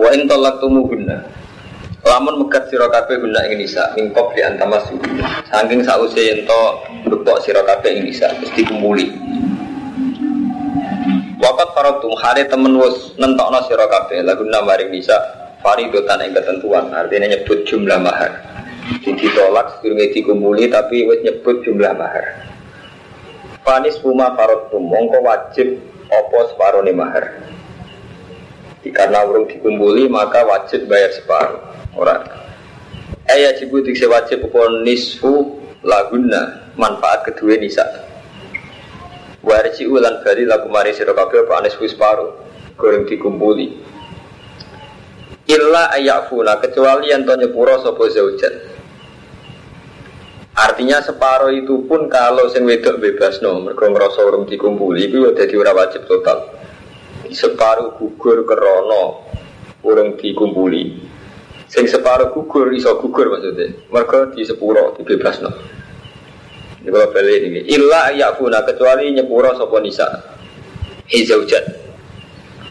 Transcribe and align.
Wa 0.00 0.08
in 0.16 0.24
talaqtumuhunna 0.24 1.40
Lamun 2.00 2.40
megat 2.40 2.72
sira 2.72 2.88
kabeh 2.88 3.20
guna 3.20 3.44
ing 3.44 3.60
nisa 3.60 3.92
mingkop 3.92 4.32
di 4.32 4.40
antamasu. 4.40 4.96
Saking 5.52 5.84
sause 5.84 6.16
yen 6.16 6.48
to 6.48 6.62
mbekok 7.04 7.44
sira 7.44 7.60
kabeh 7.60 7.92
ing 7.92 8.08
nisa 8.08 8.32
mesti 8.40 8.64
kumpuli. 8.64 9.12
Wakat 11.40 11.68
faratum 11.76 12.16
hari 12.16 12.48
temen 12.48 12.80
wis 12.80 13.12
nentokno 13.20 13.60
sira 13.68 13.84
kabeh 13.84 14.24
lagu 14.24 14.48
maring 14.48 14.88
nisa 14.88 15.12
faridotan 15.60 16.24
ing 16.24 16.32
ketentuan 16.32 16.88
artinya 16.88 17.36
nyebut 17.36 17.68
jumlah 17.68 18.00
mahar. 18.00 18.32
Jadi 19.04 19.20
ditolak 19.20 19.78
sedurunge 19.78 20.16
dikumpuli 20.16 20.72
tapi 20.72 21.04
wis 21.04 21.20
nyebut 21.20 21.60
jumlah 21.68 21.92
mahar. 22.00 22.48
Panis 23.60 24.00
rumah 24.00 24.32
faratum 24.40 24.88
mongko 24.88 25.20
wajib 25.20 25.76
opo 26.08 26.48
separuh 26.48 26.80
mahar. 26.96 27.49
Karena 28.88 29.28
urung 29.28 29.44
dikumpuli 29.44 30.08
maka 30.08 30.40
wajib 30.48 30.88
bayar 30.88 31.12
separuh. 31.12 31.60
Orang. 31.92 32.24
Ayat 33.28 33.60
jibu 33.60 33.84
dikse 33.84 34.08
wajib 34.08 34.48
nisfu 34.82 35.60
laguna 35.84 36.72
manfaat 36.80 37.28
kedua 37.28 37.60
nisa. 37.60 37.84
Warisi 39.44 39.84
ulan 39.84 40.24
bari 40.24 40.44
lagu 40.44 40.68
mari 40.68 40.92
sira 40.92 41.12
kabeh 41.16 41.44
apa 41.44 41.64
anis 41.64 41.76
paru 41.96 42.32
goreng 42.80 43.04
dikumpuli. 43.04 43.76
Illa 45.50 45.92
ayafuna 45.92 46.60
kecuali 46.62 47.12
yang 47.12 47.24
to 47.28 47.34
nyepuro 47.36 47.80
sapa 47.82 48.04
zaujat. 48.08 48.54
Artinya 50.60 51.00
separuh 51.00 51.56
itu 51.56 51.88
pun 51.88 52.12
kalau 52.12 52.50
sing 52.52 52.68
wedok 52.68 53.00
bebas 53.00 53.40
no, 53.40 53.64
mergo 53.64 53.88
ngrasa 53.88 54.20
urung 54.28 54.44
dikumpuli 54.44 55.08
itu 55.08 55.24
ya 55.24 55.30
dadi 55.32 55.56
wajib 55.56 56.04
total. 56.04 56.52
Separuh 57.30 57.94
gugur 57.94 58.42
kerono 58.42 59.24
urung 59.86 60.18
dikumpuli. 60.18 61.08
Sing 61.70 61.86
separuh 61.86 62.34
gugur 62.34 62.74
iso 62.74 62.98
gugur 62.98 63.30
maksudnya. 63.30 63.70
Mereka 63.94 64.34
di 64.34 64.42
sepuro 64.42 64.98
bebas 64.98 65.38
no. 65.38 65.50
Ini 66.82 66.88
kalau 66.90 67.12
balik 67.14 67.40
ini. 67.46 67.60
Illa 67.70 68.10
ayakuna 68.10 68.66
kecuali 68.66 69.12
nyepuro 69.14 69.54
sopo 69.54 69.78
nisa. 69.78 70.08
Hizaujat. 71.06 71.64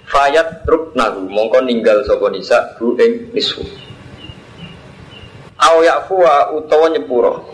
Fayat 0.10 0.66
truk 0.66 0.98
nagu 0.98 1.30
mongko 1.30 1.64
ninggal 1.64 2.04
sopo 2.04 2.28
nisa 2.28 2.76
hu 2.82 2.98
ing 3.00 3.32
nisfu. 3.32 3.64
Aw 5.60 5.76
yakfuwa 5.86 6.58
utawa 6.58 6.90
nyepuro. 6.92 7.48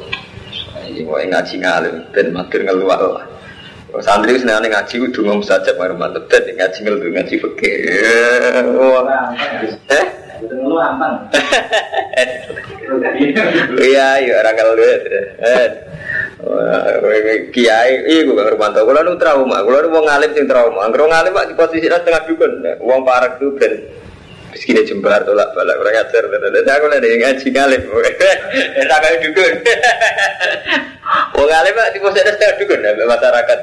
Ini 0.86 1.06
ngaji 1.06 1.56
ngalim 1.62 1.96
ben 2.10 2.34
matur 2.34 2.62
ngeluar 2.64 3.02
lah. 3.02 3.26
Santri 4.04 4.36
seneng 4.36 4.68
ngaji 4.68 4.96
kudu 5.08 5.24
ngomong 5.24 5.46
saja 5.46 5.72
baru 5.78 5.96
mantep 5.96 6.28
dan 6.28 6.44
ngaji 6.52 6.78
ngeluar 6.84 7.10
ngaji 7.16 7.36
fikih. 7.40 7.76
Eh? 9.88 10.08
Iya, 13.80 14.08
iya 14.22 14.34
orang 14.44 14.56
kalau 14.60 14.74
lihat. 14.78 15.72
Kiai, 17.50 17.92
iya 18.06 18.22
gue 18.28 18.36
gak 18.36 18.54
Romanto. 18.54 18.84
Kalau 18.84 19.02
lu 19.02 19.16
trauma, 19.18 19.64
kalau 19.64 19.80
lu 19.82 19.90
mau 19.90 20.04
ngalim 20.04 20.36
sing 20.36 20.46
trauma. 20.46 20.86
Kalau 20.92 21.08
ngalim 21.10 21.32
pak 21.34 21.48
di 21.50 21.56
posisi 21.56 21.88
tengah 21.88 22.22
dukun, 22.28 22.62
uang 22.84 23.02
parah 23.08 23.40
tuh 23.40 23.56
ben. 23.58 23.74
Meski 24.52 24.76
jembar 24.86 25.24
tolak 25.26 25.52
balak 25.56 25.80
orang 25.80 26.04
ajar. 26.04 26.24
Dan 26.28 26.68
aku 26.68 26.86
ada 26.92 27.08
yang 27.08 27.22
ngaji 27.24 27.48
ngalim. 27.50 27.82
Tak 28.86 29.00
kayak 29.02 29.20
dukun. 29.24 29.54
Uang 31.40 31.48
ngalim 31.50 31.74
pak 31.74 31.90
di 31.96 32.00
posisi 32.04 32.28
tengah 32.28 32.56
dukun, 32.60 32.80
masyarakat. 32.84 33.60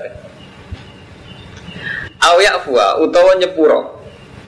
Awayak 2.23 2.63
fuwa 2.63 3.03
utawa 3.03 3.35
nyepuro 3.35 4.03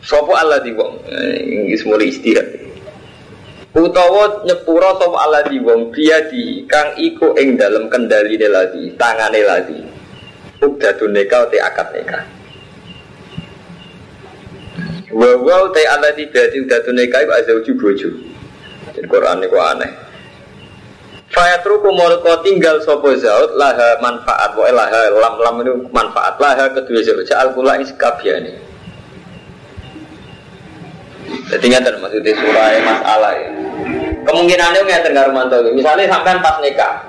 Sopo 0.05 0.36
Allah 0.36 0.61
di 0.61 0.69
wong, 0.77 1.00
ini 1.41 1.72
semua 1.81 1.97
istirahat. 1.97 2.61
Utawa 3.72 4.44
nyepuro 4.44 5.00
sopo 5.00 5.16
Allah 5.16 5.41
di 5.48 5.56
wong 5.64 5.89
dia 5.97 6.28
di 6.28 6.61
kang 6.69 6.92
iku 7.00 7.33
ing 7.41 7.56
dalam 7.56 7.89
kendali 7.89 8.36
lagi, 8.36 8.92
tangane 9.00 9.41
lagi. 9.41 9.81
Ukdadun 10.60 11.09
neka 11.09 11.48
te 11.48 11.56
akad 11.56 11.88
neka. 11.97 12.21
Wawaw 15.09 15.72
te 15.72 15.88
Allah 15.88 16.12
di 16.12 16.28
berarti 16.28 16.60
ukdadun 16.60 17.00
neka 17.00 17.25
iku 17.25 17.32
azauju 17.41 17.72
bojo. 17.81 18.09
Jadi 18.93 19.09
Quran 19.09 19.41
ini 19.41 19.56
aneh. 19.56 19.93
Fayatruku 21.34 21.91
molko 21.91 22.39
tinggal 22.47 22.78
sopo 22.87 23.11
zaud 23.19 23.59
laha 23.59 23.99
manfaat, 23.99 24.55
wa 24.55 24.71
laha 24.71 25.11
lam 25.11 25.34
lam 25.43 25.55
itu 25.67 25.75
manfaat 25.91 26.39
laha 26.39 26.71
kedua 26.71 27.03
zaud. 27.03 27.27
Al 27.34 27.50
kula 27.50 27.75
ini 27.75 27.84
sekabiane. 27.91 28.53
Jadi 31.50 31.65
nggak 31.67 31.99
maksudnya 31.99 32.33
surah 32.39 32.69
masalah 32.87 33.33
ya. 33.34 33.50
Kemungkinannya 34.25 34.81
nggak 34.87 35.03
tergaruh 35.11 35.34
mantau. 35.34 35.67
Misalnya 35.75 36.06
sampai 36.06 36.39
pas 36.39 36.56
nikah, 36.62 37.03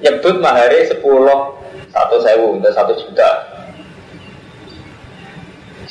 nyebut 0.00 0.38
mahari 0.38 0.86
sepuluh 0.88 1.58
satu 1.94 2.16
sewu 2.22 2.58
atau 2.62 2.72
satu 2.74 2.92
juta. 2.98 3.30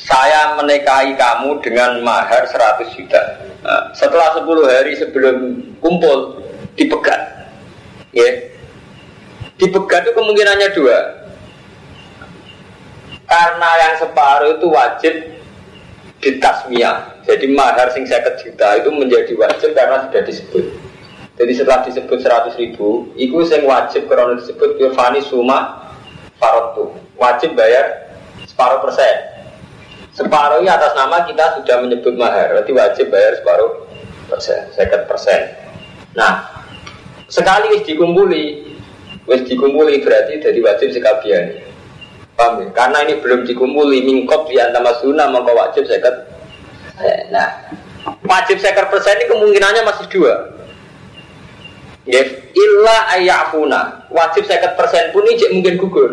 Saya 0.04 0.52
menikahi 0.60 1.16
kamu 1.16 1.64
dengan 1.64 2.04
mahar 2.04 2.44
100 2.44 2.92
juta. 2.92 3.40
Nah, 3.64 3.88
setelah 3.96 4.36
10 4.36 4.68
hari 4.68 4.92
sebelum 5.00 5.64
kumpul 5.80 6.44
dipegat, 6.76 7.43
ya, 8.14 8.28
dipegat 9.58 10.08
itu 10.08 10.12
kemungkinannya 10.14 10.68
dua. 10.72 10.98
Karena 13.24 13.70
yang 13.82 13.94
separuh 13.98 14.60
itu 14.60 14.66
wajib 14.70 15.14
ditasmiyah. 16.22 17.24
Jadi 17.24 17.46
mahar 17.52 17.88
sing 17.92 18.04
50 18.04 18.40
juta 18.44 18.68
itu 18.78 18.88
menjadi 18.92 19.32
wajib 19.36 19.72
karena 19.72 20.08
sudah 20.08 20.22
disebut. 20.24 20.64
Jadi 21.34 21.52
setelah 21.56 21.82
disebut 21.82 22.18
100 22.22 22.54
ribu, 22.62 23.10
itu 23.18 23.34
yang 23.50 23.66
wajib 23.66 24.06
karena 24.06 24.38
disebut 24.38 24.78
Yufani 24.78 25.18
Suma 25.24 25.90
Farotu. 26.38 26.94
Wajib 27.18 27.58
bayar 27.58 28.06
separuh 28.46 28.78
persen. 28.86 29.34
Separuhnya 30.14 30.78
atas 30.78 30.94
nama 30.94 31.26
kita 31.26 31.58
sudah 31.58 31.82
menyebut 31.82 32.14
mahar, 32.14 32.54
berarti 32.54 32.70
wajib 32.70 33.10
bayar 33.10 33.34
separuh 33.34 33.82
persen, 34.30 34.70
sekat 34.78 35.10
persen. 35.10 35.58
Nah, 36.14 36.63
sekali 37.34 37.82
dikumpuli, 37.82 38.62
wis 39.26 39.42
dikumpuli 39.50 40.06
berarti 40.06 40.38
jadi 40.38 40.58
wajib 40.62 40.94
sekabian. 40.94 41.66
Paham 42.38 42.62
ya? 42.62 42.66
Karena 42.70 43.02
ini 43.02 43.18
belum 43.18 43.42
dikumpuli, 43.42 44.06
mingkop 44.06 44.46
di 44.46 44.58
antara 44.62 44.94
sunnah 45.02 45.26
maka 45.30 45.50
wajib 45.50 45.82
sekat. 45.90 46.14
Nah, 47.34 47.74
wajib 48.22 48.62
sekat 48.62 48.86
persen 48.86 49.18
ini 49.18 49.26
kemungkinannya 49.26 49.82
masih 49.82 50.06
dua. 50.10 50.34
Ya, 52.06 52.22
illa 52.54 52.96
ayafuna. 53.18 54.06
Wajib 54.14 54.46
sekat 54.46 54.78
persen 54.78 55.10
pun 55.10 55.26
ini 55.26 55.58
mungkin 55.58 55.74
gugur. 55.78 56.10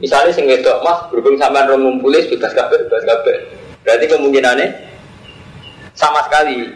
Misalnya 0.00 0.32
sing 0.32 0.48
wedok 0.48 0.80
mas 0.80 0.98
berhubung 1.12 1.36
sama 1.36 1.68
rong 1.68 1.84
ngumpulis 1.84 2.24
bebas 2.32 2.56
kabeh 2.56 2.88
bebas 2.88 3.04
kabeh. 3.04 3.36
Berarti 3.84 4.04
kemungkinannya 4.08 4.66
sama 5.92 6.24
sekali. 6.24 6.72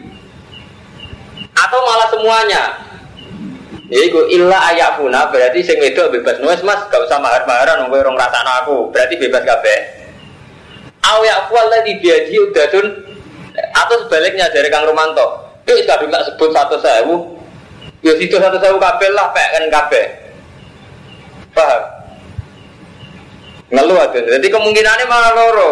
Atau 1.57 1.79
malah 1.81 2.07
semuanya. 2.13 2.63
Yaitu 3.85 4.17
illa 4.33 4.57
ayafuna 4.73 5.29
berarti 5.29 5.61
sing 5.61 5.77
wedok 5.77 6.09
bebas 6.09 6.41
nulis 6.41 6.65
mas 6.65 6.81
gak 6.89 7.05
usah 7.05 7.21
mahar-maharan 7.21 7.85
nunggu 7.85 8.01
rong 8.01 8.17
rasana 8.17 8.65
aku 8.65 8.89
berarti 8.89 9.13
bebas 9.21 9.45
kabeh. 9.45 9.79
Yafu 11.05 11.53
di 11.85 11.93
biadi 12.01 12.33
udadun 12.41 12.85
atau 13.55 13.95
sebaliknya 14.05 14.49
dari 14.49 14.73
Kang 14.73 14.89
Romanto. 14.89 15.53
Yuk 15.69 15.85
kadung 15.85 16.09
tak 16.09 16.25
sebut 16.33 16.49
satu 16.49 16.75
sewu. 16.81 17.15
Ya 18.01 18.13
situ 18.17 18.41
satu 18.41 18.57
sewu 18.57 18.77
kabeh 18.81 19.09
lah 19.13 19.29
pek 19.33 19.49
kan 19.53 19.63
kabeh. 19.69 20.05
Paham? 21.53 21.81
ngeluh 23.71 23.97
ada. 23.97 24.19
Jadi 24.21 24.47
kemungkinannya 24.49 25.05
malah 25.09 25.31
loro. 25.33 25.71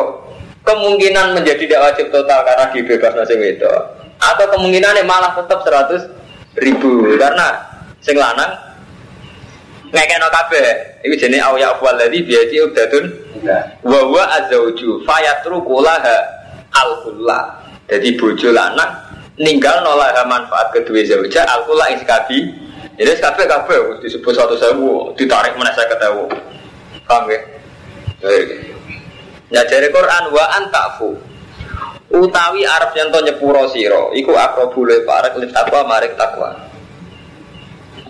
Kemungkinan 0.64 1.36
menjadi 1.36 1.60
tidak 1.68 1.82
wajib 1.92 2.06
total 2.10 2.40
karena 2.48 2.66
dibebas 2.72 3.14
nasi 3.20 3.36
itu. 3.36 3.74
Atau 4.18 4.46
kemungkinannya 4.56 5.04
malah 5.04 5.36
tetap 5.36 5.60
100 5.62 6.08
ribu 6.64 7.20
karena 7.20 7.73
sing 8.04 8.16
lanang 8.20 8.52
ngekeno 9.90 10.28
kabeh. 10.30 10.68
Iku 11.08 11.16
jenenge 11.18 11.44
awya 11.44 11.76
afwal 11.76 11.96
ladzi 11.96 12.20
biati 12.24 12.56
ubdatun 12.60 13.06
wa 13.84 14.00
huwa 14.04 14.24
azauju 14.40 15.04
fayatruku 15.08 15.82
laha 15.84 16.18
Jadi 17.84 18.16
bojo 18.16 18.50
lanang 18.52 18.92
ninggal 19.38 19.84
nolaha 19.84 20.24
manfaat 20.26 20.72
kedua 20.72 21.04
zauja 21.04 21.48
al 21.48 21.64
kula 21.68 21.92
ing 21.96 22.00
sekabi. 22.04 22.40
Jadi 22.94 23.12
kabeh 23.18 23.46
kabeh 23.50 23.78
disebut 24.06 24.34
satu 24.36 24.56
sewu 24.60 25.12
ditarik 25.18 25.58
mana 25.58 25.74
saya 25.74 25.90
ketahu. 25.90 26.30
Paham 27.10 27.28
ya? 27.28 27.40
Ya 29.54 29.62
dari 29.68 29.90
Quran 29.92 30.34
wa 30.34 30.46
antafu 30.58 31.14
utawi 32.14 32.62
arab 32.66 32.94
yang 32.94 33.10
to 33.10 33.20
nyepuro 33.26 33.66
siro 33.74 34.14
iku 34.14 34.38
akrobu 34.38 34.86
le 34.86 35.02
parek 35.02 35.34
li 35.42 35.50
takwa 35.50 35.82
marik 35.90 36.14
takwa 36.14 36.54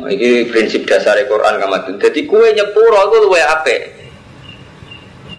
ini 0.02 0.50
prinsip 0.50 0.90
dasar 0.90 1.20
Quran 1.26 1.62
kamatun 1.62 2.02
jadi 2.02 2.20
kue 2.26 2.48
nyepuro 2.56 3.00
itu 3.12 3.18
luwe 3.30 3.42
ape 3.42 3.76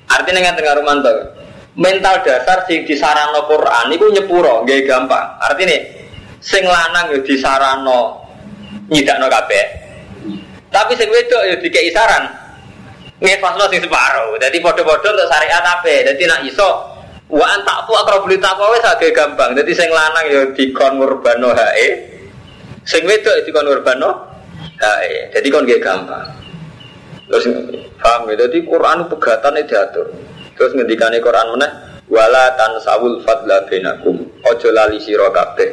artinya 0.06 0.38
nggak 0.46 0.56
tengah 0.60 0.74
romanto 0.78 1.34
mental 1.74 2.22
dasar 2.22 2.62
sing 2.70 2.86
disarano 2.86 3.46
Quran 3.50 3.86
iku 3.94 4.06
nyepuro 4.10 4.62
nggih 4.62 4.86
gampang. 4.86 5.26
Artinya 5.42 5.76
sing 6.38 6.62
lanang 6.66 7.14
yo 7.14 7.18
disarano 7.26 8.22
nyidakno 8.90 9.26
kabeh. 9.26 9.64
Tapi 10.70 10.92
sing 10.98 11.10
wedok 11.10 11.42
yo 11.50 11.54
dikei 11.62 11.90
saran 11.90 12.30
ngefasno 13.18 13.66
sing 13.70 13.82
separo. 13.82 14.38
Dadi 14.38 14.58
padha-padha 14.62 15.08
untuk 15.14 15.26
syariat 15.26 15.62
ape. 15.78 15.94
Dadi 16.06 16.22
nak 16.26 16.40
iso 16.46 16.70
wa 17.34 17.46
antak 17.50 17.90
tu 17.90 17.92
akrabul 17.94 18.38
taqwa 18.38 18.70
wis 18.74 18.86
gampang. 19.10 19.58
Dadi 19.58 19.72
sing 19.74 19.90
lanang 19.90 20.26
yo 20.30 20.40
dikon 20.54 21.02
ngurbano 21.02 21.50
hae. 21.54 22.14
Sing 22.86 23.02
wedok 23.02 23.42
dikon 23.42 23.66
ngurbano 23.66 24.33
hae. 24.84 25.32
Dadi 25.32 25.48
kon 25.48 25.64
nggih 25.64 25.80
gampang. 25.80 26.28
Terus 27.32 27.48
paham 27.98 28.28
ya? 28.28 28.44
Jadi 28.44 28.62
Quran 28.68 29.08
pegatan 29.08 29.56
diatur. 29.64 30.06
Terus 30.54 30.72
ngendikane 30.76 31.18
Quran 31.24 31.56
mana? 31.56 31.68
wala 32.08 32.52
tansawul 32.56 33.24
fadla 33.24 33.64
benakum. 33.68 34.20
Ojo 34.44 34.68
lali 34.72 35.00
sira 35.00 35.28
kabeh. 35.32 35.68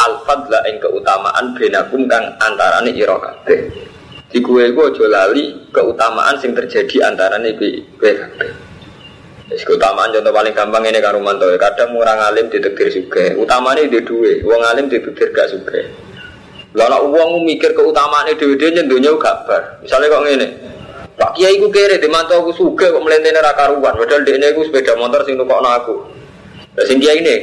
Al 0.00 0.24
fadla 0.24 0.64
ing 0.66 0.80
keutamaan 0.80 1.54
benakum 1.54 2.08
kang 2.08 2.34
antarane 2.40 2.90
ira 2.94 3.16
kabeh. 3.20 3.58
Di 4.30 4.38
kue 4.38 4.70
gue 4.70 4.84
ojo 4.94 5.04
lali 5.10 5.70
keutamaan 5.74 6.38
sing 6.38 6.54
terjadi 6.54 7.10
antarane 7.10 7.54
kowe 7.56 8.10
kabeh. 8.10 8.50
Wis 9.50 9.66
keutamaan 9.66 10.14
contoh 10.14 10.30
paling 10.30 10.54
gampang 10.54 10.86
ini 10.86 11.02
kan 11.02 11.18
Rumanto. 11.18 11.50
Kadang 11.58 11.98
orang 11.98 12.22
alim 12.22 12.46
ditektir 12.46 12.86
juga. 12.86 13.34
Utamanya 13.34 13.82
di 13.82 13.98
dua. 13.98 14.38
Wong 14.46 14.62
alim 14.62 14.86
ditektir 14.86 15.34
gak 15.34 15.50
juga. 15.50 15.82
Lalu 16.70 16.98
uang 17.10 17.30
mikir 17.42 17.74
keutamaan 17.74 18.30
dia 18.30 18.68
nyentuhnya 18.70 19.10
gak 19.18 19.36
bar. 19.46 19.62
Misalnya 19.82 20.06
kok 20.06 20.22
ngene, 20.22 20.46
Pak 21.18 21.36
Kiai 21.36 21.58
ku 21.58 21.68
kere 21.68 21.98
dimantau 21.98 22.46
aku 22.46 22.54
suge 22.54 22.88
kok 22.94 23.02
melentene 23.02 23.42
ra 23.42 23.52
karuan 23.52 23.92
padahal 23.92 24.22
dekne 24.24 24.56
iku 24.56 24.64
sepeda 24.64 24.94
motor 24.94 25.26
sing 25.26 25.36
nukokno 25.36 25.68
aku. 25.68 25.94
Lah 26.78 26.84
sing 26.86 27.02
kiai 27.02 27.20
ini 27.20 27.36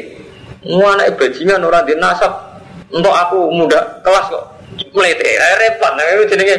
mu 0.66 0.82
anake 0.88 1.14
bajingan 1.14 1.62
di 1.86 1.94
nasab. 2.00 2.34
Untuk 2.88 3.12
aku 3.12 3.52
muda 3.52 4.00
kelas 4.02 4.32
kok 4.32 4.46
melete 4.96 5.28
repot 5.60 5.94
nah 5.94 6.04
itu 6.08 6.26
jenenge. 6.32 6.58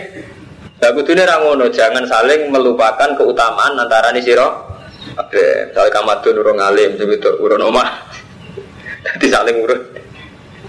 Lah 0.78 0.94
kudune 0.94 1.26
ra 1.26 1.42
ngono, 1.42 1.66
jangan 1.74 2.06
saling 2.06 2.54
melupakan 2.54 3.18
keutamaan 3.18 3.74
antara 3.74 4.14
ni 4.14 4.22
sira 4.22 4.46
Oke, 5.18 5.72
misalnya 5.72 5.90
kamadun 5.90 6.36
urung 6.38 6.60
alim, 6.62 6.94
itu 6.94 7.30
urun 7.42 7.66
omah. 7.66 8.06
Jadi 9.08 9.26
saling 9.26 9.56
urut. 9.66 9.82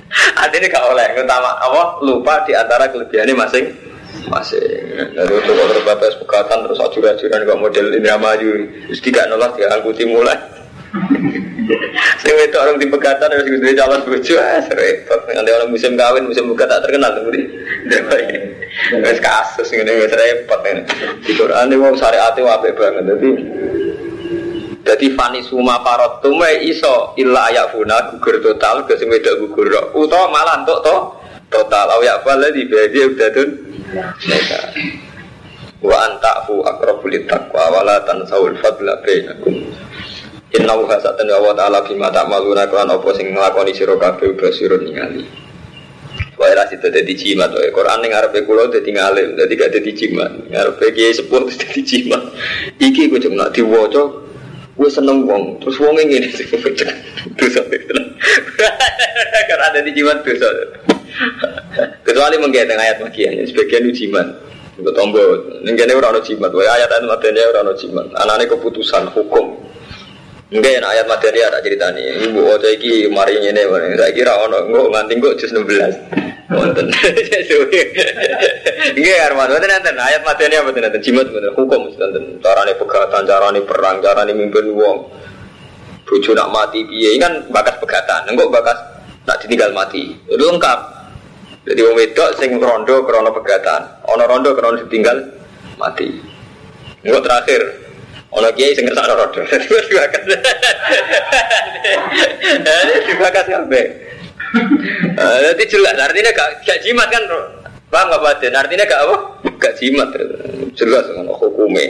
Adine 0.43 0.67
gak 0.69 0.85
oleh, 0.89 1.05
utama 1.17 1.53
apa? 1.61 2.01
Lupa 2.01 2.41
di 2.45 2.57
antara 2.57 2.89
kelebihannya 2.89 3.35
masing 3.37 3.65
masih 4.29 4.61
dari 5.13 5.31
untuk 5.31 5.53
kalau 5.53 5.81
batas 5.85 6.17
pekatan 6.17 6.65
terus 6.65 6.81
acur-acuran 6.81 7.45
kok 7.45 7.61
model 7.61 7.85
ini 7.93 8.09
maju 8.09 8.49
terus 8.89 9.01
tidak 9.05 9.25
nolak 9.29 9.53
dia 9.57 9.69
angkuti 9.69 10.03
mulai. 10.05 10.37
Saya 12.21 12.49
itu 12.49 12.57
orang 12.57 12.81
di 12.81 12.89
pekatan 12.89 13.29
harus 13.29 13.45
gede 13.45 13.77
calon 13.77 14.01
bojo 14.01 14.35
ah 14.41 14.57
repot 14.73 15.21
nanti 15.29 15.51
orang 15.53 15.69
musim 15.69 15.93
kawin 15.93 16.25
musim 16.25 16.49
buka 16.49 16.65
tak 16.65 16.81
terkenal 16.81 17.13
tuh 17.13 17.29
di 17.29 17.45
Wes 18.89 19.21
kasus 19.21 19.69
ini 19.73 19.91
wes 20.01 20.13
repot 20.13 20.61
ini. 20.65 20.81
Di 21.21 21.31
Quran 21.37 21.69
mau 21.77 21.93
syariat 21.93 22.33
itu 22.33 22.45
apa 22.49 22.73
banget 22.73 23.05
jadi 23.05 23.29
jadi 24.83 25.07
fani 25.15 25.43
suma 25.43 25.83
parot 25.83 26.23
tuh 26.23 26.33
iso 26.63 27.13
illa 27.19 27.51
ayak 27.51 27.75
funa 27.75 28.15
gugur 28.15 28.39
total 28.39 28.87
ke 28.87 28.95
sing 28.95 29.11
gugur 29.11 29.67
utawa 29.95 30.31
malah 30.31 30.63
untuk 30.63 30.79
to 30.81 30.95
total 31.51 31.99
ayak 31.99 32.23
fala 32.23 32.47
di 32.53 32.63
bedi 32.65 33.03
udah 33.03 33.29
tuh 33.33 33.49
Wa 35.79 36.11
antafu 36.11 36.59
akrabul 36.67 37.15
taqwa 37.23 37.71
wa 37.71 37.81
la 37.87 38.03
tansawul 38.03 38.59
fadla 38.59 38.99
bainakum. 38.99 39.63
Inna 40.51 40.75
wa 40.75 40.83
hasatan 40.91 41.29
wa 41.29 41.55
ta'ala 41.55 41.87
bima 41.87 42.11
ta'maluna 42.11 42.67
kan 42.67 42.91
apa 42.91 43.09
sing 43.15 43.31
nglakoni 43.31 43.71
sira 43.71 43.95
kabeh 43.95 44.35
basirun 44.35 44.83
ningali. 44.83 45.23
Wae 46.35 46.51
ra 46.55 46.67
sida 46.67 46.91
dadi 46.91 47.15
jimat 47.15 47.55
wae 47.55 47.71
Quran 47.71 47.99
ning 48.03 48.11
arepe 48.11 48.43
kula 48.43 48.67
dadi 48.67 48.91
ngalim 48.91 49.39
dadi 49.39 49.53
gak 49.55 49.71
dadi 49.71 49.91
jimat. 49.95 50.31
Arepe 50.51 50.91
kiai 50.91 51.15
sepuh 51.15 51.47
dadi 51.63 51.81
jimat. 51.85 52.23
Iki 52.75 53.07
ku 53.07 53.15
cuma 53.23 53.47
diwaca 53.47 54.03
gue 54.79 54.89
seneng 54.89 55.27
wong 55.27 55.59
terus 55.59 55.75
wong 55.75 55.99
ngene 55.99 56.31
sih 56.31 56.47
dosa 57.35 57.61
karena 59.49 59.65
ada 59.67 59.79
di 59.83 59.91
jimat 59.91 60.23
dosa 60.23 60.47
Kecuali 62.03 62.39
mengkait 62.39 62.71
ayat 62.71 63.03
magian, 63.03 63.43
sebagian 63.43 63.91
ujiman. 63.91 64.27
Untuk 64.79 64.95
tombo, 64.95 65.19
ini 65.67 65.75
orang 65.91 66.15
no 66.15 66.21
jimat. 66.23 66.55
Wah 66.55 66.63
ayat 66.63 66.87
ayat 66.87 67.03
materi 67.03 67.43
orang. 67.43 67.75
Anaknya 68.15 68.55
keputusan 68.55 69.11
hukum. 69.11 69.59
Enggak 70.49 70.81
ayat 70.81 71.05
materi 71.05 71.45
ada 71.45 71.61
cerita 71.61 71.93
nih. 71.93 72.25
Ibu 72.25 72.41
ojo 72.41 72.67
iki 72.73 73.05
mari 73.13 73.37
ini, 73.37 73.61
saya 73.69 74.09
kira 74.09 74.33
ono 74.33 74.65
nggak 74.65 74.87
nganti 74.89 75.13
nggak 75.21 75.37
jus 75.37 75.53
16 75.53 76.49
Wonten. 76.49 76.89
Enggak 78.97 79.17
Arman, 79.29 79.53
wonten 79.53 79.69
nanti 79.69 79.93
ayat 79.93 80.25
materi 80.25 80.57
apa 80.57 80.73
nanti 80.73 80.97
jimat 81.05 81.29
bener 81.29 81.53
hukum 81.53 81.93
nanten. 81.93 82.41
Carane 82.41 82.73
pegatan, 82.73 83.21
carane 83.29 83.61
perang, 83.61 84.01
carane 84.01 84.33
mimpin 84.33 84.73
wong. 84.73 85.05
Bojo 86.09 86.33
nak 86.33 86.49
mati 86.49 86.81
piye 86.89 87.21
kan 87.21 87.45
bakas 87.53 87.77
pegatan, 87.77 88.33
enggak 88.33 88.49
bakas 88.49 88.77
nak 89.29 89.37
ditinggal 89.45 89.69
mati. 89.69 90.17
Itu 90.25 90.41
lengkap. 90.41 90.79
Jadi 91.69 91.79
wong 91.85 91.93
wedok 91.93 92.29
sing 92.41 92.57
rondo 92.57 93.05
krono 93.05 93.29
pegatan, 93.29 94.01
ono 94.09 94.25
rondo 94.25 94.57
krono 94.57 94.81
ditinggal 94.81 95.21
mati. 95.77 96.09
Enggak 97.05 97.21
terakhir, 97.29 97.61
ono 98.29 98.49
kiai 98.53 98.77
sing 98.77 98.85
ngersakno 98.85 99.13
rondo. 99.17 99.41
Dibakas. 99.45 100.23
Dibakas 103.09 103.45
kabeh. 103.49 103.85
Jadi 105.19 105.63
jelas 105.69 105.93
artinya 105.97 106.31
gak, 106.33 106.49
gak 106.65 106.81
jimat 106.81 107.09
kan 107.13 107.21
Bang 107.89 108.05
nggak 108.05 108.21
batin, 108.21 108.53
artinya 108.53 108.85
gak 108.85 109.01
apa? 109.01 109.17
Gak 109.57 109.81
jimat, 109.81 110.13
jelas 110.77 111.09
kan 111.09 111.25
hukumnya. 111.25 111.89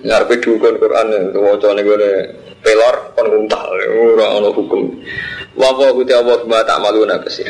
Ngarepe 0.00 0.40
dukun 0.40 0.80
Quran 0.80 1.12
wacane 1.36 1.84
gone 1.84 2.10
pelor 2.64 2.96
kon 3.16 3.26
nguntal 3.28 3.68
ora 3.92 4.26
ono 4.40 4.48
hukum. 4.52 4.96
Wa 5.56 5.76
wa 5.76 5.92
guti 5.92 6.12
Allah 6.16 6.40
bima 6.40 6.64
ta'maluna 6.64 7.20
kesih. 7.20 7.48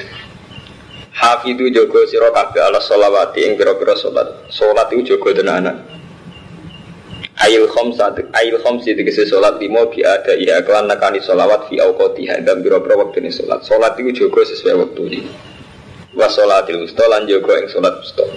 Hafidu 1.15 1.71
jogo 1.71 2.03
sira 2.11 2.35
kabeh 2.35 2.59
ala 2.59 2.83
sholawati 2.83 3.47
ing 3.47 3.55
pira-pira 3.55 3.95
salat. 3.95 4.51
Salat 4.51 4.91
iku 4.91 5.15
jogo 5.15 5.31
tenanan. 5.31 5.79
Ail 7.41 7.65
khamsa 7.73 8.13
ail 8.37 8.55
khamsi 8.61 8.93
tegese 8.93 9.25
salat 9.25 9.57
limo 9.57 9.89
bi 9.89 10.05
ada 10.05 10.37
ya 10.37 10.61
kelan 10.61 10.85
nakani 10.85 11.25
sholawat 11.25 11.73
fi 11.73 11.81
auqatiha 11.81 12.45
dan 12.45 12.61
pira-pira 12.61 13.01
wektune 13.01 13.33
salat. 13.33 13.65
Salat 13.65 13.97
iku 13.97 14.13
jogo 14.13 14.45
sesuai 14.45 14.77
wektune. 14.77 15.25
Wa 16.13 16.29
sholatil 16.29 16.85
wusta 16.85 17.09
lan 17.09 17.25
jogo 17.25 17.57
ing 17.57 17.73
salat 17.73 17.97
wusta. 17.97 18.29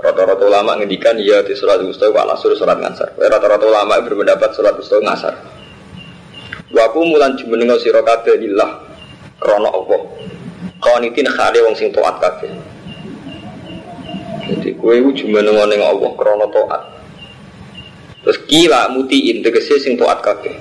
Rata-rata 0.00 0.48
ulama 0.48 0.80
ngendikan 0.80 1.20
ya 1.20 1.44
di 1.44 1.52
salat 1.52 1.84
wusta 1.84 2.08
wa 2.08 2.32
asur 2.32 2.56
salat 2.56 2.80
ngasar. 2.80 3.12
Rata-rata 3.20 3.68
ulama 3.68 4.00
berpendapat 4.00 4.56
salat 4.56 4.80
wusta 4.80 4.96
ngasar. 4.96 5.34
Wa 6.72 6.88
mulan 6.96 7.36
jumenenga 7.36 7.76
sira 7.84 8.00
kabeh 8.00 8.40
lillah 8.40 8.80
krana 9.44 9.68
Allah 9.68 10.00
Qanitin 10.80 11.28
khali 11.28 11.60
wong 11.60 11.76
sing 11.76 11.92
taat 11.92 12.16
kabeh. 12.16 12.48
Jadi 14.48 14.72
kowe 14.80 14.96
iku 14.96 15.12
jumeneng 15.12 15.60
ning 15.68 15.84
Allah 15.84 16.10
krana 16.16 16.48
taat. 16.48 17.01
Terus 18.22 18.38
kila 18.46 18.94
mutiin 18.94 19.42
tegese 19.42 19.82
sing 19.82 19.98
taat 19.98 20.22
kabeh. 20.22 20.54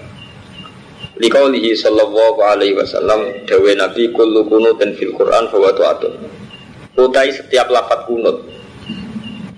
Likaulihi 1.21 1.77
sallallahu 1.77 2.41
alaihi 2.41 2.73
wasallam 2.73 3.45
dawe 3.45 3.71
Nabi 3.77 4.09
kullu 4.09 4.41
kunutin 4.49 4.97
fil 4.97 5.13
Quran 5.13 5.45
fa 5.53 5.69
taatun. 5.77 6.17
Utai 6.97 7.29
setiap 7.29 7.69
lapat 7.69 8.09
kunut 8.09 8.41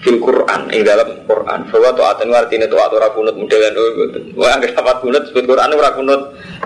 fil 0.03 0.19
Quran 0.19 0.67
ing 0.75 0.83
dalam 0.83 1.24
Quran 1.24 1.60
bahwa 1.72 1.89
taatan 1.95 2.36
artinya 2.36 2.67
taat 2.67 2.91
ora 2.91 3.07
kunut 3.15 3.39
modelan 3.39 3.72
mboten. 3.72 4.24
Wah 4.36 4.51
anggere 4.60 4.75
lapat 4.75 5.00
kunut 5.00 5.24
sebut 5.31 5.48
Quran 5.48 5.72
ora 5.72 5.95
kunut 5.95 6.22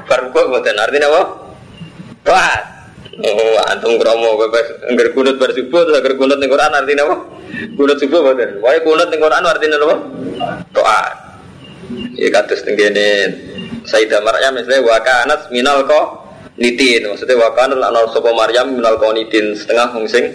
bar 0.09 0.21
kok 0.33 0.45
mboten 0.49 0.75
artinya 0.81 1.07
apa? 1.13 1.21
Taat. 2.25 2.63
Oh, 3.17 3.57
antum 3.69 3.97
kromo 4.01 4.37
bebas 4.41 4.89
angger 4.89 5.13
kunut 5.13 5.37
bar 5.37 5.53
subuh 5.53 5.85
terus 5.85 6.01
angger 6.01 6.17
kunut 6.17 6.41
ning 6.41 6.49
Quran 6.49 6.73
artinya 6.73 7.05
apa? 7.05 7.17
Kunut 7.77 7.97
subuh 8.01 8.19
mboten. 8.25 8.49
Wae 8.65 8.81
kunut 8.81 9.13
ning 9.13 9.21
Quran 9.21 9.45
artinya 9.45 9.77
apa? 9.77 9.95
Doa. 10.73 11.26
Ya 12.19 12.27
kados 12.33 12.63
teng 12.67 12.75
kene 12.75 13.31
Sayyidah 13.87 14.19
Maryam 14.19 14.59
misalnya 14.59 14.83
wa 14.83 14.99
kanat 14.99 15.47
minal 15.47 15.87
ko 15.87 16.27
nitin. 16.59 17.07
Maksudnya 17.07 17.39
wa 17.39 17.55
kanat 17.55 17.79
lan 17.79 17.95
sapa 18.11 18.31
Maryam 18.35 18.75
minal 18.75 18.99
ko 18.99 19.15
nitin 19.15 19.55
setengah 19.55 19.95
wong 19.95 20.07
sing 20.11 20.27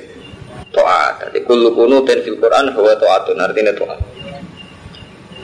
doa. 0.73 1.21
Jadi 1.21 1.45
kullu 1.45 1.77
kunutin 1.77 2.25
fil 2.25 2.41
Quran 2.41 2.73
huwa 2.73 2.97
taatun 2.97 3.37
artinya 3.37 3.77
doa. 3.77 3.97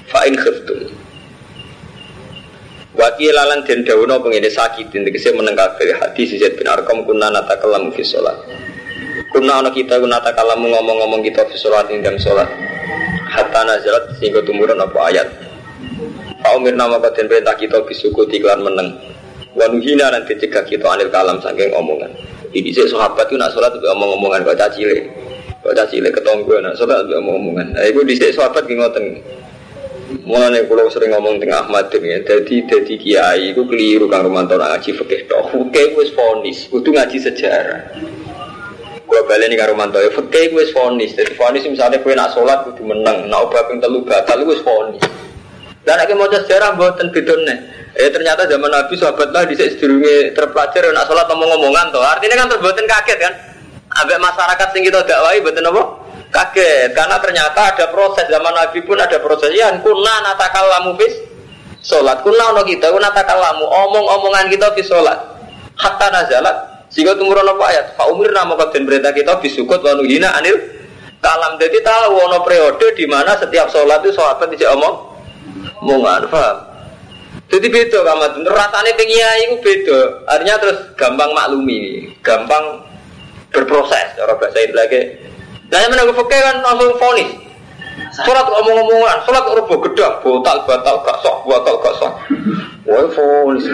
Fa 0.08 0.24
in 0.24 0.40
khiftum 0.40 0.88
Waki 2.98 3.30
lalan 3.30 3.62
den 3.62 3.86
dawono 3.86 4.18
pengene 4.18 4.50
sakit 4.50 4.90
tegese 4.90 5.30
meneng 5.30 5.54
kabeh 5.54 5.94
hadis 6.02 6.34
Zaid 6.34 6.58
bin 6.58 6.66
Arqam 6.66 7.06
kunna 7.06 7.30
natakallamu 7.30 7.94
fi 7.94 8.02
sholat. 8.02 8.34
Kunna 9.30 9.62
ana 9.62 9.70
kita 9.70 10.02
kunna 10.02 10.18
natakallamu 10.18 10.66
ngomong-ngomong 10.66 11.22
kita 11.22 11.46
fi 11.46 11.54
sholat 11.54 11.86
ing 11.94 12.02
dalam 12.02 12.18
sholat. 12.18 12.50
Hatta 13.30 13.62
nazalat 13.62 14.18
sehingga 14.18 14.42
tumurun 14.42 14.82
apa 14.82 14.98
ayat. 15.14 15.30
Pak 16.49 16.57
Umir 16.57 16.81
nama 16.81 16.97
kaden 16.97 17.28
perintah 17.28 17.52
kita 17.61 17.85
bisuku 17.85 18.25
tiklan 18.25 18.64
meneng. 18.64 18.97
Wanuhina 19.52 20.09
nanti 20.09 20.33
cegah 20.33 20.64
kita 20.64 20.88
anil 20.88 21.12
kalam 21.12 21.37
saking 21.45 21.76
omongan. 21.76 22.09
Jadi 22.57 22.73
saya 22.73 22.88
sahabat 22.88 23.28
itu 23.28 23.37
nak 23.37 23.52
sholat 23.52 23.69
itu 23.76 23.85
omong-omongan 23.85 24.49
kok 24.49 24.57
cacile. 24.57 25.12
Kok 25.61 25.76
cacile 25.76 26.09
ketonggo 26.09 26.57
nak 26.64 26.73
sholat 26.81 27.05
itu 27.05 27.21
omong-omongan. 27.21 27.76
Nah 27.76 27.85
itu 27.85 28.00
di 28.00 28.17
sahabat 28.17 28.64
gini 28.64 28.81
ngoten. 28.81 29.05
Mulane 30.25 30.64
kula 30.64 30.88
sering 30.88 31.12
ngomong 31.12 31.37
tengah 31.37 31.69
Ahmad 31.69 31.93
ya. 31.93 32.17
Jadi 32.25 32.64
kiai 32.97 33.52
iku 33.52 33.69
keliru 33.69 34.09
kang 34.09 34.25
Romanto 34.25 34.57
ngaji 34.57 34.97
fikih 35.05 35.28
tok. 35.28 35.52
Fikih 35.52 36.00
wis 36.00 36.17
fonis, 36.17 36.64
kudu 36.73 36.97
ngaji 36.97 37.28
sejarah. 37.28 37.93
Gua 39.05 39.21
baleni 39.28 39.52
karo 39.52 39.76
Romanto 39.76 40.00
ya 40.00 40.09
fikih 40.17 40.57
wis 40.57 40.73
fonis. 40.73 41.12
Jadi 41.12 41.37
fonis 41.37 41.69
misalnya 41.69 42.00
kowe 42.00 42.17
nak 42.17 42.33
salat 42.33 42.64
kudu 42.73 42.88
menang, 42.88 43.28
nak 43.28 43.52
obah 43.52 43.69
ping 43.69 43.85
telu 43.85 44.00
batal 44.00 44.49
wis 44.49 44.64
fonis. 44.64 45.05
Dan 45.87 45.94
nek 45.99 46.11
mau 46.18 46.26
sejarah 46.26 46.75
mboten 46.75 47.08
bedone. 47.14 47.78
Eh 47.99 48.14
ternyata 48.14 48.47
zaman 48.47 48.70
Nabi 48.70 48.94
sahabat 48.94 49.35
lah 49.35 49.42
dhisik 49.42 49.75
sedurunge 49.75 50.30
terpelajar 50.30 50.87
nak 50.94 51.11
salat 51.11 51.26
ngomong-ngomongan 51.26 51.90
to. 51.90 51.99
Artinya 51.99 52.37
kan 52.38 52.47
terbuatin 52.54 52.87
kaget 52.87 53.18
kan. 53.18 53.35
Ambek 54.04 54.23
masyarakat 54.23 54.68
sing 54.70 54.82
kita 54.87 55.02
dakwahi 55.02 55.42
mboten 55.42 55.66
apa? 55.66 55.82
kaget. 56.30 56.94
Karena 56.94 57.16
ternyata 57.18 57.75
ada 57.75 57.85
proses. 57.90 58.30
Zaman 58.30 58.52
Nabi 58.54 58.78
pun 58.87 59.00
ada 59.00 59.18
proses. 59.18 59.50
Ya 59.56 59.73
kuna 59.82 60.14
natakal 60.23 60.62
lamu 60.68 60.94
bis 60.94 61.11
sholat. 61.82 62.23
Kuna 62.23 62.54
ono 62.54 62.62
kita 62.62 62.92
kuna 62.92 63.11
natakal 63.11 63.40
lamu 63.40 63.66
omong-omongan 63.66 64.47
kita 64.52 64.70
bis 64.78 64.87
sholat. 64.87 65.18
Hatta 65.75 66.06
nazalat. 66.12 66.87
Sehingga 66.92 67.18
tumurun 67.18 67.44
apa 67.44 67.64
ayat? 67.68 67.87
Pak 68.00 68.06
Umir 68.14 68.32
nama 68.32 68.56
kaden 68.56 68.88
berita 68.88 69.12
kita 69.12 69.42
bisukut 69.42 69.82
wanu 69.82 70.06
hina 70.06 70.32
anil 70.37 70.56
kalam. 71.18 71.58
Jadi 71.58 71.82
tahu 71.82 72.14
ono 72.14 72.47
periode 72.47 72.94
di 72.94 73.11
mana 73.11 73.35
setiap 73.37 73.68
sholat 73.75 74.04
itu 74.04 74.14
sahabat 74.14 74.52
tidak 74.54 74.76
omong 74.76 75.07
omongan 75.82 76.25
paham 76.30 76.56
jadi 77.49 77.66
beda 77.70 77.99
kamat 78.04 78.32
rasanya 78.44 78.92
pengiai 78.97 79.40
itu 79.49 79.56
beda 79.64 79.99
artinya 80.28 80.56
terus 80.61 80.78
gampang 80.99 81.30
maklumi 81.32 82.12
gampang 82.20 82.85
berproses 83.52 84.14
cara 84.16 84.37
bahasa 84.37 84.58
itu 84.61 84.75
lagi 84.76 85.00
Nah 85.68 85.78
yang 85.85 85.90
menanggung 85.92 86.16
fakir 86.16 86.40
kan 86.40 86.56
langsung 86.64 86.97
fonis. 86.97 87.28
Sholat 88.25 88.47
ngomong-ngomongan, 88.49 89.18
sholat 89.28 89.44
rubo 89.52 89.75
gedang, 89.85 90.16
botal 90.25 90.64
batal 90.64 90.97
gak 91.04 91.18
sok, 91.20 91.44
batal 91.44 91.76
gak 91.85 91.94
sok. 92.00 92.12
Wah 92.88 93.06
fonis. 93.12 93.68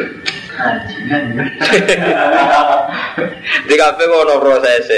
Di 3.70 3.74
kafe 3.78 4.02
ngono 4.10 4.42
proses. 4.42 4.90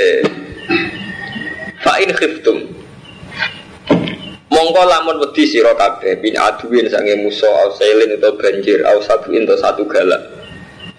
Fa'in 1.84 2.10
khiftum. 2.16 2.64
Mongko 4.56 4.88
lamun 4.88 5.20
wedi 5.20 5.44
sira 5.44 5.76
kabeh 5.76 6.16
bin 6.16 6.32
aduin 6.32 6.88
sange 6.88 7.12
musa 7.20 7.44
au 7.44 7.76
sailin 7.76 8.16
atau 8.16 8.40
banjir 8.40 8.80
au 8.88 9.04
satu 9.04 9.28
atau 9.28 9.56
satu 9.60 9.84
galak. 9.84 10.32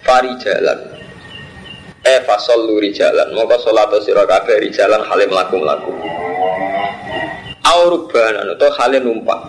Fari 0.06 0.30
jalan. 0.38 0.78
E 2.06 2.22
fasol 2.22 2.70
luri 2.70 2.94
jalan. 2.94 3.34
Mongko 3.34 3.58
sholat 3.58 3.90
sira 4.06 4.22
kabeh 4.30 4.62
jalan 4.70 5.02
halim 5.02 5.34
laku 5.34 5.58
laku 5.58 5.90
aurubanan 7.66 8.46
atau 8.54 8.70
halim 8.78 9.10
numpak. 9.10 9.40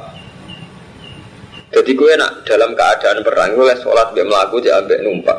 Jadi 1.69 1.93
gue 1.93 2.13
nak 2.17 2.49
dalam 2.49 2.73
keadaan 2.73 3.21
perang 3.21 3.53
gue 3.53 3.77
sholat 3.77 4.09
biar 4.17 4.25
melaku 4.25 4.57
ambek 4.65 4.99
numpak. 5.05 5.37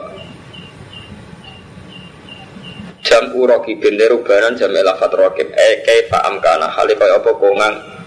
Jam 3.03 3.35
uroki 3.35 3.75
bende 3.83 4.07
rubanan 4.07 4.55
jam 4.55 4.71
elafat 4.71 5.11
rokib. 5.11 5.51
Eh 5.59 5.83
kaifa 5.83 6.23
amkana? 6.31 6.71
Hali 6.71 6.95
kaya 6.95 7.19
apa 7.19 7.35
kongang 7.35 8.00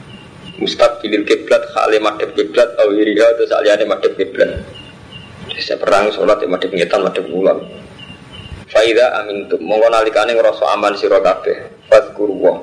mustaqbilil 0.61 1.25
kiblat 1.25 1.63
hali 1.73 1.97
madhab 1.97 2.29
kiblat 2.37 2.69
au 2.81 2.93
iriha 2.93 3.25
atau 3.37 3.45
saliyane 3.49 3.85
madhab 3.89 4.13
kiblat 4.13 4.61
bisa 5.53 5.77
perang 5.77 6.09
sholat 6.13 6.41
ya 6.41 6.49
madhab 6.49 6.69
ngetan 6.73 7.01
madhab 7.01 7.25
ulang 7.29 7.61
Faida 8.73 9.21
tuh 9.53 9.61
mongko 9.61 9.85
nalikane 9.93 10.33
ngrasa 10.33 10.65
aman 10.73 10.97
sira 10.97 11.21
kabeh. 11.21 11.85
Fadhkurullah. 11.93 12.57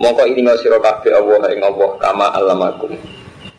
Mongko 0.00 0.24
ilinga 0.32 0.56
sira 0.56 0.80
kabeh 0.80 1.12
Allah 1.12 1.52
ing 1.52 1.60
Allah 1.60 1.90
kama 2.00 2.32
alamakum. 2.32 2.96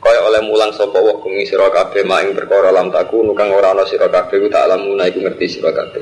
Kaya 0.01 0.19
oleh 0.25 0.41
mulang 0.41 0.73
sapa 0.73 0.97
wa 0.97 1.21
kumi 1.21 1.45
sira 1.45 1.69
kabeh 1.69 2.01
maing 2.01 2.33
perkara 2.33 2.73
lam 2.73 2.89
taku 2.89 3.21
nukang 3.21 3.53
ora 3.53 3.77
ana 3.77 3.85
sira 3.85 4.09
kabeh 4.09 4.49
tak 4.49 4.65
lamuna 4.65 5.05
iku 5.05 5.21
ngerti 5.21 5.45
sira 5.45 5.69
kabeh. 5.69 6.01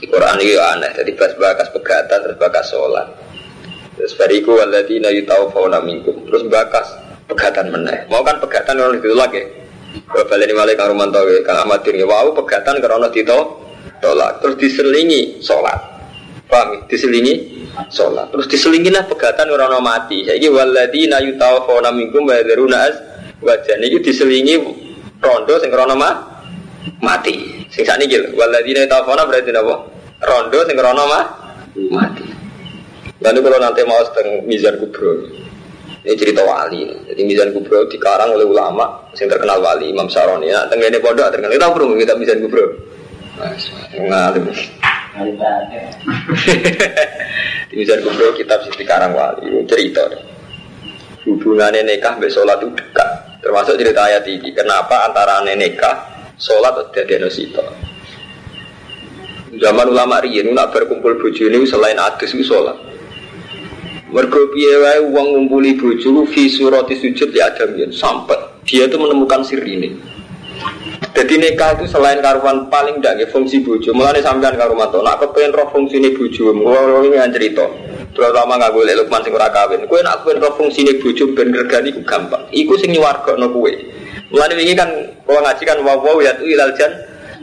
Di 0.00 0.08
Quran 0.08 0.40
ini 0.40 0.56
aneh, 0.56 0.96
jadi 0.96 1.12
pas 1.12 1.36
bakas 1.36 1.68
pegatan 1.76 2.24
terus 2.24 2.40
bakas 2.40 2.72
sholat. 2.72 3.08
Terus 4.00 4.16
bariku 4.16 4.56
waladina 4.56 5.12
yutawfawna 5.12 5.84
minkum. 5.84 6.24
Terus 6.24 6.48
bakas 6.48 6.88
pegatan 7.28 7.68
meneh. 7.68 8.08
Mau 8.08 8.24
kan 8.24 8.40
pegatan 8.40 8.80
orang 8.80 8.96
itu 8.96 9.12
lagi. 9.12 9.44
Kalau 9.90 10.24
balik 10.26 10.54
malih 10.54 10.74
kang 10.78 10.94
Romanto 10.94 11.20
kang 11.42 11.66
Ahmad 11.66 11.82
Diri, 11.82 12.00
wow 12.06 12.30
pegatan 12.30 12.78
karena 12.78 13.10
tito 13.10 13.58
tolak 13.98 14.38
terus 14.38 14.54
diselingi 14.54 15.42
sholat, 15.42 15.76
paham? 16.46 16.86
Diselingi 16.86 17.66
sholat, 17.90 18.30
terus 18.30 18.46
diselingi 18.46 18.90
lah 18.94 19.02
pegatan 19.10 19.50
karena 19.50 19.82
mati. 19.82 20.22
Jadi 20.22 20.46
waladina 20.46 21.18
yutawafona 21.18 21.90
minkum 21.90 22.22
wa 22.22 22.38
yadruna 22.38 22.86
az 22.86 22.94
wajah 23.42 23.82
ini 23.82 23.98
diselingi 23.98 24.54
rondo 25.18 25.58
sing 25.58 25.74
karena 25.74 25.98
ma 25.98 26.10
mati. 27.02 27.66
Sing 27.70 27.82
sakniki 27.82 28.14
lho, 28.14 28.38
waladina 28.38 28.86
yutawafona 28.86 29.26
berarti 29.26 29.50
apa? 29.50 29.74
Rondo 30.22 30.58
sing 30.70 30.78
karena 30.78 31.02
ma 31.02 31.20
mati. 31.90 32.29
Lalu 33.20 33.38
kalau 33.44 33.58
nanti 33.60 33.84
mau 33.84 34.00
setengah 34.00 34.48
mizan 34.48 34.80
kubro, 34.80 35.28
ini 36.00 36.16
cerita 36.16 36.40
wali. 36.40 36.88
Jadi 37.12 37.20
Mizan 37.28 37.52
Kubro 37.52 37.84
dikarang 37.84 38.32
oleh 38.32 38.48
ulama 38.48 39.04
yang 39.12 39.28
terkenal 39.28 39.60
wali 39.60 39.92
Imam 39.92 40.08
Saroni. 40.08 40.48
Nah, 40.48 40.64
ini 40.72 40.96
pondok 40.96 41.28
terkenal. 41.28 41.52
Kita 41.52 41.68
perlu 41.68 41.92
kita 42.00 42.16
Mizan 42.16 42.40
Kubro. 42.40 42.72
Ngalim. 44.00 44.48
Di 47.68 47.74
Mizan 47.76 48.00
Kubro 48.00 48.32
kitab 48.32 48.64
sih 48.64 48.72
dikarang 48.80 49.12
wali. 49.12 49.60
Cerita. 49.68 50.08
Hubungannya 51.28 51.84
nikah 51.84 52.16
sampai 52.16 52.32
sholat 52.32 52.64
itu 52.64 52.72
dekat. 52.72 53.10
Termasuk 53.44 53.76
cerita 53.76 54.00
ayat 54.00 54.24
ini. 54.24 54.56
Kenapa 54.56 55.04
antara 55.04 55.44
nikah, 55.44 56.08
sholat 56.40 56.80
atau 56.80 57.04
diagnosito. 57.04 57.60
Zaman 59.60 59.92
ulama 59.92 60.24
riyen 60.24 60.56
nak 60.56 60.72
berkumpul 60.72 61.20
bojo 61.20 61.44
ini 61.44 61.68
selain 61.68 62.00
adus 62.00 62.32
itu 62.32 62.48
sholat. 62.48 62.88
Mergo 64.10 64.50
piye 64.50 64.74
wae 64.82 64.98
wong 65.06 65.38
ngumpuli 65.38 65.78
bojo 65.78 66.26
fi 66.26 66.50
surati 66.50 66.98
sujud 66.98 67.30
ya 67.30 67.54
adam 67.54 67.78
yen 67.78 67.94
sampai 67.94 68.58
dia 68.66 68.90
itu 68.90 68.98
menemukan 68.98 69.46
sir 69.46 69.62
ini. 69.62 69.94
Jadi 71.14 71.34
nikah 71.38 71.78
itu 71.78 71.86
selain 71.86 72.18
karuan 72.18 72.66
paling 72.66 72.98
tidak 72.98 73.30
fungsi 73.30 73.62
bojo. 73.62 73.94
Mulane 73.94 74.18
sampean 74.18 74.58
karo 74.58 74.74
mato 74.74 74.98
nak 74.98 75.22
kepengen 75.22 75.54
roh 75.54 75.70
fungsine 75.70 76.10
bojo, 76.10 76.50
ngono 76.50 77.06
ini 77.06 77.16
yang 77.18 77.30
cerita. 77.30 77.66
Terutama 78.10 78.58
nggak 78.58 78.74
boleh 78.74 78.92
Lukman 78.98 79.22
sing 79.22 79.30
ora 79.30 79.46
kawin. 79.54 79.86
Kowe 79.86 80.02
nak 80.02 80.22
kepengen 80.22 80.42
roh 80.42 80.52
fungsine 80.58 80.98
bojo 80.98 81.24
ben 81.32 81.54
regani 81.54 81.94
iku 81.94 82.02
gampang. 82.02 82.42
Iku 82.50 82.74
sing 82.82 82.90
nyuwargakno 82.90 83.46
kowe. 83.46 83.70
Mulane 84.34 84.54
ini 84.58 84.74
kan 84.74 84.90
kalau 85.22 85.40
ngaji 85.42 85.62
kan 85.62 85.78
wow 85.86 86.18
ya 86.18 86.34
tuh 86.34 86.46
ilal 86.50 86.74
jan 86.74 86.92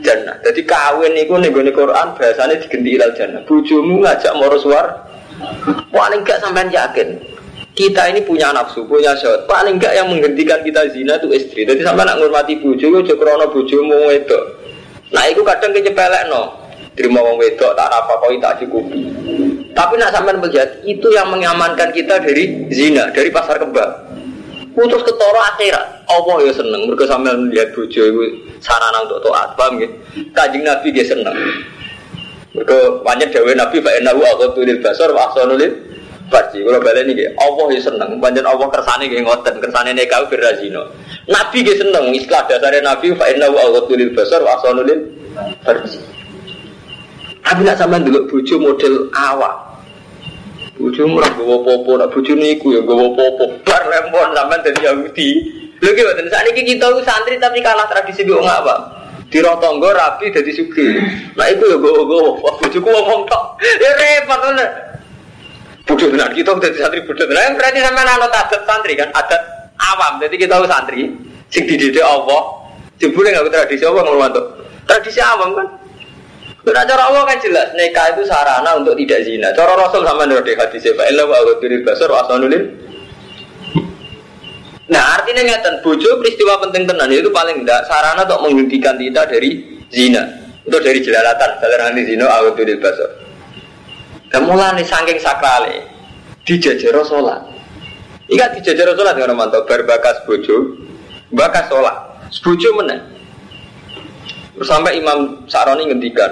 jannah. 0.04 0.36
Jadi 0.44 0.68
kawin 0.68 1.16
iku 1.16 1.40
ning 1.40 1.52
Quran 1.52 2.08
bahasane 2.12 2.60
digenti 2.60 2.96
ilal 2.96 3.12
jannah. 3.16 3.40
Bojomu 3.48 4.04
ngajak 4.04 4.32
moro 4.36 4.56
suar 4.60 5.07
Paling 5.94 6.20
enggak 6.22 6.42
sampean 6.42 6.70
yakin 6.70 7.18
kita 7.78 8.10
ini 8.10 8.26
punya 8.26 8.50
nafsu, 8.50 8.82
punya 8.90 9.14
syahwat. 9.14 9.46
Paling 9.46 9.78
enggak 9.78 9.94
yang 9.94 10.10
menghentikan 10.10 10.58
kita 10.66 10.90
zina 10.90 11.14
itu 11.14 11.30
istri. 11.30 11.62
Jadi 11.62 11.86
sampai 11.86 12.02
nak 12.02 12.18
ngurmati 12.18 12.58
bojo, 12.58 12.90
yo 12.90 13.14
krono 13.14 13.46
bojomu 13.54 14.10
wedok. 14.10 14.42
Nah, 15.14 15.24
itu 15.30 15.46
kadang 15.46 15.70
kecepelek 15.70 16.26
no. 16.26 16.58
Terima 16.98 17.22
wong 17.22 17.38
wedok 17.38 17.78
tak 17.78 17.86
apa 17.86 18.18
kau 18.18 18.34
tak 18.42 18.58
cukupi. 18.58 19.06
Tapi 19.70 19.94
nak 19.94 20.10
sampean 20.10 20.42
melihat 20.42 20.82
itu 20.82 21.06
yang 21.14 21.30
mengamankan 21.30 21.94
kita 21.94 22.18
dari 22.18 22.66
zina, 22.74 23.14
dari 23.14 23.30
pasar 23.30 23.62
kembang. 23.62 24.10
Putus 24.74 25.06
ketoro 25.06 25.38
akhirat. 25.54 26.10
Allah 26.10 26.36
ya 26.42 26.52
seneng. 26.58 26.90
Mereka 26.90 27.06
sampean 27.06 27.46
melihat 27.46 27.70
bojo 27.78 28.02
itu 28.02 28.22
sarana 28.58 29.06
untuk 29.06 29.22
taat, 29.22 29.54
paham 29.54 29.78
gitu? 29.78 29.94
Kajing 30.34 30.66
Nabi 30.66 30.88
dia 30.90 31.06
seneng. 31.06 31.38
Mereka 32.58 33.06
banyak 33.06 33.30
jawab 33.30 33.54
Nabi 33.54 33.78
Pak 33.78 33.94
Enahu 34.02 34.20
aku 34.26 34.66
lil 34.66 34.82
basar 34.82 35.14
wa 35.14 35.30
ahsanu 35.30 35.54
farji. 36.26 36.66
Kalau 36.66 36.82
balik 36.82 37.06
ini 37.06 37.24
Allah 37.38 37.66
ya 37.70 37.80
seneng. 37.86 38.18
Banyak 38.18 38.42
Allah 38.42 38.66
kersane 38.66 39.06
kayak 39.06 39.22
ngoten 39.22 39.54
kersane 39.62 39.94
nekau 39.94 40.26
berazino. 40.26 40.90
Nabi 41.30 41.62
dia 41.62 41.78
seneng. 41.78 42.10
Istilah 42.10 42.50
dasarnya 42.50 42.82
Nabi 42.82 43.14
Pak 43.14 43.30
Enahu 43.30 43.54
aku 43.78 43.94
lil 43.94 44.10
basar 44.10 44.42
wa 44.42 44.58
ahsanu 44.58 44.82
lil 44.82 45.06
farji. 45.62 46.02
Tapi 47.46 47.64
nak 47.64 47.80
dulu 47.80 48.26
bucu 48.26 48.58
model 48.58 49.08
awak. 49.14 49.56
Bucu 50.78 51.02
murah 51.10 51.32
gue 51.34 51.42
popo, 51.42 51.98
nak 51.98 52.12
bucu 52.14 52.36
niku 52.36 52.74
ya 52.74 52.82
gue 52.84 52.94
popo. 53.14 53.44
Bar 53.62 53.82
lempon 53.86 54.34
sampean 54.34 54.60
dari 54.66 54.80
Yahudi. 54.82 55.28
Lho 55.78 55.90
ki 55.94 56.02
saat 56.26 56.44
ini 56.50 56.74
kita 56.74 56.90
santri 57.06 57.38
tapi 57.38 57.62
kalah 57.62 57.86
tradisi 57.86 58.26
gue 58.26 58.34
apa? 58.42 58.97
Di 59.28 59.38
tonggo 59.44 59.88
rapi 59.92 60.32
jadi 60.32 60.50
sugi. 60.52 60.88
Nah 61.36 61.46
itu 61.52 61.64
ya 61.68 61.76
gue 61.76 61.92
gue 61.92 62.20
wah 62.40 62.54
bujuku 62.64 62.88
ngomong 62.88 63.28
tok. 63.28 63.44
Ya 63.60 63.90
repot 63.92 64.40
kan. 64.40 64.56
Bodoh 65.88 66.08
benar 66.12 66.32
kita 66.32 66.52
jadi 66.56 66.78
santri 66.80 67.00
bodoh 67.04 67.24
benar. 67.28 67.52
Berarti 67.56 67.78
sama 67.84 68.00
anak 68.04 68.28
adat 68.32 68.62
santri 68.64 68.96
kan 68.96 69.08
adat 69.12 69.42
awam. 69.76 70.16
Jadi 70.24 70.34
kita 70.40 70.56
tahu 70.56 70.64
santri 70.64 71.12
sing 71.52 71.64
dididik 71.68 72.00
Allah. 72.00 72.56
Jebule 72.98 73.30
nggak 73.30 73.52
tradisi 73.52 73.84
apa 73.84 74.00
ngomong 74.00 74.32
tuh. 74.32 74.44
Tradisi 74.88 75.20
awam 75.20 75.54
kan. 75.54 75.68
Karena 76.68 76.84
cara 76.84 77.08
Allah 77.08 77.24
kan 77.24 77.40
jelas, 77.40 77.72
nikah 77.80 78.12
itu 78.12 78.28
sarana 78.28 78.76
untuk 78.76 78.92
tidak 79.00 79.24
zina. 79.24 79.48
Cara 79.56 79.72
Rasul 79.72 80.04
sama 80.04 80.28
nurdi 80.28 80.52
hadis 80.52 80.84
ya, 80.84 80.92
Pak 80.92 81.08
wa 81.16 81.40
ghaduril 81.40 81.80
basar 81.80 82.12
wa 82.12 82.20
asanulil. 82.20 82.60
Nah 84.88 85.20
artinya 85.20 85.44
ngeten, 85.44 85.84
bojo 85.84 86.16
peristiwa 86.16 86.56
penting 86.64 86.88
tenan 86.88 87.12
itu 87.12 87.28
paling 87.28 87.60
tidak 87.62 87.84
sarana 87.84 88.24
untuk 88.24 88.40
menghentikan 88.48 88.96
kita 88.96 89.28
dari 89.28 89.80
zina. 89.92 90.24
Untuk 90.64 90.80
dari 90.80 91.00
jelalatan, 91.04 91.60
dalam 91.60 91.92
nanti 91.92 92.08
zina 92.08 92.24
wa 92.24 92.48
ghaduril 92.48 92.80
basar. 92.80 93.10
Dan 94.28 94.48
mulai 94.48 94.84
saking 94.84 95.20
sakrale, 95.20 95.84
dijajaro 96.44 97.04
sholat. 97.04 97.40
Iya 98.28 98.52
dijajaro 98.52 98.92
sholat 98.96 99.16
dengan 99.16 99.36
mantap, 99.36 99.64
berbakas 99.64 100.24
bojo, 100.28 100.76
bakas 101.32 101.68
sholat. 101.68 101.96
Bojo 102.44 102.68
mana? 102.76 102.96
Sampai 104.60 105.00
Imam 105.00 105.48
Saroni 105.48 105.88
ngendikan, 105.88 106.28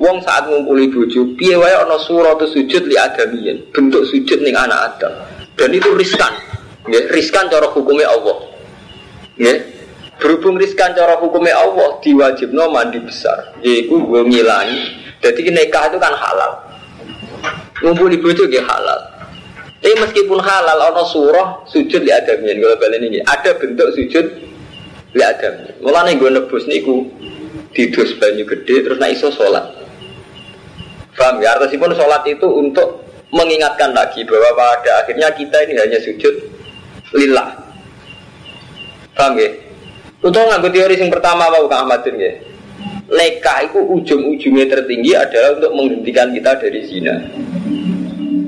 Wong 0.00 0.24
saat 0.24 0.48
ngumpuli 0.48 0.88
bojo, 0.88 1.36
piye 1.36 1.60
wae 1.60 1.76
ana 1.76 2.00
surah 2.00 2.32
sujud 2.40 2.88
li 2.88 2.96
adamiyin, 2.96 3.68
bentuk 3.68 4.08
sujud 4.08 4.40
ning 4.40 4.56
anak 4.56 4.96
Adam. 4.96 5.12
Dan 5.60 5.76
itu 5.76 5.92
riskan. 5.92 6.49
Ya, 6.90 7.06
riskan 7.14 7.46
cara 7.46 7.70
hukumnya 7.70 8.10
Allah. 8.10 8.50
Ya. 9.38 9.54
Berhubung 10.20 10.60
riskan 10.60 10.92
cara 10.92 11.16
hukumnya 11.16 11.56
Allah, 11.56 11.96
diwajibno 12.02 12.68
mandi 12.68 13.00
besar. 13.00 13.56
Yaitu 13.62 13.96
gue 14.04 14.20
ngilangi. 14.26 15.00
Jadi 15.22 15.48
nikah 15.48 15.88
itu 15.88 15.96
kan 15.96 16.12
halal. 16.12 16.52
Ngumpuli 17.80 18.20
bojo 18.20 18.44
ya 18.50 18.66
halal. 18.66 19.00
Tapi 19.80 19.96
meskipun 19.96 20.36
halal, 20.44 20.92
ana 20.92 21.00
surah 21.08 21.64
sujud 21.64 22.04
li 22.04 22.12
adamiyin. 22.12 22.60
Kalau 22.60 22.76
balen 22.76 23.00
ini, 23.00 23.18
ada 23.24 23.56
bentuk 23.56 23.96
sujud 23.96 24.26
li 25.16 25.22
adamiyin. 25.24 25.80
Mulane 25.80 26.20
gue 26.20 26.28
nebus 26.28 26.68
niku 26.68 27.08
didus 27.72 28.18
banyu 28.18 28.44
gede 28.44 28.82
terus 28.82 28.98
naik 28.98 29.14
iso 29.14 29.30
sholat 29.30 29.78
Paham 31.14 31.36
ya? 31.44 31.52
Artinya 31.52 31.92
sholat 31.92 32.24
itu 32.24 32.48
untuk 32.48 33.04
mengingatkan 33.28 33.92
lagi 33.92 34.24
bahwa 34.24 34.56
pada 34.56 35.04
akhirnya 35.04 35.28
kita 35.36 35.68
ini 35.68 35.76
hanya 35.76 36.00
sujud 36.00 36.49
lillah. 37.14 37.48
Paham 39.14 39.36
ya? 39.36 39.50
Untuk 40.20 40.40
nggak 40.44 40.68
teori 40.68 41.00
yang 41.00 41.08
pertama 41.08 41.48
mau 41.48 41.64
Kang 41.64 41.88
Ahmadin 41.88 42.16
ya. 42.20 42.32
Leka 43.10 43.66
itu 43.66 43.80
ujung-ujungnya 43.82 44.70
tertinggi 44.70 45.18
adalah 45.18 45.58
untuk 45.58 45.72
menghentikan 45.74 46.30
kita 46.30 46.60
dari 46.62 46.80
zina. 46.86 47.16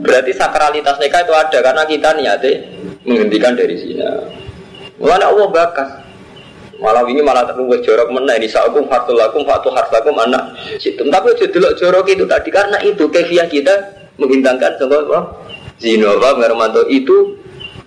Berarti 0.04 0.30
sakralitas 0.36 1.02
neka 1.02 1.26
itu 1.26 1.34
ada 1.34 1.58
karena 1.58 1.82
kita 1.82 2.08
niatnya 2.14 2.52
menghentikan 3.02 3.58
dari 3.58 3.74
zina. 3.74 4.22
Mulanya 5.02 5.34
Allah 5.34 5.48
bakas. 5.50 5.90
Malah 6.82 7.06
ini 7.06 7.22
malah 7.22 7.46
terlalu 7.46 7.78
jorok 7.86 8.10
mana 8.10 8.34
ini 8.34 8.50
sakum 8.50 8.90
hartul 8.90 9.14
lakum 9.14 9.46
fatu 9.46 9.70
hartakum 9.70 10.18
anak 10.18 10.54
situ. 10.82 10.98
Tapi 10.98 11.26
aja 11.30 11.46
jorok 11.78 12.06
itu 12.10 12.26
tadi 12.26 12.50
karena 12.50 12.78
itu 12.82 13.06
kefiah 13.06 13.46
kita 13.46 13.74
menghintangkan 14.18 14.82
contoh? 14.82 15.26
Zino 15.78 16.14
apa 16.18 16.86
itu 16.90 17.41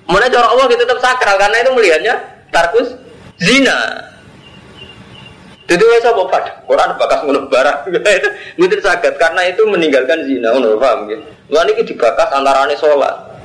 mana 0.06 0.26
jorok 0.30 0.52
Allah 0.54 0.66
kita 0.70 0.84
tetap 0.86 1.00
sakral 1.02 1.36
karena 1.38 1.58
itu 1.62 1.72
melihatnya 1.74 2.14
tarkus 2.54 2.94
zina. 3.42 3.78
Jadi 5.66 5.82
wes 5.82 6.06
apa 6.06 6.22
pada 6.30 6.52
Quran 6.70 6.90
bakas 6.94 7.20
ngono 7.26 7.50
barang. 7.50 7.90
Mungkin 8.62 8.80
sakit 8.86 9.18
karena 9.18 9.42
itu 9.50 9.66
meninggalkan 9.66 10.22
zina, 10.30 10.54
ngono 10.54 10.78
paham 10.78 11.10
ya. 11.10 11.18
Lalu 11.50 11.82
ini 11.82 11.90
dibakas 11.90 12.30
antarane 12.30 12.78
sholat. 12.78 13.36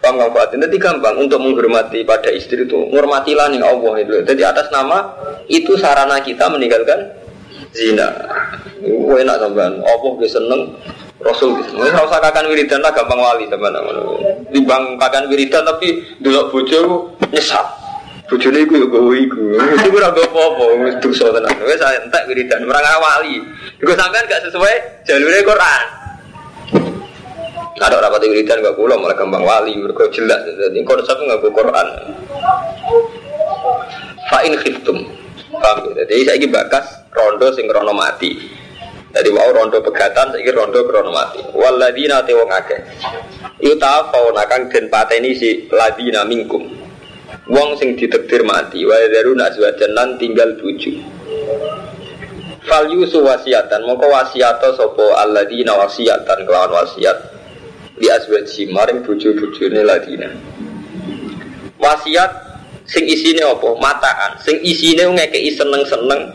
Paham 0.00 0.16
nggak 0.16 0.32
Pak? 0.32 0.56
Nanti 0.56 0.80
gampang 0.80 1.14
untuk 1.20 1.38
menghormati 1.44 2.02
pada 2.08 2.32
istri 2.32 2.64
itu. 2.64 2.88
Menghormatilah 2.88 3.52
nih 3.52 3.60
Allah 3.60 3.94
itu. 4.00 4.14
Jadi 4.24 4.42
atas 4.42 4.72
nama 4.72 5.12
itu 5.44 5.76
sarana 5.76 6.18
kita 6.24 6.48
meninggalkan 6.48 7.14
zina. 7.76 8.08
Enak 8.80 9.36
sampean. 9.36 9.84
Allah 9.84 10.12
seneng. 10.24 10.60
Rasul 11.20 11.60
bisa. 11.60 11.76
Nggak 11.76 12.08
usah 12.08 12.20
kakak 12.20 12.48
wiridan 12.48 12.80
lah 12.80 12.92
gampang 12.96 13.20
wali 13.20 13.44
sampean. 13.48 13.76
Dibang 14.48 14.96
kakak 14.96 15.28
wiridan 15.28 15.62
tapi 15.68 16.00
dulu 16.24 16.48
bojo 16.48 16.80
nyesat. 17.28 17.66
Bojone 18.30 18.62
iku 18.62 18.78
yo 18.78 18.86
gowo 18.86 19.10
iku. 19.10 19.58
Itu 19.58 19.90
ora 19.90 20.14
go 20.14 20.22
apa-apa, 20.22 20.64
wis 20.86 20.94
dosa 21.02 21.34
tenan. 21.34 21.50
Wis 21.66 21.82
entek 21.82 22.30
wiridan, 22.30 22.62
ora 22.62 22.94
wali. 23.02 23.42
Iku 23.82 23.90
sampean 23.98 24.22
gak 24.30 24.46
sesuai 24.46 25.02
jalure 25.02 25.42
Quran. 25.42 25.82
Ada 27.80 27.96
rapat 27.96 28.22
wiridan 28.28 28.62
gak 28.62 28.78
pulau 28.78 29.02
malah 29.02 29.18
gampang 29.18 29.42
wali 29.42 29.74
mereka 29.74 30.06
jelas. 30.14 30.46
Jadi 30.46 30.78
konsep 30.86 31.16
nggak 31.18 31.42
Quran. 31.42 31.86
Fa'in 34.30 34.54
khiftum. 34.62 35.10
Paham 35.50 35.90
ya? 35.90 36.06
Jadi 36.06 36.22
saya 36.22 36.36
ini 36.38 36.46
bakas 36.46 36.86
rondo 37.10 37.50
sing 37.50 37.66
rono 37.66 37.90
mati. 37.90 38.59
Jadi 39.10 39.28
mau 39.34 39.50
rondo 39.50 39.82
pegatan, 39.82 40.30
saya 40.30 40.50
rondo 40.54 40.86
krono 40.86 41.10
mati. 41.10 41.42
Waladina 41.50 42.22
te 42.22 42.32
wong 42.34 42.50
akeh. 42.50 42.80
Yuta 43.58 44.10
nakang 44.34 44.70
den 44.70 44.86
pateni 44.86 45.34
si 45.34 45.66
ladina 45.70 46.22
mingkum. 46.22 46.62
Wong 47.50 47.74
sing 47.74 47.98
ditekdir 47.98 48.46
mati. 48.46 48.86
Wa 48.86 48.94
daru 49.10 49.34
nazwajan 49.34 49.90
lan 49.92 50.08
tinggal 50.22 50.54
tujuh. 50.62 51.02
Fal 52.64 52.86
yusu 52.86 53.24
wasiatan, 53.26 53.82
moko 53.82 54.06
wasiato 54.06 54.78
sopo 54.78 55.16
alladina 55.18 55.74
wasiatan 55.74 56.46
kelawan 56.46 56.70
wasiat 56.70 57.40
di 58.00 58.08
aswaji 58.08 58.72
maring 58.72 59.04
bojo-bojone 59.04 59.84
ladina 59.84 60.32
wasiat 61.76 62.32
sing 62.88 63.04
isine 63.04 63.44
apa 63.44 63.76
mataan 63.76 64.40
sing 64.40 64.56
isine 64.64 65.04
ngekeki 65.04 65.52
seneng-seneng 65.52 66.32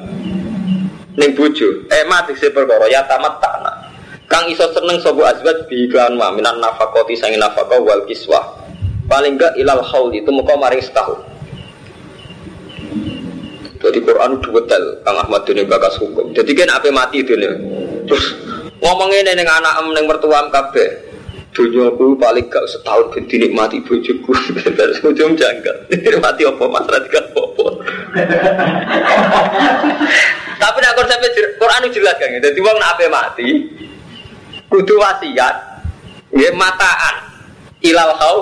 ning 1.15 1.35
bojo. 1.35 1.87
Eh 1.91 2.03
mati 2.07 2.35
se 2.35 2.51
perkara. 2.51 2.87
Ya 2.91 3.07
tamat 3.07 3.39
takna 3.39 3.71
kang 4.25 4.49
iso 4.49 4.65
seneng 4.73 4.97
sapa 5.01 5.37
azwaj 5.37 5.69
bi 5.69 5.85
iklan 5.85 6.17
ma 6.17 6.33
minan 6.33 6.57
nafaqati 6.57 7.13
sangin 7.17 7.41
nafaqah 7.41 7.79
wal 7.81 8.05
kiswah. 8.09 8.65
Paling 9.05 9.37
gak 9.37 9.53
ilal 9.61 9.85
haul 9.85 10.09
itu 10.17 10.33
muka 10.33 10.57
maring 10.57 10.81
setahun. 10.81 11.21
Jadi 13.77 14.01
Quran 14.01 14.41
detail 14.41 14.97
Kang 15.05 15.21
Ahmad 15.21 15.45
ini 15.45 15.61
bakas 15.61 16.01
hukum. 16.01 16.33
Jadi 16.33 16.57
kan 16.57 16.73
apa 16.73 16.89
mati 16.89 17.21
nih 17.21 17.53
terus 18.09 18.33
ngomongin 18.81 19.29
neng 19.29 19.45
anak 19.45 19.77
em 19.77 19.93
neng 19.93 20.09
mertuam 20.09 20.49
kabeh. 20.49 21.05
Dunia 21.53 21.87
aku 21.87 22.19
paling 22.19 22.49
gak 22.49 22.65
setahun 22.65 23.13
ben 23.13 23.29
dinikmati 23.29 23.77
bojoku. 23.85 24.33
Terus 24.57 25.05
ujung 25.05 25.37
janggal. 25.39 25.87
Mati 26.25 26.43
apa 26.43 26.63
mas? 26.67 26.83
Radikal 26.83 27.31
apa 27.31 27.65
tapi 30.59 30.77
nak 30.81 30.95
konsep 30.95 31.19
Quran 31.59 31.81
itu 31.87 32.01
jelas 32.01 32.15
kan 32.19 32.29
jadi 32.29 32.59
uang 32.59 32.77
nak 32.77 32.99
mati 33.09 33.47
kudu 34.69 34.99
wasiat 34.99 35.55
ya 36.35 36.51
mataan. 36.53 37.15
Ilal 37.85 38.13
hau 38.17 38.37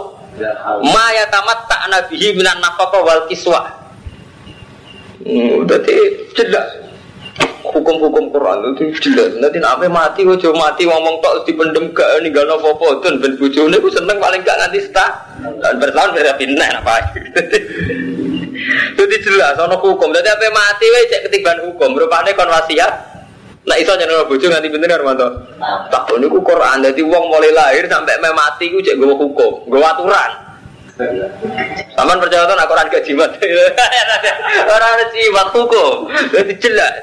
ma 0.88 1.06
ya 1.13 1.28
tamat 1.30 1.67
tak 1.69 1.84
nabihi 1.91 2.34
minan 2.34 2.58
nafkah 2.63 2.89
wal 3.04 3.28
kiswah. 3.30 3.69
Hmm, 5.23 5.63
berarti 5.67 5.95
jelas. 6.36 6.67
Hukum-hukum 7.63 8.30
Quran 8.30 8.76
itu 8.76 8.91
jelas. 9.02 9.39
Nanti 9.39 9.58
apa 9.63 9.88
mati, 9.88 10.21
ojo 10.28 10.52
mati 10.54 10.86
ngomong 10.86 11.17
dipendem 11.47 11.89
gak 11.95 12.21
ini 12.21 12.30
gak 12.30 12.45
nopo 12.45 12.76
apa 12.76 13.02
dan 13.02 13.17
ben 13.23 13.34
bujone 13.39 13.80
aku 13.80 13.89
seneng 13.89 14.19
paling 14.19 14.45
gak 14.45 14.60
nganti 14.62 14.80
setah. 14.84 15.12
Dan 15.63 15.80
bertahun 15.82 16.13
beda 16.13 16.34
pindah 16.38 16.69
apa. 16.84 16.95
Jadi 18.93 19.15
jelas, 19.23 19.56
ono 19.60 19.76
hukum. 19.80 20.13
Jadi 20.13 20.28
apa 20.30 20.47
mati, 20.54 20.86
wae 20.88 21.10
cek 21.10 21.21
ketiban 21.30 21.60
hukum. 21.65 21.97
Rupanya 21.97 22.32
kon 22.36 22.49
wasiat. 22.49 22.93
Nah 23.63 23.80
iso 23.80 23.95
nyeneng 23.95 24.28
bojo 24.28 24.45
nganti 24.52 24.67
pinten 24.67 24.91
Armanto. 24.91 25.28
Tak 25.88 26.12
niku 26.19 26.43
Quran. 26.43 26.84
Dadi 26.84 26.99
wong 26.99 27.23
mulai 27.32 27.56
lahir 27.56 27.88
sampai 27.88 28.19
me 28.19 28.30
mati 28.36 28.67
ku 28.67 28.84
cek 28.84 28.99
gue 28.99 29.08
hukum, 29.08 29.67
gue 29.71 29.80
aturan. 29.80 30.32
Taman 31.95 32.21
percaya 32.21 32.45
tuh 32.45 32.58
Quran 32.60 32.91
gak 32.91 33.04
jimat. 33.08 33.32
Orang 34.76 34.91
ada 34.93 35.06
jimat 35.10 35.47
hukum. 35.49 36.12
Jadi 36.30 36.54
jelas. 36.60 36.93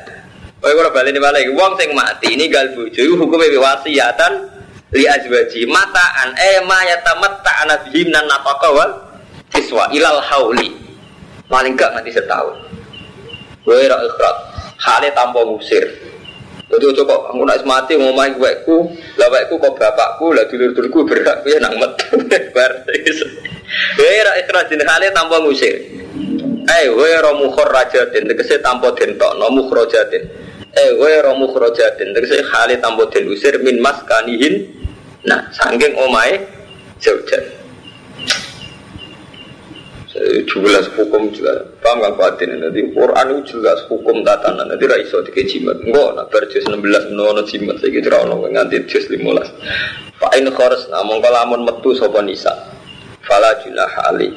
Oh, 0.61 0.69
kalau 0.69 0.93
balik 0.93 1.17
ini 1.17 1.21
balik, 1.25 1.49
uang 1.57 1.73
sing 1.81 1.97
mati 1.97 2.37
ini 2.37 2.53
gal 2.53 2.69
bojo 2.77 3.01
hukumnya 3.17 3.57
wasiatan 3.57 4.61
li 4.93 5.07
azwaji 5.07 5.65
mataan 5.71 6.35
eh 6.35 6.61
ma 6.67 6.83
yatamatta 6.83 7.51
anabihim 7.65 8.11
nan 8.11 8.27
nafaka 8.27 8.69
wal 8.75 8.91
kiswa 9.55 9.87
ilal 9.95 10.19
hauli 10.19 10.75
paling 11.51 11.75
gak 11.75 11.93
mati 11.99 12.15
setahun. 12.15 12.55
Gue 13.67 13.91
ra 13.91 13.99
ikhrat 14.01 14.37
hale 14.81 15.11
tanpa 15.13 15.43
ngusir. 15.43 15.85
Jadi 16.71 16.87
kok 17.03 17.35
aku 17.35 17.43
nak 17.43 17.67
mati 17.67 17.99
mau 17.99 18.15
main 18.15 18.39
wekku. 18.39 18.95
Lah 19.19 19.29
wekku 19.29 19.59
kok 19.59 19.75
bapakku 19.75 20.31
lah 20.31 20.47
dulur 20.47 20.71
dulurku 20.71 21.03
berak 21.03 21.43
ya 21.45 21.59
nang 21.59 21.75
met. 21.77 21.99
Bar 22.55 22.73
gue 23.99 24.15
ra 24.23 24.33
ikhrat 24.39 24.71
jeneng 24.71 24.87
hale 24.87 25.11
tanpa 25.11 25.43
ngusir. 25.43 25.75
Eh 26.71 26.85
gue 26.87 27.11
ra 27.19 27.35
mukhrajatin 27.35 28.31
tegese 28.31 28.63
tanpa 28.63 28.95
den 28.95 29.19
tokno 29.19 29.51
mukhrajatin. 29.51 30.23
Eh 30.71 30.95
ghairu 30.95 31.35
mukhrajatin 31.35 32.15
tegese 32.15 32.47
hale 32.47 32.79
tambo 32.79 33.11
den 33.11 33.27
usir 33.27 33.59
min 33.59 33.83
maskanihin. 33.83 34.71
Nah 35.27 35.51
saking 35.51 35.99
omae 35.99 36.61
Eh, 37.01 37.17
jelas 40.11 40.91
hukum 40.99 41.31
jelas 41.31 41.63
paham 41.79 42.03
kan 42.03 42.13
kuatin 42.19 42.59
nanti 42.59 42.83
Quran 42.91 43.27
itu 43.39 43.63
jelas 43.63 43.87
hukum 43.87 44.27
tatanan. 44.27 44.67
Nanti 44.67 44.85
raiso 44.91 45.23
tiga 45.23 45.47
jimat. 45.47 45.79
Enggak 45.87 46.19
nak 46.19 46.27
berjus 46.35 46.67
16 46.67 47.15
menono 47.15 47.47
jimat 47.47 47.79
saya 47.79 47.95
kira 47.95 48.19
orang 48.27 48.51
nganti 48.51 48.91
jus 48.91 49.07
15 49.07 49.23
Pak 50.19 50.33
in 50.37 50.51
khores 50.51 50.91
namun 50.91 51.23
kalamun 51.23 51.63
metu 51.63 51.95
sopo 51.95 52.19
nisa. 52.21 52.51
Fala 53.23 53.55
junah 53.63 53.95
ali. 54.11 54.29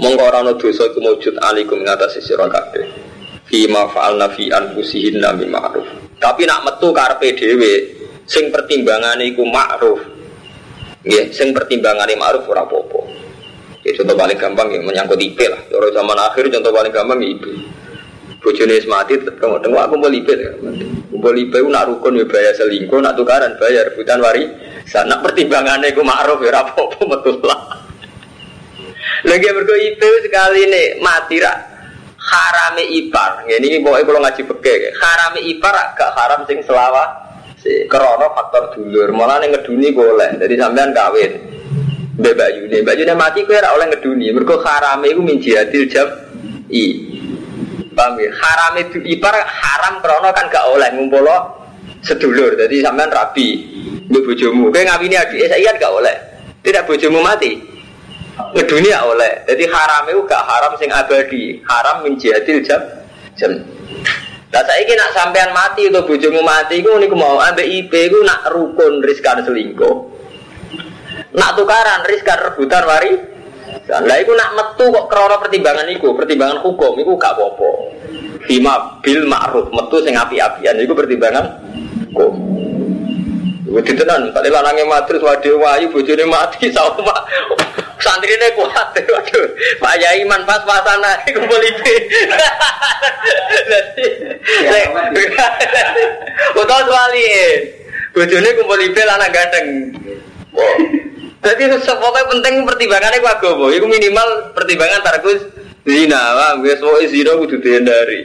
Mongko 0.00 0.22
ora 0.24 0.40
ana 0.42 0.56
dosa 0.56 0.90
iku 0.90 0.98
mujud 1.04 1.36
alikum 1.38 1.84
ngatasi 1.84 2.24
sira 2.24 2.48
kabeh. 2.48 2.88
Fima 3.46 3.86
fa'alna 3.92 4.32
fi 4.34 4.50
anfusihin 4.50 5.22
nami 5.22 5.46
ma'ruf. 5.46 5.86
Tapi 6.18 6.48
nak 6.48 6.66
metu 6.66 6.90
karepe 6.90 7.36
dhewe 7.36 7.72
sing 8.26 8.50
pertimbangane 8.50 9.30
iku 9.30 9.46
ma'ruf. 9.46 10.00
Nggih 11.06 11.30
sing 11.30 11.54
pertimbangane 11.54 12.18
ma'ruf 12.18 12.42
ora 12.50 12.66
apa-apa 12.66 13.27
Ya, 13.86 13.90
contoh 13.94 14.16
paling 14.18 14.38
gampang 14.38 14.68
yang 14.74 14.82
menyangkut 14.82 15.18
IP 15.22 15.38
lah. 15.46 15.60
Orang 15.70 15.94
zaman 15.94 16.18
akhir 16.18 16.44
contoh 16.50 16.72
paling 16.74 16.92
gampang 16.92 17.18
ya 17.22 17.28
IP. 17.30 17.44
Bojone 18.38 18.74
mati 18.86 19.14
kamu 19.18 19.56
tengok 19.62 19.82
aku 19.82 19.94
mau 19.98 20.10
IP. 20.10 20.28
Kumpul 21.10 21.34
IP 21.34 21.54
nak 21.66 21.90
rukun 21.90 22.18
ya 22.18 22.24
bayar 22.26 22.54
selingkuh, 22.54 23.02
nak 23.02 23.18
tukaran 23.18 23.58
bayar 23.58 23.90
rebutan 23.90 24.22
wari. 24.22 24.46
Sana 24.86 25.18
pertimbangannya 25.18 25.90
ku 25.92 26.06
ma'ruf 26.06 26.38
ya 26.42 26.54
apa-apa 26.54 27.02
betul 27.02 27.42
lah. 27.42 27.82
Lagi 29.26 29.50
berko 29.50 29.74
IP 29.74 30.02
sekali 30.22 30.70
nih 30.70 31.02
mati 31.02 31.42
rak 31.42 31.58
harame 32.28 32.84
ipar. 32.86 33.42
Ini 33.50 33.82
pokoknya 33.82 34.04
kalau 34.06 34.20
ngaji 34.22 34.42
peke, 34.46 34.74
harame 34.94 35.40
ipar 35.42 35.74
gak 35.98 36.12
haram 36.14 36.46
sing 36.46 36.62
selawa. 36.62 37.26
Si 37.58 37.90
krono 37.90 38.30
faktor 38.38 38.70
dulur, 38.78 39.10
malah 39.10 39.42
nih 39.42 39.50
ngeduni 39.50 39.90
boleh. 39.90 40.38
Jadi 40.38 40.54
sampean 40.54 40.94
kawin. 40.94 41.57
Mbak 42.18 42.50
Yuni, 42.58 42.82
Mbak 42.82 42.94
Yuni 42.98 43.14
mati 43.14 43.46
kue 43.46 43.54
ora 43.54 43.78
oleh 43.78 43.86
ngeduni. 43.94 44.34
Mergo 44.34 44.58
harame 44.58 45.06
iku 45.14 45.22
min 45.22 45.38
jam 45.38 46.08
i. 46.66 46.84
Paham 47.94 48.18
ya? 48.18 48.30
Haram 48.34 48.74
itu 48.78 48.98
ipar 49.06 49.38
haram 49.38 50.02
krono 50.02 50.30
kan 50.34 50.50
gak 50.50 50.66
oleh 50.66 50.90
ngumpulo 50.98 51.38
sedulur. 52.02 52.58
Jadi 52.58 52.82
sampean 52.82 53.10
rabi 53.14 53.62
mbek 54.10 54.22
bojomu. 54.26 54.74
Kowe 54.74 54.82
ngawini 54.82 55.14
adike 55.14 55.46
saya 55.46 55.70
gak 55.78 55.94
oleh. 55.94 56.16
Tidak 56.62 56.86
bojomu 56.90 57.22
mati. 57.22 57.54
Ngeduni 58.54 58.90
ya 58.90 59.06
oleh. 59.06 59.46
Jadi 59.46 59.64
haram 59.70 60.10
itu 60.10 60.20
gak 60.26 60.42
haram 60.42 60.74
sing 60.74 60.90
abadi. 60.90 61.62
Haram 61.70 62.02
min 62.02 62.18
jihadil 62.18 62.66
jam 62.66 62.82
jam. 63.38 63.62
Lah 64.48 64.64
saiki 64.66 64.96
nak 64.98 65.14
sampean 65.14 65.54
mati 65.54 65.86
atau 65.86 66.02
bojomu 66.02 66.42
mati 66.42 66.82
iku 66.82 66.98
niku 66.98 67.14
mau 67.14 67.38
ambek 67.38 67.68
IP 67.68 68.10
nak 68.26 68.50
rukun 68.50 69.06
riskan 69.06 69.46
selingkuh. 69.46 70.17
Nak 71.36 71.50
tukaran, 71.60 72.08
riskan 72.08 72.38
rebutan 72.40 72.84
wari. 72.88 73.12
Lah 73.88 74.16
iku 74.20 74.32
nak 74.32 74.52
metu 74.56 74.88
kok 74.88 75.08
krana 75.12 75.36
pertimbangan 75.40 75.88
iku, 75.92 76.16
pertimbangan 76.16 76.64
hukum 76.64 76.96
iku 76.96 77.16
gak 77.20 77.36
apa-apa. 77.36 77.68
Bima 78.48 78.96
bil 79.04 79.28
ma'ruf, 79.28 79.68
metu 79.68 80.00
sing 80.00 80.16
api-apian 80.16 80.80
iku 80.80 80.96
pertimbangan 80.96 81.44
hukum. 82.08 82.32
Iku 83.68 83.80
ditenan, 83.84 84.32
kali 84.32 84.48
lanange 84.48 84.88
mati 84.88 85.12
terus 85.12 85.20
wadi 85.20 85.52
wayu 85.52 85.92
bojone 85.92 86.24
mati 86.24 86.72
sama 86.76 87.12
santrine 88.00 88.48
kuat 88.56 88.96
waduh 89.12 89.46
Pak 89.76 89.94
Yai 90.00 90.24
man 90.24 90.40
pas-pasan 90.48 91.04
ae 91.04 91.28
kumpul 91.36 91.60
iki. 91.60 91.96
Utawa 96.56 96.88
wali 96.88 97.24
bojone 98.16 98.48
kumpul 98.56 98.80
ibe 98.80 99.02
anak 99.04 99.28
ganteng. 99.36 99.92
Jadi 101.38 101.62
pokoknya 101.70 102.30
penting 102.34 102.54
pertimbangannya 102.66 103.22
ku 103.22 103.28
agama. 103.30 103.66
Itu 103.70 103.86
minimal 103.86 104.52
pertimbangan 104.52 105.00
tarkus 105.06 105.40
zina. 105.86 106.22
Wah, 106.34 106.52
gue 106.58 106.74
semua 106.76 107.06
zina 107.06 107.32
kudu 107.38 107.56
dihindari. 107.62 108.20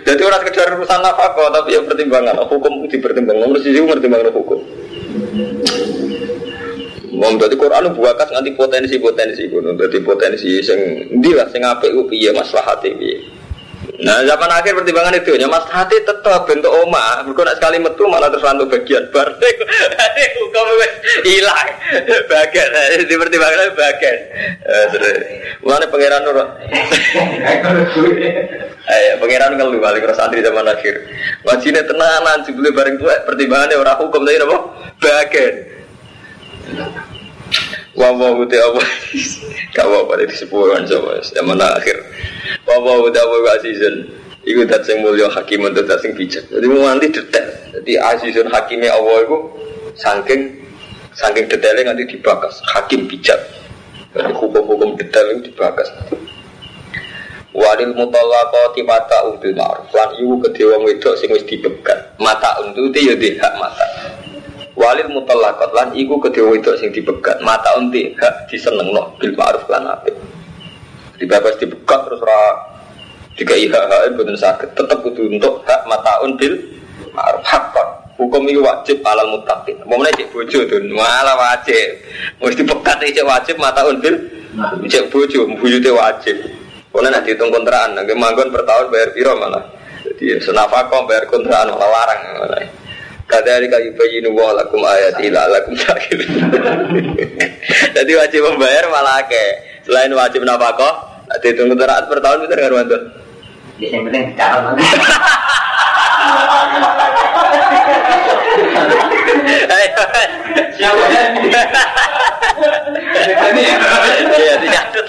Jadi 0.00 0.20
orang 0.26 0.40
sekedar 0.42 0.74
urusan 0.76 1.00
nafkah, 1.00 1.48
tapi 1.54 1.78
yang 1.78 1.86
pertimbangan 1.86 2.42
hukum 2.44 2.84
dipertimbangkan. 2.90 3.48
Menurut 3.48 3.62
sisi 3.62 3.80
pertimbangan 3.80 4.34
hukum. 4.34 4.58
Mau 7.10 7.36
dari 7.36 7.52
Quran 7.52 7.92
buakas 7.92 8.32
nanti 8.32 8.56
potensi 8.56 8.96
potensi 8.96 9.44
pun, 9.44 9.76
jadi 9.76 9.98
potensi 10.00 10.56
sing 10.64 11.04
dia 11.20 11.44
sing 11.52 11.60
apik 11.60 11.92
ku 11.92 12.08
piye 12.08 12.32
maslahate 12.32 12.96
piye. 12.96 13.39
Nah 14.00 14.24
zaman 14.24 14.48
akhir 14.48 14.72
pertimbangan 14.72 15.12
itu 15.12 15.36
ya 15.36 15.44
mas 15.44 15.68
hati 15.68 16.00
tetap 16.00 16.48
bentuk 16.48 16.72
oma. 16.72 17.20
Bukan 17.28 17.44
nak 17.44 17.60
sekali 17.60 17.76
metu 17.76 18.08
malah 18.08 18.32
tersantuk 18.32 18.72
bagian 18.72 19.04
bar. 19.12 19.28
Hukum 20.40 20.68
hilang 21.28 21.68
bagian. 22.24 22.68
Di 23.04 23.14
pertimbangan 23.14 23.76
bagian. 23.76 24.16
Mana 25.60 25.84
pangeran 25.92 26.20
nur? 26.24 26.38
Ayo 28.88 29.12
pangeran 29.20 29.60
kalau 29.60 29.76
balik 29.76 30.08
ke 30.08 30.14
santri 30.16 30.40
zaman 30.40 30.64
akhir. 30.64 30.96
Wajibnya 31.44 31.84
tenanan 31.84 32.40
sebelum 32.48 32.72
bareng 32.72 32.96
tua 32.96 33.20
pertimbangannya 33.28 33.76
orang 33.76 34.00
hukum 34.00 34.24
tadi 34.24 34.40
apa? 34.40 34.58
Bagian. 34.96 35.54
Wah 38.00 38.16
wah 38.16 38.32
udah 38.32 38.60
apa? 38.72 38.82
Kau 39.76 39.92
apa 39.92 40.24
di 40.24 40.32
sepuluhan 40.32 40.88
coba 40.88 41.20
zaman 41.20 41.60
akhir. 41.60 42.00
Bapak 42.64 42.96
udah 43.12 43.24
bawa 43.28 43.60
azizun. 43.60 44.08
Iku 44.40 44.64
dat 44.64 44.88
sing 44.88 45.04
mulya 45.04 45.28
hakim 45.28 45.68
untuk 45.68 45.84
dat 45.84 46.00
sing 46.00 46.16
bijak. 46.16 46.48
Jadi 46.48 46.64
nanti 46.64 47.12
detail. 47.12 47.48
Jadi 47.76 47.92
azizun 48.00 48.48
hakimnya 48.48 48.96
Allah 48.96 49.28
itu 49.28 49.36
saking 50.00 50.64
saking 51.12 51.44
detailnya 51.44 51.92
nanti 51.92 52.08
dibakas. 52.08 52.64
Hakim 52.72 53.04
bijak. 53.04 53.36
Jadi 54.16 54.32
hukum-hukum 54.32 54.96
detail 54.96 55.36
itu 55.36 55.52
dibakas. 55.52 55.92
Walil 57.52 57.92
mutallaqati 57.92 58.80
mata 58.80 59.28
bil 59.44 59.52
ma'ruf. 59.52 59.92
Lan 59.92 60.16
iku 60.16 60.40
kedhe 60.48 60.64
wong 60.72 60.88
wedok 60.88 61.20
sing 61.20 61.28
wis 61.36 61.44
dibegat. 61.44 62.16
Mata 62.16 62.64
untuk 62.64 62.96
ya 62.96 63.12
hak 63.12 63.54
mata. 63.60 63.84
Walil 64.80 65.12
mutallaqat 65.12 65.76
lan 65.76 65.92
iku 65.92 66.16
kedhe 66.16 66.40
wedok 66.40 66.80
sing 66.80 66.88
dibegat. 66.88 67.36
Mata 67.44 67.76
unti 67.76 68.16
hak 68.16 68.48
disenengno 68.48 69.12
bil 69.20 69.36
ma'ruf 69.36 69.68
lan 69.68 69.84
apik. 69.92 70.16
Dibebas 71.20 71.60
dibuka 71.60 72.00
terus 72.08 72.24
ra 72.24 72.40
jika 73.36 73.52
IHH 73.52 74.16
betul 74.16 74.40
sakit 74.40 74.72
tetap 74.72 75.04
butuh 75.04 75.28
untuk 75.28 75.60
hak 75.68 75.84
mataun 75.84 76.32
bil 76.40 76.56
ma'ruf. 77.12 77.44
Hakon 77.44 77.88
hukum 78.16 78.48
ini 78.48 78.56
wajib 78.56 79.04
alal 79.04 79.28
mutakin 79.36 79.76
mau 79.84 80.00
cek 80.00 80.32
bojo 80.32 80.64
tuh 80.64 80.80
malah 80.96 81.36
wajib. 81.36 82.00
Mesti 82.40 82.64
pekat 82.64 83.04
cek 83.04 83.26
wajib 83.28 83.60
mataun 83.60 84.00
bil 84.00 84.16
cek 84.88 85.12
bojo 85.12 85.44
buyute 85.60 85.92
wajib. 85.92 86.40
Kalau 86.88 87.04
nanti 87.04 87.36
hitung 87.36 87.52
kontrakan 87.52 88.00
nanti 88.00 88.16
manggon 88.16 88.48
per 88.48 88.64
tahun 88.64 88.88
bayar 88.88 89.12
piro 89.12 89.36
malah? 89.36 89.62
Jadi 90.08 90.40
senafako 90.40 91.04
bayar 91.04 91.28
kontrakan 91.28 91.76
malah 91.76 91.88
larang 91.92 92.20
malah 92.40 92.79
Kadari 93.30 93.70
kayu 93.70 93.94
bayi 93.94 94.18
nuwa 94.26 94.58
lakum 94.58 94.82
ayat 94.82 95.22
ila 95.22 95.46
lakum 95.46 95.78
sakit. 95.78 96.18
Jadi 97.94 98.12
wajib 98.18 98.42
membayar 98.50 98.90
malah 98.90 99.22
ke 99.30 99.42
selain 99.86 100.10
wajib 100.10 100.42
nafkah 100.42 101.10
Nah, 101.30 101.38
dihitung 101.38 101.70
teraat 101.78 102.10
per 102.10 102.18
tahun 102.18 102.42
itu 102.42 102.54
dengan 102.58 102.74
mantu. 102.82 102.98
Ya, 103.78 103.86
yang 103.94 104.02
penting 104.10 104.34
bicara. 104.34 104.74
Siapa 110.74 111.02
Iya, 114.34 114.54
dicatat. 114.58 115.06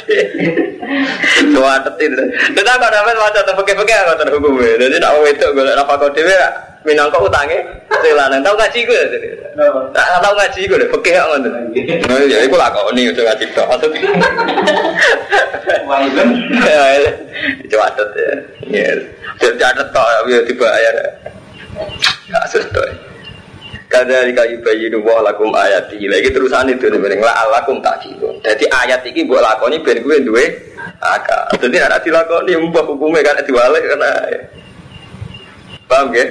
Tuatet 1.58 1.96
itu. 2.06 2.24
Tetapi 2.54 2.86
kalau 2.86 2.94
dapat 2.94 3.42
tuh 3.50 3.56
pakai-pakai 3.58 3.98
aku 3.98 4.14
terhukum 4.22 4.62
ya. 4.62 4.78
Jadi 4.78 4.96
nak 5.02 5.18
itu 5.26 5.48
gue 5.58 5.74
apa 5.74 5.94
kau 5.98 6.14
dewi 6.14 6.38
minangka 6.82 7.22
utangnya 7.22 7.62
sing 8.02 8.14
lanang 8.18 8.42
tau 8.42 8.58
ngaji 8.58 8.80
gue 8.90 9.02
tak 9.94 10.18
tau 10.18 10.34
ngaji 10.34 10.62
gue 10.66 10.82
deh 10.82 10.90
pekeh 10.90 11.14
kok 11.14 11.28
ngono. 11.30 11.50
Nah 12.10 12.20
ya 12.26 12.38
iku 12.42 12.56
lakoni 12.58 13.14
udah 13.14 13.24
ngaji 13.30 13.46
tok. 13.54 13.68
Maksud 13.70 13.92
Waiben 15.86 16.30
catet 17.70 18.10
ya. 18.18 18.34
Ya 19.46 19.50
catet 19.62 19.88
tok 19.94 20.08
ya 20.26 20.40
dibayar. 20.42 20.96
Kasus 22.34 22.66
tok. 22.74 22.90
Kadari 23.92 24.32
kayu 24.32 24.56
bayi 24.64 24.88
nuwah 24.88 25.20
lakum 25.20 25.52
ayat 25.52 25.92
ini 25.92 26.08
lagi 26.08 26.32
terusan 26.32 26.72
itu 26.72 26.88
nih 26.88 26.96
bening 26.96 27.20
lah 27.20 27.44
alakum 27.44 27.84
tak 27.84 28.00
gitu. 28.08 28.32
Jadi 28.40 28.66
ayat 28.72 29.04
ini 29.04 29.28
buat 29.28 29.44
lakoni 29.44 29.84
ben 29.84 30.00
gue 30.00 30.18
duwe 30.24 30.48
akal. 31.04 31.52
Jadi 31.60 31.78
ada 31.78 32.00
dilakoni 32.00 32.56
mbah 32.56 32.88
hukumnya 32.88 33.20
kan 33.20 33.44
diwalik 33.44 33.84
karena 33.84 34.10
paham 35.92 36.16
ya? 36.16 36.24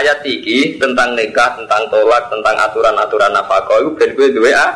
Ayat 0.00 0.20
iki 0.26 0.80
tentang 0.80 1.14
nikah, 1.14 1.54
tentang 1.58 1.82
tolak, 1.90 2.26
tentang 2.32 2.54
aturan-aturan 2.58 3.30
nafkah 3.30 3.78
itu 3.80 3.90
ben 3.94 4.10
gue 4.14 4.28
duwe 4.34 4.52
ah. 4.54 4.72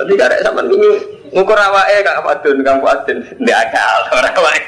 Jadi 0.00 0.12
karek 0.16 0.40
sampean 0.40 0.72
kuwi 0.72 0.88
ngukur 1.34 1.58
awake 1.58 2.00
Kak 2.00 2.24
Fadun, 2.24 2.64
Kang 2.64 2.80
Fadun 2.80 3.18
ndak 3.44 3.58
akal 3.68 4.00
ora 4.16 4.30
wae. 4.40 4.60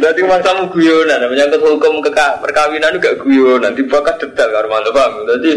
Dadi 0.00 0.20
Jadi 0.20 0.20
mangsamu 0.24 0.72
guyonan, 0.72 1.28
menyangkut 1.28 1.60
hukum 1.60 2.00
keka, 2.00 2.40
perkawinan 2.40 2.96
itu 2.96 3.02
gak 3.04 3.18
guyonan, 3.20 3.76
dibakar 3.76 4.16
detail 4.16 4.48
karo 4.48 4.66
mantu 4.72 4.90
paham. 4.96 5.12
Jadi 5.28 5.50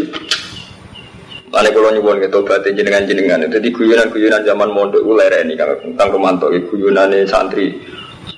Mana 1.50 1.66
kalau 1.74 1.90
nyuwun 1.90 2.22
gitu 2.22 2.46
batin 2.46 2.78
jenengan 2.78 3.10
jenengan 3.10 3.42
di 3.42 3.70
guyonan 3.74 4.06
guyonan 4.14 4.46
zaman 4.46 4.70
mondok 4.70 5.02
gue 5.02 5.18
lereni 5.18 5.58
kang 5.58 5.74
kang 5.98 6.14
romanto 6.14 6.46
guyonan 6.46 7.10
santri 7.26 7.74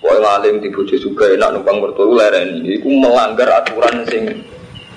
Wah 0.03 0.19
ngalim 0.19 0.59
di 0.59 0.69
bojo 0.75 0.99
juga 0.99 1.31
enak 1.31 1.55
numpang 1.55 1.79
mertua 1.79 2.11
lereni. 2.11 2.75
Iku 2.75 2.91
melanggar 2.91 3.63
aturan 3.63 4.03
sing 4.11 4.43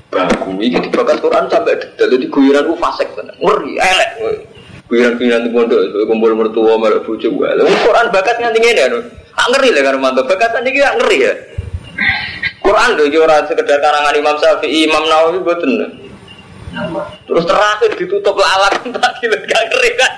baku. 0.10 0.58
Iki 0.58 0.90
dibakar 0.90 1.22
Quran 1.22 1.46
sampai 1.46 1.78
detail. 1.78 2.10
Jadi 2.10 2.26
guyonan 2.26 2.66
gue 2.66 2.78
fasek 2.82 3.14
tenan. 3.14 3.38
Ngeri 3.38 3.78
elek. 3.78 4.12
Guyonan 4.90 5.46
di 5.46 5.50
mondok 5.54 5.82
kumpul 6.10 6.34
mertua 6.34 6.82
malah 6.82 7.06
bojo 7.06 7.28
gue. 7.30 7.48
Quran 7.86 8.10
bakat 8.10 8.42
nganti 8.42 8.58
ngene 8.58 8.82
anu. 8.90 9.00
Ah 9.38 9.46
ngeri 9.54 9.78
lah 9.78 9.82
karo 9.86 9.98
mantu. 10.02 10.26
Bakatan 10.26 10.66
iki 10.66 10.82
gak 10.82 10.98
ngeri 10.98 11.18
ya. 11.22 11.34
Quran 12.66 12.90
lho 12.98 13.06
yo 13.14 13.30
sekedar 13.46 13.78
karangan 13.78 14.18
Imam 14.18 14.36
Syafi'i, 14.42 14.90
Imam 14.90 15.06
Nawawi 15.06 15.38
boten. 15.46 16.02
Terus 17.30 17.46
terakhir 17.46 17.94
ditutup 17.94 18.36
lalat 18.36 18.82
tak 18.98 19.12
kilo 19.22 19.38
gak 19.38 19.64
kan. 19.70 20.12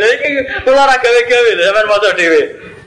Lha 0.00 0.06
iki 0.16 0.28
kula 0.64 0.88
ora 0.88 0.96
gawe-gawe 0.96 1.50
sampean. 1.60 2.77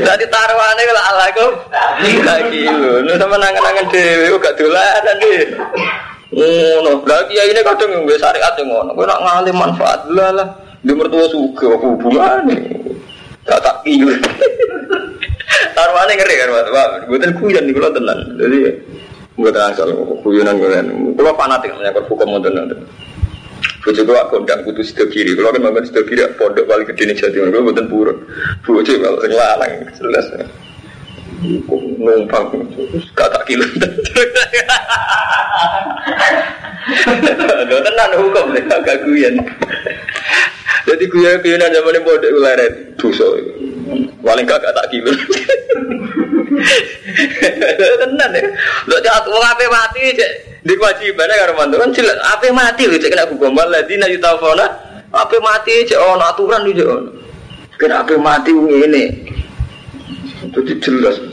Tadi 0.00 0.24
taruhannya 0.26 0.82
kalau 0.90 1.02
ala 1.06 1.26
kok 1.30 1.52
lagi 2.26 2.62
lu, 2.66 3.06
lu 3.06 3.12
sama 3.14 3.36
nangan-nangan 3.38 3.86
dewi, 3.94 4.34
gak 4.42 4.58
dolanan 4.58 5.16
deh. 5.22 5.42
Ngono, 6.30 7.02
lagi 7.06 7.38
ya 7.38 7.44
ini 7.46 7.60
kadang 7.62 7.90
yang 7.90 8.02
biasa 8.06 8.30
syariat 8.30 8.54
yang 8.58 8.66
ngono, 8.70 8.90
gue 8.94 9.06
nak 9.06 9.22
ngalim 9.22 9.56
manfaat 9.58 10.00
lah 10.10 10.30
lah. 10.34 10.48
Di 10.82 10.92
mertua 10.96 11.26
suka 11.30 11.78
hubungan, 11.78 12.50
gak 13.46 13.60
tak 13.62 13.76
kilo. 13.86 14.14
Taruhannya 15.74 16.14
ngeri 16.18 16.34
kan, 16.34 16.48
pak. 16.50 16.90
Gue 17.06 17.18
tuh 17.18 17.30
kuyan 17.38 17.62
nih 17.66 17.74
kalau 17.78 17.90
tenang, 17.94 18.20
jadi 18.34 18.58
gue 19.38 19.50
tenang 19.54 19.72
soal 19.78 19.90
kuyonan 20.26 20.58
gue 20.58 20.70
kan. 20.70 20.86
Gue 21.14 21.32
fanatik 21.38 21.70
menyangkut 21.78 22.06
hukum 22.10 22.26
mau 22.34 22.42
tenang. 23.80 23.84
Bojo 23.84 24.04
kula 24.04 24.30
kondang 24.30 24.64
kudu 24.64 24.82
sida 24.84 25.06
kiri. 25.10 25.36
Kula 25.36 25.52
kan 25.52 25.62
manggon 25.62 25.86
sida 25.86 26.02
kiri 26.08 26.22
pondok 26.38 26.68
paling 26.68 26.86
gede 26.86 27.06
ning. 27.06 27.16
Kula 27.16 27.60
mboten 27.62 27.88
purun. 27.88 28.26
Bojo 28.66 28.92
kalau 29.02 29.20
sing 29.22 29.32
lanang 29.32 29.88
jelas. 29.98 30.69
Numpang 31.40 32.52
gak 33.16 33.28
tak 33.32 33.44
kilo. 33.48 33.64
Lho 37.64 37.76
tenan 37.80 38.12
hukum 38.20 38.52
nek 38.52 38.68
gak 38.68 39.00
guyon. 39.08 39.40
Jadi 40.84 41.04
guyon-guyonan 41.08 41.72
zaman 41.72 41.96
ini 41.96 42.04
pondok 42.04 42.32
leren 42.44 42.72
dosa. 43.00 43.24
Paling 44.20 44.44
gak 44.44 44.60
tak 44.60 44.88
kilo. 44.92 45.16
Tenan 47.80 48.36
ya. 48.36 48.44
Lho 48.84 48.96
cak 49.00 49.24
wong 49.24 49.44
ape 49.44 49.64
mati 49.72 50.12
cek 50.12 50.32
di 50.60 50.76
kewajibannya 50.76 51.40
karo 51.40 51.56
mantu 51.56 51.80
kan 51.80 51.88
jelas 51.96 52.20
ape 52.36 52.52
mati 52.52 52.84
lho 52.84 53.00
cek 53.00 53.16
kena 53.16 53.24
hukum 53.32 53.56
waladina 53.56 54.04
yutafona 54.12 54.68
ape 55.08 55.40
mati 55.40 55.88
cek 55.88 55.96
ono 55.96 56.20
aturan 56.20 56.68
di 56.68 56.76
cek 56.76 56.84
ono. 56.84 57.10
Kena 57.80 58.04
ape 58.04 58.20
mati 58.20 58.52
ngene. 58.52 59.04
Jadi 60.50 60.72
jelas. 60.84 61.29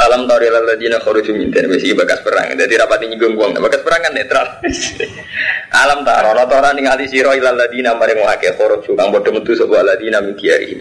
Alam 0.00 0.24
tari 0.24 0.48
ladina 0.48 0.96
kharuju 0.96 1.36
min 1.36 1.52
dan 1.52 1.68
mesti 1.68 1.92
bakas 1.92 2.24
perang. 2.24 2.56
Jadi 2.56 2.72
rapati 2.80 3.04
nyinggung 3.04 3.36
wong. 3.36 3.52
Bakas 3.60 3.84
perang 3.84 4.00
kan 4.00 4.12
netral. 4.16 4.46
Alam 5.84 6.00
taro 6.08 6.32
ana 6.32 6.48
ora 6.48 6.72
ningali 6.72 7.04
sira 7.04 7.36
ilal 7.36 7.52
ladina 7.52 7.92
maring 7.92 8.24
wake 8.24 8.56
kharuju 8.56 8.96
kang 8.96 9.12
padha 9.12 9.28
metu 9.28 9.52
sapa 9.52 9.84
ladina 9.84 10.24
min 10.24 10.32
kiari. 10.40 10.80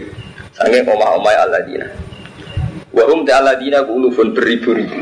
Sange 0.56 0.88
omah-omah 0.88 1.36
aladina. 1.36 1.88
Wa 2.96 3.04
hum 3.12 3.28
ta'aladina 3.28 3.84
ulufun 3.86 4.32
beribu-ribu. 4.32 4.98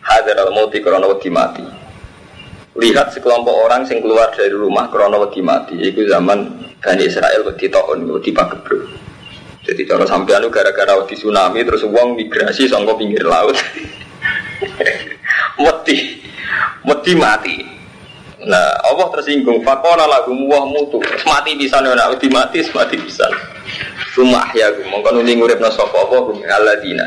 Hadar 0.00 0.40
al-mauti 0.48 0.80
karena 0.80 1.04
wedi 1.04 1.28
mati. 1.28 1.64
Lihat 2.80 3.12
sekelompok 3.12 3.54
orang 3.68 3.84
yang 3.92 4.00
keluar 4.00 4.32
dari 4.32 4.56
rumah 4.56 4.88
karena 4.88 5.20
wedi 5.20 5.44
mati. 5.44 5.76
Itu 5.76 6.08
zaman 6.08 6.68
Bani 6.80 7.02
Israel 7.04 7.44
wedi 7.44 7.68
taun, 7.68 8.08
wedi 8.08 8.32
pagebluk. 8.32 9.07
Jadi 9.68 9.84
cara 9.84 10.08
sampean 10.08 10.48
gara-gara 10.48 10.96
wedi 10.96 11.12
tsunami 11.12 11.60
terus 11.60 11.84
uang 11.84 12.16
migrasi 12.16 12.72
sangka 12.72 12.96
pinggir 12.96 13.28
laut. 13.28 13.52
Wedi. 15.60 16.24
Wedi 16.88 17.12
mati. 17.12 17.56
Nah, 18.48 18.70
Allah 18.88 19.06
tersinggung. 19.12 19.60
Fakola 19.60 20.08
lagu 20.08 20.32
muah 20.32 20.64
mutu. 20.64 21.04
Mati 21.28 21.52
bisa 21.58 21.84
nak 21.84 22.16
wedi 22.16 22.32
mati, 22.32 22.64
mati 22.72 22.96
bisa. 22.96 23.28
Rumah 24.16 24.56
ya, 24.56 24.72
mongkon 24.88 25.20
uli 25.20 25.36
ngurip 25.36 25.60
na 25.60 25.68
sapa 25.68 25.94
Allah 25.94 26.24
aladina. 26.56 27.06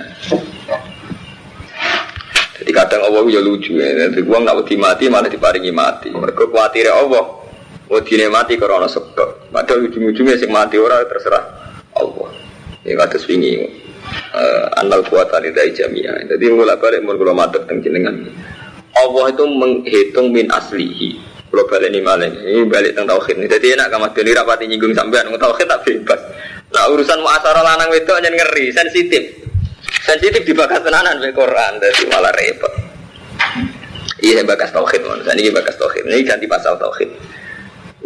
Jadi 2.61 2.71
kadang 2.77 3.09
Allah 3.09 3.25
ya 3.25 3.41
lucu 3.41 3.73
ya. 3.73 4.05
Jadi 4.11 4.21
uang 4.21 4.45
nak 4.45 4.61
wedi 4.61 4.77
mati 4.77 5.09
malah 5.09 5.33
diparingi 5.33 5.73
mati. 5.73 6.13
Mereka 6.13 6.45
khawatir 6.45 6.93
Allah. 6.93 7.41
Wedi 7.89 8.21
mati 8.29 8.53
karena 8.53 8.85
sebab. 8.85 9.49
Padahal 9.49 9.89
ujung-ujungnya 9.89 10.37
sing 10.37 10.53
mati 10.53 10.77
orang 10.77 11.09
terserah 11.09 11.43
Allah. 11.97 12.50
Ya 12.85 12.97
kata 12.97 13.17
swingi. 13.21 13.61
Uh, 14.31 14.65
anal 14.81 15.05
kuat 15.05 15.29
dari 15.29 15.71
jamiah. 15.71 16.17
Jadi 16.25 16.49
mulai 16.51 16.75
balik 16.75 17.05
mun 17.05 17.15
matur 17.35 17.63
teng 17.69 17.79
jenengan. 17.85 18.15
Allah 18.97 19.25
itu 19.31 19.45
menghitung 19.45 20.33
min 20.33 20.49
aslihi. 20.51 21.21
Kalau 21.51 21.67
balik 21.67 21.91
ini 21.91 21.99
malah 21.99 22.27
ini 22.27 22.63
balik 22.65 22.95
tentang 22.95 23.19
tauhid. 23.19 23.43
Jadi 23.45 23.75
enak 23.75 23.91
kamu 23.91 24.07
dulu 24.15 24.29
rapati 24.35 24.65
nyinggung 24.71 24.93
sampean. 24.95 25.29
Tauhid 25.35 25.67
tak 25.67 25.83
bebas. 25.83 26.21
Nah 26.71 26.87
urusan 26.87 27.19
muasara 27.19 27.59
lanang 27.59 27.91
itu 27.91 28.11
hanya 28.15 28.31
ngeri, 28.31 28.71
sensitif. 28.71 29.23
Sensitif 30.07 30.41
dibahas 30.47 30.79
tenanan 30.79 31.19
be 31.19 31.35
Quran, 31.35 31.77
jadi 31.83 32.03
malah 32.07 32.31
repot. 32.31 32.73
Iya 34.23 34.47
bakas 34.47 34.71
tauhid, 34.71 35.03
mon. 35.03 35.19
Ini 35.27 35.51
bakas 35.51 35.75
tauhid. 35.75 36.07
Ini 36.07 36.23
ganti 36.23 36.47
pasal 36.47 36.79
tauhid. 36.79 37.09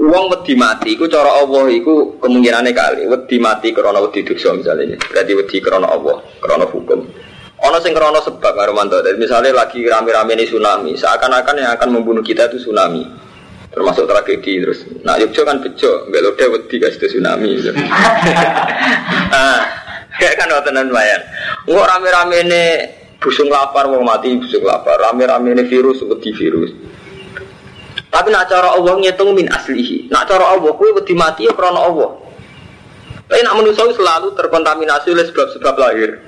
Uang 0.05 0.29
wedi 0.29 0.53
mati, 0.53 0.93
iku 0.93 1.09
cara 1.09 1.41
Allah, 1.41 1.65
iku 1.73 2.21
kemungkinannya 2.21 2.71
kali. 2.77 3.09
Wedi 3.09 3.41
mati 3.41 3.73
karena 3.73 3.97
wedi 3.97 4.21
dosa 4.21 4.53
misalnya. 4.53 5.01
Berarti 5.01 5.31
wedi 5.33 5.57
karena 5.57 5.89
Allah, 5.89 6.21
karena 6.37 6.65
hukum. 6.69 6.99
Ono 7.65 7.77
sing 7.81 7.97
karena 7.97 8.21
sebab 8.21 8.53
Armanto. 8.53 9.01
Jadi 9.01 9.17
misalnya 9.17 9.49
lagi 9.49 9.81
rame-rame 9.81 10.37
ini 10.37 10.45
tsunami, 10.45 10.93
seakan-akan 10.93 11.55
yang 11.57 11.71
akan 11.73 11.89
membunuh 11.89 12.21
kita 12.21 12.45
itu 12.53 12.61
tsunami 12.61 13.25
termasuk 13.75 14.07
tragedi 14.07 14.63
terus 14.63 14.87
nah 15.03 15.19
Yogyo 15.19 15.43
kan 15.43 15.59
bejo 15.59 16.07
nggak 16.07 16.21
lode 16.23 16.45
wedi 16.47 16.75
kasih 16.79 17.11
tsunami 17.11 17.59
gitu. 17.59 17.75
ah 19.35 19.59
kayak 20.15 20.39
kan 20.39 20.47
tenan 20.63 20.87
lumayan 20.87 21.19
nggak 21.67 21.83
rame-rame 21.83 22.35
ini 22.47 22.63
busung 23.19 23.51
lapar 23.51 23.91
mau 23.91 23.99
mati 23.99 24.31
busung 24.39 24.63
lapar 24.63 24.95
rame-rame 24.95 25.51
ini 25.51 25.67
virus 25.67 25.99
wedi 26.07 26.31
virus 26.31 26.71
tapi 28.15 28.31
nak 28.31 28.47
cara 28.47 28.71
Allah 28.71 28.95
ngitung 28.95 29.35
min 29.35 29.51
aslihi 29.51 30.07
nak 30.07 30.31
cara 30.31 30.55
Allah 30.55 30.71
kue 30.71 30.95
wedi 30.95 31.11
mati 31.11 31.43
ya 31.43 31.51
karena 31.51 31.83
Allah 31.83 32.15
tapi 33.27 33.41
nak 33.43 33.59
manusia 33.59 33.91
selalu 33.91 34.31
terkontaminasi 34.39 35.11
oleh 35.11 35.25
sebab-sebab 35.27 35.75
lahir 35.75 36.23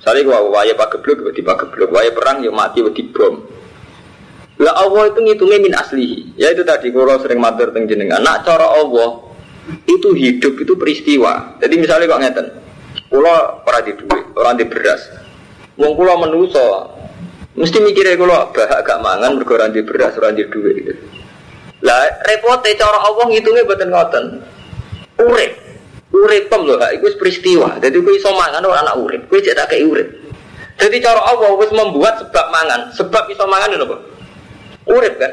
Misalnya 0.00 0.32
gua 0.32 0.40
waya 0.48 0.72
pagebluk, 0.72 1.28
wedi 1.28 1.44
pagebluk, 1.44 1.92
waya 1.92 2.08
perang 2.16 2.40
ya 2.40 2.48
mati 2.48 2.80
wedi 2.80 3.04
bom. 3.12 3.36
Lah 4.56 4.80
Allah 4.80 5.12
itu 5.12 5.20
ngitungnya 5.20 5.60
min 5.60 5.76
aslihi. 5.76 6.40
Ya 6.40 6.56
itu 6.56 6.64
tadi 6.64 6.88
kalau 6.88 7.20
sering 7.20 7.36
matur 7.36 7.68
teng 7.68 7.84
jenengan. 7.84 8.24
Nak 8.24 8.48
cara 8.48 8.80
Allah 8.80 9.20
itu 9.84 10.08
hidup 10.16 10.56
itu 10.56 10.72
peristiwa. 10.72 11.60
Jadi 11.60 11.74
misalnya 11.76 12.16
kok 12.16 12.20
ngeten. 12.24 12.46
Kula 13.12 13.60
ora 13.60 13.80
di 13.84 13.92
duit, 13.92 14.24
ora 14.32 14.56
di 14.56 14.64
beras. 14.64 15.04
Wong 15.76 15.92
kula 15.92 16.16
menuso 16.16 16.96
mesti 17.60 17.78
mikirnya 17.84 18.16
kula 18.16 18.48
bahak 18.56 18.80
gak 18.80 18.98
mangan 19.04 19.36
mergo 19.36 19.54
ora 19.54 19.68
di 19.68 19.84
beras, 19.84 20.16
ora 20.16 20.32
di 20.32 20.48
duit 20.48 20.74
gitu. 20.80 20.92
Lah 21.84 22.08
repote 22.24 22.72
cara 22.74 23.04
Allah 23.04 23.24
ngitungnya 23.28 23.68
mboten 23.68 23.88
ngoten. 23.92 24.24
Urip. 25.20 25.52
Urip 26.10 26.44
pem 26.50 26.66
lho, 26.66 26.74
iku 26.96 27.06
peristiwa. 27.20 27.78
Jadi 27.78 28.00
kowe 28.02 28.10
iso 28.10 28.32
mangan 28.34 28.64
anak 28.64 28.96
urip, 28.98 29.22
kowe 29.30 29.38
cek 29.38 29.54
tak 29.54 29.76
urip. 29.78 30.08
Jadi 30.80 30.96
cara 30.98 31.22
Allah 31.22 31.54
wis 31.54 31.70
membuat 31.70 32.18
sebab 32.24 32.46
mangan, 32.50 32.90
sebab 32.96 33.28
iso 33.30 33.44
mangan 33.46 33.76
lho, 33.76 33.86
Pak 33.86 34.00
urip 34.90 35.14
kan 35.20 35.32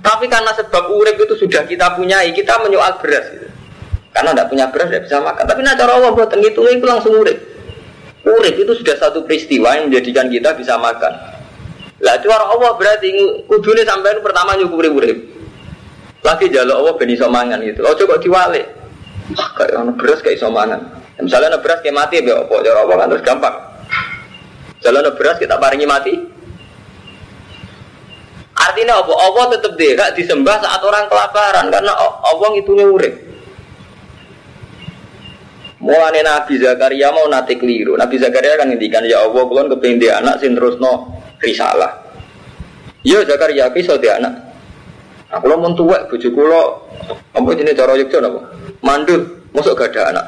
tapi 0.00 0.30
karena 0.30 0.54
sebab 0.54 0.94
urip 0.94 1.16
itu 1.18 1.34
sudah 1.34 1.66
kita 1.66 1.98
punyai 1.98 2.30
kita 2.30 2.62
menyoal 2.62 2.96
beras 3.02 3.26
gitu. 3.34 3.48
karena 4.14 4.30
tidak 4.32 4.46
punya 4.48 4.66
beras 4.70 4.88
tidak 4.88 5.04
bisa 5.10 5.16
makan 5.20 5.44
tapi 5.44 5.60
nah 5.66 5.74
cara 5.74 5.92
Allah 5.98 6.10
buat 6.14 6.30
itu 6.38 6.60
itu 6.62 6.84
langsung 6.86 7.12
urip 7.18 7.38
urip 8.26 8.54
itu 8.58 8.72
sudah 8.74 8.96
satu 8.98 9.22
peristiwa 9.22 9.78
yang 9.78 9.86
menjadikan 9.88 10.26
kita 10.26 10.50
bisa 10.58 10.74
makan. 10.74 11.14
Lah 12.02 12.18
cara 12.20 12.44
Allah 12.50 12.74
berarti 12.74 13.08
kudune 13.46 13.86
sampai 13.86 14.20
pertama 14.20 14.58
nyukuri 14.58 14.90
urip 14.90 15.18
lagi 16.26 16.50
jalur 16.50 16.82
Allah 16.82 16.94
ben 16.98 17.10
iso 17.14 17.30
mangan 17.30 17.62
gitu. 17.62 17.86
Coba 17.86 18.18
diwalik? 18.18 18.66
Kayak 19.54 19.78
ono 19.78 19.92
beras 19.94 20.18
kayak 20.18 20.42
iso 20.42 20.50
mangan. 20.50 20.82
Misalnya 21.22 21.54
ono 21.54 21.58
beras 21.62 21.78
kayak 21.86 21.94
mati 21.94 22.18
ya 22.20 22.34
apa 22.42 22.54
cara 22.66 22.78
Allah 22.82 22.96
kan 22.98 23.06
terus 23.14 23.24
gampang. 23.24 23.56
Jalan 24.82 25.06
beras 25.14 25.38
kita 25.38 25.54
paringi 25.56 25.86
mati. 25.86 26.14
Artinya 28.56 28.98
apa? 28.98 29.12
Allah 29.14 29.44
tetap 29.54 29.72
dia 29.78 30.10
disembah 30.16 30.56
saat 30.58 30.80
orang 30.82 31.06
kelaparan 31.06 31.70
karena 31.70 31.92
Allah 31.96 32.48
ngitungnya 32.56 32.86
urip. 32.90 33.14
Mulane 35.86 36.18
Nabi 36.26 36.58
Zakaria 36.58 37.14
mau 37.14 37.30
nate 37.30 37.54
keliru. 37.54 37.94
Nabi 37.94 38.18
Zakaria 38.18 38.58
kan 38.58 38.66
ngendikan 38.66 39.06
ya 39.06 39.22
Allah 39.22 39.46
kulon 39.46 39.70
kepengin 39.70 40.02
dia 40.02 40.18
anak 40.18 40.42
sin 40.42 40.58
terusno 40.58 41.14
risalah. 41.38 41.94
Ya 43.06 43.22
Zakaria 43.22 43.70
ki 43.70 43.86
iso 43.86 43.94
dia 43.94 44.18
anak. 44.18 44.34
Nah, 45.30 45.38
kalau 45.38 45.62
mau 45.62 45.70
tuwek 45.78 46.10
bojo 46.10 46.28
kula 46.34 46.62
apa 47.38 47.48
jenenge 47.54 47.78
cara 47.78 47.94
yekjo 47.94 48.18
napa? 48.18 48.40
Mandut, 48.82 49.22
mosok 49.54 49.78
gak 49.78 49.94
ada 49.94 50.02
anak. 50.10 50.26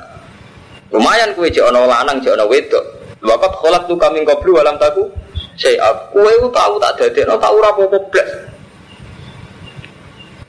Lumayan 0.95 1.35
kue 1.35 1.51
jek 1.51 1.67
ana 1.67 1.91
lanang 1.91 2.23
jek 2.23 2.39
ana 2.39 2.47
wedok. 2.47 2.85
Wakat 3.19 3.53
kholak 3.59 3.83
tu 3.91 3.99
kami 3.99 4.23
koblu 4.23 4.63
alam 4.63 4.79
taku. 4.79 5.11
Saya 5.59 5.91
kue 6.15 6.33
tahu 6.55 6.75
tak 6.79 7.03
dadekno 7.03 7.35
tahu 7.35 7.55
ora 7.59 7.75
apa-apa 7.75 7.99
blas. 8.15 8.31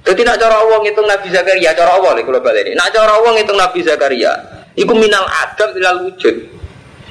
Jadi 0.05 0.21
nak 0.25 0.37
cara 0.41 0.57
Allah 0.57 0.77
ngitung 0.81 1.05
Nabi 1.05 1.27
Zakaria, 1.29 1.69
cara 1.77 1.97
Allah 1.97 2.17
nih 2.17 2.23
kalau 2.25 2.41
balik 2.41 2.65
ini. 2.65 2.73
Nak 2.73 2.89
cara 2.89 3.13
Allah 3.13 3.31
ngitung 3.35 3.57
Nabi 3.57 3.79
Zakaria, 3.85 4.33
Iku 4.79 4.93
minal 4.95 5.27
adam 5.27 5.75
ilal 5.75 6.07
wujud. 6.07 6.35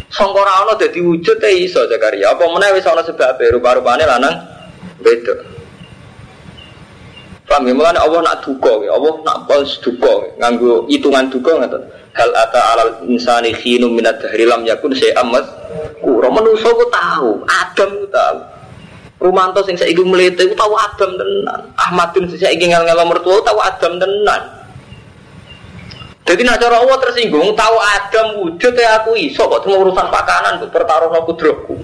Sangkara 0.08 0.64
ana 0.64 0.72
dadi 0.80 1.04
wujud 1.04 1.36
te 1.36 1.52
iso 1.52 1.84
Zakaria. 1.84 2.32
Apa 2.32 2.48
meneh 2.48 2.72
wis 2.72 2.88
ana 2.88 3.04
sebab 3.04 3.36
rupa-rupane 3.36 4.08
lanang 4.08 4.40
beda. 5.04 5.36
Paham 7.48 7.64
ya, 7.64 7.72
mulane 7.72 7.96
Allah 7.96 8.20
nak 8.20 8.44
duka, 8.44 8.76
Allah 8.92 9.24
nak 9.24 9.48
pos 9.48 9.80
duka, 9.80 10.36
nganggo 10.36 10.84
hitungan 10.84 11.32
duka 11.32 11.56
ngoten. 11.56 11.80
Hal 12.12 12.28
ata 12.36 12.60
alal 12.76 12.90
insani 13.08 13.56
khinu 13.56 13.88
minat 13.88 14.20
dahri 14.20 14.44
lam 14.44 14.68
yakun 14.68 14.92
syai'am. 14.92 15.32
Kura 16.04 16.28
manusa 16.28 16.68
ku 16.68 16.84
tahu, 16.92 17.40
Adam 17.48 17.90
ku 18.04 18.06
tahu. 18.12 18.38
Rumanto 19.24 19.64
sing 19.64 19.80
saiki 19.80 20.04
mlete 20.04 20.44
ku 20.44 20.54
tahu 20.60 20.76
Adam 20.76 21.16
tenan. 21.16 21.60
Ahmadun 21.80 22.28
sing 22.28 22.36
saiki 22.36 22.68
mertua 22.68 23.40
tahu 23.40 23.58
Adam 23.64 23.96
tenan. 23.96 24.57
Jadi 26.28 26.44
nak 26.44 26.60
cara 26.60 26.84
Allah 26.84 27.00
tersinggung, 27.00 27.56
tahu 27.56 27.76
Adam 27.80 28.26
wujud 28.44 28.76
ya 28.76 29.00
aku 29.00 29.16
iso 29.16 29.48
kok 29.48 29.64
cuma 29.64 29.80
urusan 29.80 30.12
pakanan 30.12 30.60
untuk 30.60 30.76
pertaruh 30.76 31.08
aku 31.08 31.32
drogku. 31.32 31.80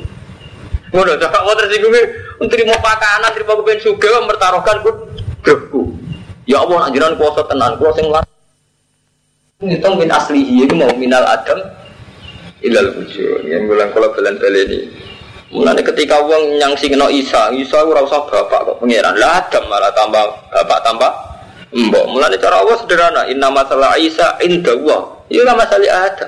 Ngono, 0.93 1.17
cara 1.17 1.41
Allah 1.41 1.57
tersinggung 1.65 1.97
mau 2.69 2.81
pakanan, 2.85 3.33
terima 3.33 3.57
kepen 3.57 3.81
suga, 3.81 4.21
mempertaruhkan 4.21 4.85
ku 4.85 4.91
drogku. 5.41 5.97
Ya 6.45 6.61
Allah, 6.61 6.93
anjuran 6.93 7.17
kuasa 7.17 7.41
tenan, 7.49 7.81
kuasa 7.81 8.05
yang 8.05 8.21
lain. 8.21 8.29
Ngitung 9.65 9.97
min 9.97 10.13
aslihi 10.13 10.69
itu 10.69 10.77
mau 10.77 10.93
minal 10.93 11.25
Adam 11.25 11.65
ilal 12.61 13.01
wujud. 13.01 13.49
Yang 13.49 13.65
bilang 13.65 13.91
kalau 13.97 14.13
belen 14.13 14.37
ini. 14.69 14.81
Mulanya 15.57 15.81
ketika 15.89 16.21
uang 16.21 16.61
yang 16.61 16.77
singno 16.77 17.09
Isa, 17.09 17.49
Isa 17.55 17.81
ora 17.81 18.05
usah 18.05 18.29
bapak 18.29 18.61
kok 18.61 18.77
pangeran. 18.85 19.17
Lah 19.17 19.41
Adam 19.41 19.65
malah 19.73 19.89
tambah 19.97 20.21
bapak 20.53 20.79
tambah 20.85 21.11
Mbok, 21.75 22.05
mulane 22.07 22.39
cara 22.39 22.63
Allah 22.63 22.79
sederhana, 22.79 23.23
inna 23.27 23.51
masalah 23.51 23.99
Isa 23.99 24.39
inda 24.47 24.79
Allah. 24.79 25.27
Iya 25.27 25.53
masalah 25.59 26.07
ada. 26.07 26.27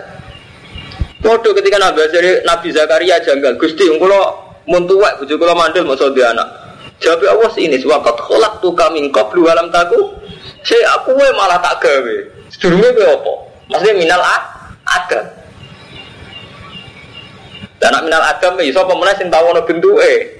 Bodoh 1.22 1.54
ketika 1.54 1.78
Nabi 1.78 2.02
dari 2.10 2.42
Nabi 2.42 2.74
Zakaria 2.74 3.22
janggal, 3.22 3.54
Gusti 3.54 3.86
kula 3.94 4.34
mun 4.66 4.90
tuwek 4.90 5.22
bojo 5.22 5.34
kula 5.38 5.54
mandel 5.54 5.86
di 5.86 6.22
anak. 6.22 6.48
Jawab 6.98 7.22
Allah 7.28 7.52
ini 7.60 7.76
waqat 7.78 8.16
khalaqtu 8.26 8.68
kami 8.74 9.06
qablu 9.14 9.46
alam 9.46 9.70
taku. 9.70 10.16
Saya 10.66 10.98
aku 10.98 11.14
malah 11.14 11.62
tak 11.62 11.78
gawe. 11.78 12.16
Sedurunge 12.50 12.90
kowe 12.96 13.06
apa? 13.06 13.32
Maksudnya 13.70 13.92
minal 13.94 14.22
a 14.22 14.36
ada. 14.82 15.20
Dan 17.78 18.02
minal 18.02 18.22
adam 18.24 18.58
iso 18.64 18.82
apa 18.82 18.94
meneh 18.98 19.14
sing 19.14 19.28
tau 19.30 19.46
ana 19.52 19.62
bentuke. 19.62 20.35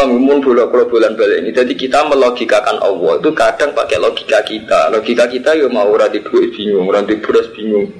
Bangun 0.00 0.40
bola 0.40 0.64
kalau 0.72 0.88
bulan 0.88 1.12
balik 1.12 1.44
ini. 1.44 1.50
Jadi 1.52 1.76
kita 1.76 2.08
melogikakan 2.08 2.80
Allah 2.80 3.20
itu 3.20 3.36
kadang 3.36 3.76
pakai 3.76 4.00
logika 4.00 4.40
kita. 4.48 4.88
Logika 4.88 5.28
kita 5.28 5.52
ya 5.52 5.68
mau 5.68 5.92
orang 5.92 6.08
di 6.08 6.24
bingung, 6.24 6.88
orang 6.88 7.04
beras 7.04 7.52
bingung. 7.52 7.92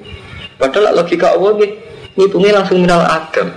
Padahal 0.57 0.97
logika 0.97 1.37
Allah 1.37 1.61
nih, 1.61 1.77
ngitungnya 2.17 2.57
langsung 2.57 2.81
minal 2.81 3.05
adam. 3.05 3.53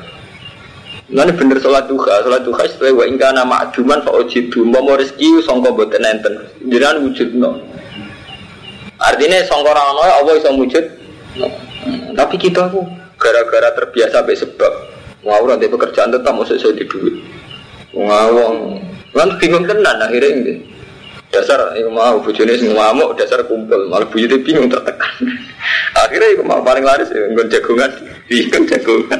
Nanti 1.08 1.32
bener 1.40 1.56
sholat 1.56 1.88
duha, 1.88 2.20
sholat 2.20 2.44
duha 2.44 2.68
setelah 2.68 3.00
wa 3.00 3.04
ingka 3.08 3.32
nama 3.32 3.54
aduman 3.64 4.04
fa 4.04 4.12
ojidu 4.12 4.60
mau 4.68 4.92
rezeki 4.92 5.40
songko 5.40 5.72
boten 5.72 6.04
enten, 6.04 6.44
jiran 6.68 7.00
wujud 7.00 7.32
no. 7.36 7.64
Artinya 9.00 9.40
songko 9.48 9.72
rano 9.72 10.04
Allah 10.04 10.32
bisa 10.36 10.52
wujud. 10.52 10.84
Tapi 12.12 12.34
kita 12.36 12.68
tuh 12.68 12.84
gara-gara 13.16 13.72
terbiasa 13.72 14.20
sampai 14.20 14.36
sebab 14.36 14.72
mau 15.24 15.40
nanti 15.48 15.64
pekerjaan 15.64 16.12
tetap 16.12 16.36
masuk 16.36 16.60
saya 16.60 16.76
di 16.76 16.84
duit. 16.84 17.43
Ngawang. 17.94 18.82
Kan 19.14 19.30
bingung 19.38 19.64
tenan 19.64 19.96
akhirnya 20.02 20.30
ini. 20.34 20.54
Dasar 21.30 21.74
iku 21.74 21.90
mau 21.90 22.22
bojone 22.22 22.54
sing 22.54 22.70
ngamuk 22.78 23.18
dasar 23.18 23.42
kumpul, 23.50 23.90
malah 23.90 24.06
bujute 24.06 24.38
bingung 24.46 24.70
tertekan. 24.70 25.18
akhirnya 26.06 26.28
iku 26.30 26.42
mau 26.46 26.62
paling 26.62 26.86
laris 26.86 27.10
ya 27.10 27.26
nggon 27.26 27.50
jagongan, 27.50 27.90
bingung 28.30 28.64
jagongan. 28.70 29.18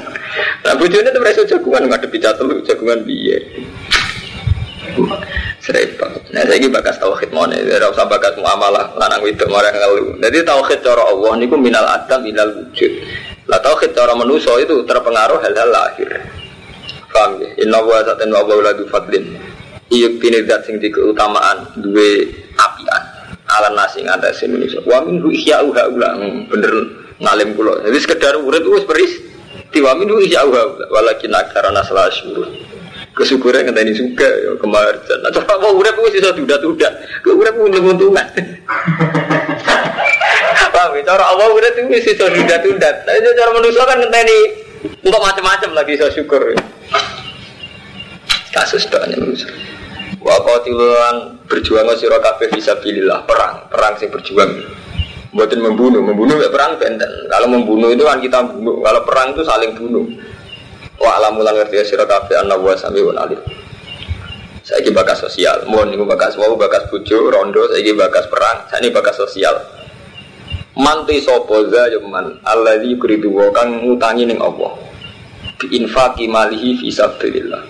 Nah 0.62 0.74
bojone 0.78 1.10
tuh 1.10 1.22
reso 1.22 1.42
jagongan 1.42 1.90
ngadepi 1.90 2.18
catelu 2.22 2.62
jagongan 2.62 3.02
piye. 3.02 3.38
Serempet. 5.58 6.30
Nah 6.30 6.46
saya 6.46 6.54
ini 6.54 6.70
bakas 6.70 7.02
tauhid 7.02 7.34
mana? 7.34 7.58
Tidak 7.58 7.90
usah 7.90 8.06
bakas 8.06 8.38
muamalah 8.38 8.94
lanang 8.94 9.26
itu 9.26 9.42
marah 9.50 9.74
ngeluh. 9.74 10.14
Jadi 10.22 10.46
tauhid 10.46 10.86
cara 10.86 11.02
Allah 11.10 11.32
niku 11.34 11.58
minal 11.58 11.82
adam 11.82 12.22
minal 12.22 12.46
wujud. 12.54 12.92
Lah 13.50 13.58
tauhid 13.58 13.90
cara 13.90 14.14
manusia 14.14 14.54
itu 14.62 14.86
terpengaruh 14.86 15.42
hal-hal 15.42 15.66
lahir. 15.72 16.22
Paham 17.14 17.38
ya? 17.38 17.46
Inna 17.62 17.78
wa 17.78 18.02
saten 18.02 18.34
wa 18.34 18.42
wa 18.42 18.58
ladu 18.58 18.90
fadlin. 18.90 19.38
Iya 19.86 20.18
kini 20.18 20.42
dat 20.42 20.66
sing 20.66 20.82
di 20.82 20.90
keutamaan 20.90 21.70
dua 21.78 22.26
apian. 22.58 23.02
Ala 23.46 23.70
nasi 23.70 24.02
ngatas 24.02 24.42
Indonesia. 24.42 24.82
Wa 24.82 24.98
min 25.06 25.22
ru 25.22 25.30
ihya 25.30 25.62
uha 25.62 25.86
ula 25.94 26.18
hmm, 26.18 26.50
bener 26.50 26.74
ngalim 27.22 27.54
kula. 27.54 27.86
Jadi 27.86 27.98
sekedar 28.02 28.34
urip 28.42 28.66
wis 28.66 28.82
beris. 28.82 29.14
Tiwa 29.70 29.94
min 29.94 30.10
ru 30.10 30.18
ihya 30.26 30.42
uha 30.42 30.90
walakin 30.90 31.30
akarana 31.38 31.86
salah 31.86 32.10
syukur. 32.10 32.50
Kesyukuran 33.14 33.70
ngenteni 33.70 33.94
suka 33.94 34.26
ya 34.26 34.58
kemarjan. 34.58 35.22
Nah, 35.22 35.30
coba 35.30 35.54
mau 35.62 35.78
urip 35.78 35.94
wis 36.02 36.18
iso 36.18 36.34
dudat-dudat. 36.34 37.22
Ku 37.22 37.38
urip 37.38 37.54
untung-untungan. 37.54 38.26
Paham 40.74 40.98
ya? 40.98 41.02
Cara 41.06 41.30
Allah 41.30 41.46
urip 41.54 41.78
wis 41.94 42.10
iso 42.10 42.26
dudat-dudat. 42.26 43.06
Tapi 43.06 43.22
cara 43.38 43.54
manusia 43.54 43.86
kan 43.86 44.02
ngenteni 44.02 44.63
untuk 44.84 45.20
macam-macam 45.20 45.70
lagi 45.72 45.96
iso 45.96 46.08
syukur. 46.12 46.52
Kasus 48.52 48.86
doanya. 48.86 49.18
Wa 50.20 50.36
qatilan 50.40 51.40
berjuang 51.48 51.88
sira 51.96 52.20
kabeh 52.20 52.48
fisabilillah, 52.52 53.24
perang, 53.24 53.68
perang 53.68 53.96
sing 53.96 54.08
berjuang. 54.12 54.50
Buatin 55.34 55.58
membunuh, 55.58 55.98
membunuh 55.98 56.38
ya 56.38 56.46
perang 56.46 56.78
benten. 56.78 57.10
Kalau 57.26 57.50
membunuh 57.50 57.90
itu 57.90 58.06
kan 58.06 58.22
kita 58.22 58.38
bunuh, 58.46 58.78
kalau 58.86 59.02
perang 59.02 59.34
itu 59.34 59.42
saling 59.42 59.74
bunuh. 59.74 60.06
Wa 60.94 61.18
alamulan 61.18 61.58
ngerti 61.58 61.82
sira 61.90 62.06
kabeh 62.06 62.38
anna 62.38 62.54
wa 62.54 62.70
samiun 62.78 63.18
alim. 63.18 63.40
Saya 64.64 64.88
bakas 64.96 65.20
sosial, 65.20 65.68
mohon 65.68 65.92
ini 65.92 66.00
bakas 66.08 66.40
mau 66.40 66.56
bakas 66.56 66.88
bujo, 66.88 67.28
rondo, 67.28 67.68
saya 67.68 67.92
bakas 67.92 68.24
perang, 68.32 68.64
saya 68.72 68.80
ini 68.80 68.88
bakas 68.96 69.20
sosial. 69.20 69.60
Manti 70.74 71.22
sopo 71.22 71.70
za 71.70 71.86
man 72.02 72.42
Allah 72.42 72.82
di 72.82 72.98
kuridu 72.98 73.30
kang 73.54 73.78
ngutangi 73.86 74.26
ning 74.26 74.42
Allah. 74.42 74.74
Bi 75.54 75.70
infaki 75.78 76.26
malihi 76.26 76.74
fi 76.82 76.90
sabilillah. 76.90 77.62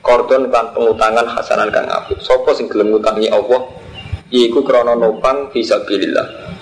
Kordon 0.00 0.48
kan 0.48 0.72
pengutangan 0.72 1.28
hasanan 1.28 1.68
kang 1.68 1.84
apik. 1.92 2.16
Sopo 2.24 2.56
sing 2.56 2.72
gelem 2.72 2.88
ngutangi 2.88 3.28
Allah 3.28 3.68
iku 4.32 4.64
krana 4.64 4.96
nopang 4.96 5.52
fi 5.52 5.60
sabilillah. 5.60 6.56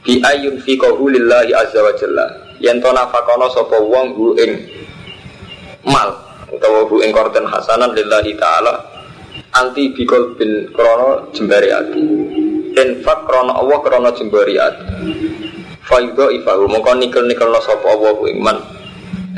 Bi 0.00 0.24
ayun 0.24 0.64
fi 0.64 0.80
lillahi 0.80 1.52
azza 1.52 1.84
wa 1.84 1.92
jalla. 1.92 2.26
Yen 2.56 2.80
nafakono 2.80 3.52
sapa 3.52 3.76
wong 3.76 4.16
hu 4.16 4.32
ing 4.40 4.64
mal 5.84 6.08
utawa 6.48 6.88
hu 6.88 7.04
ing 7.04 7.12
kordon 7.12 7.44
hasanan 7.44 7.92
lillahi 7.92 8.32
taala 8.40 8.80
anti 9.60 9.92
bikol 9.92 10.32
bin 10.40 10.72
krono 10.72 11.28
jembari 11.36 11.68
ati 11.68 12.00
infak 12.76 13.24
krono 13.24 13.56
Allah 13.56 13.78
krono 13.80 14.08
jembari 14.12 14.60
ati 14.60 14.84
faido 15.80 16.28
ifahu. 16.28 16.68
Mongko 16.68 16.92
nikel 17.00 17.24
nikel 17.24 17.48
no 17.48 17.60
sopo 17.64 17.88
Allah 17.88 18.12
hu 18.12 18.28
man 18.36 18.60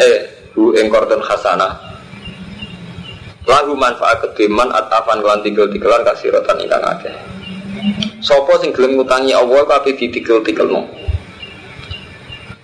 eh 0.03 0.51
hu 0.59 0.75
ing 0.75 0.91
kordon 0.91 1.23
hasanah 1.23 1.79
lagu 3.49 3.73
manfaat 3.79 4.21
kediman 4.21 4.69
atafan 4.75 5.23
kelan 5.25 5.41
tigel 5.41 5.71
tigelan 5.71 6.03
kasiratan 6.05 6.57
ingkang 6.61 6.85
akeh. 6.85 7.15
Sopo 8.19 8.59
sing 8.59 8.75
gelem 8.75 8.99
ngutangi 8.99 9.33
Allah 9.33 9.63
kabeh 9.65 9.95
ditigel 9.95 10.43
tigelno 10.43 10.85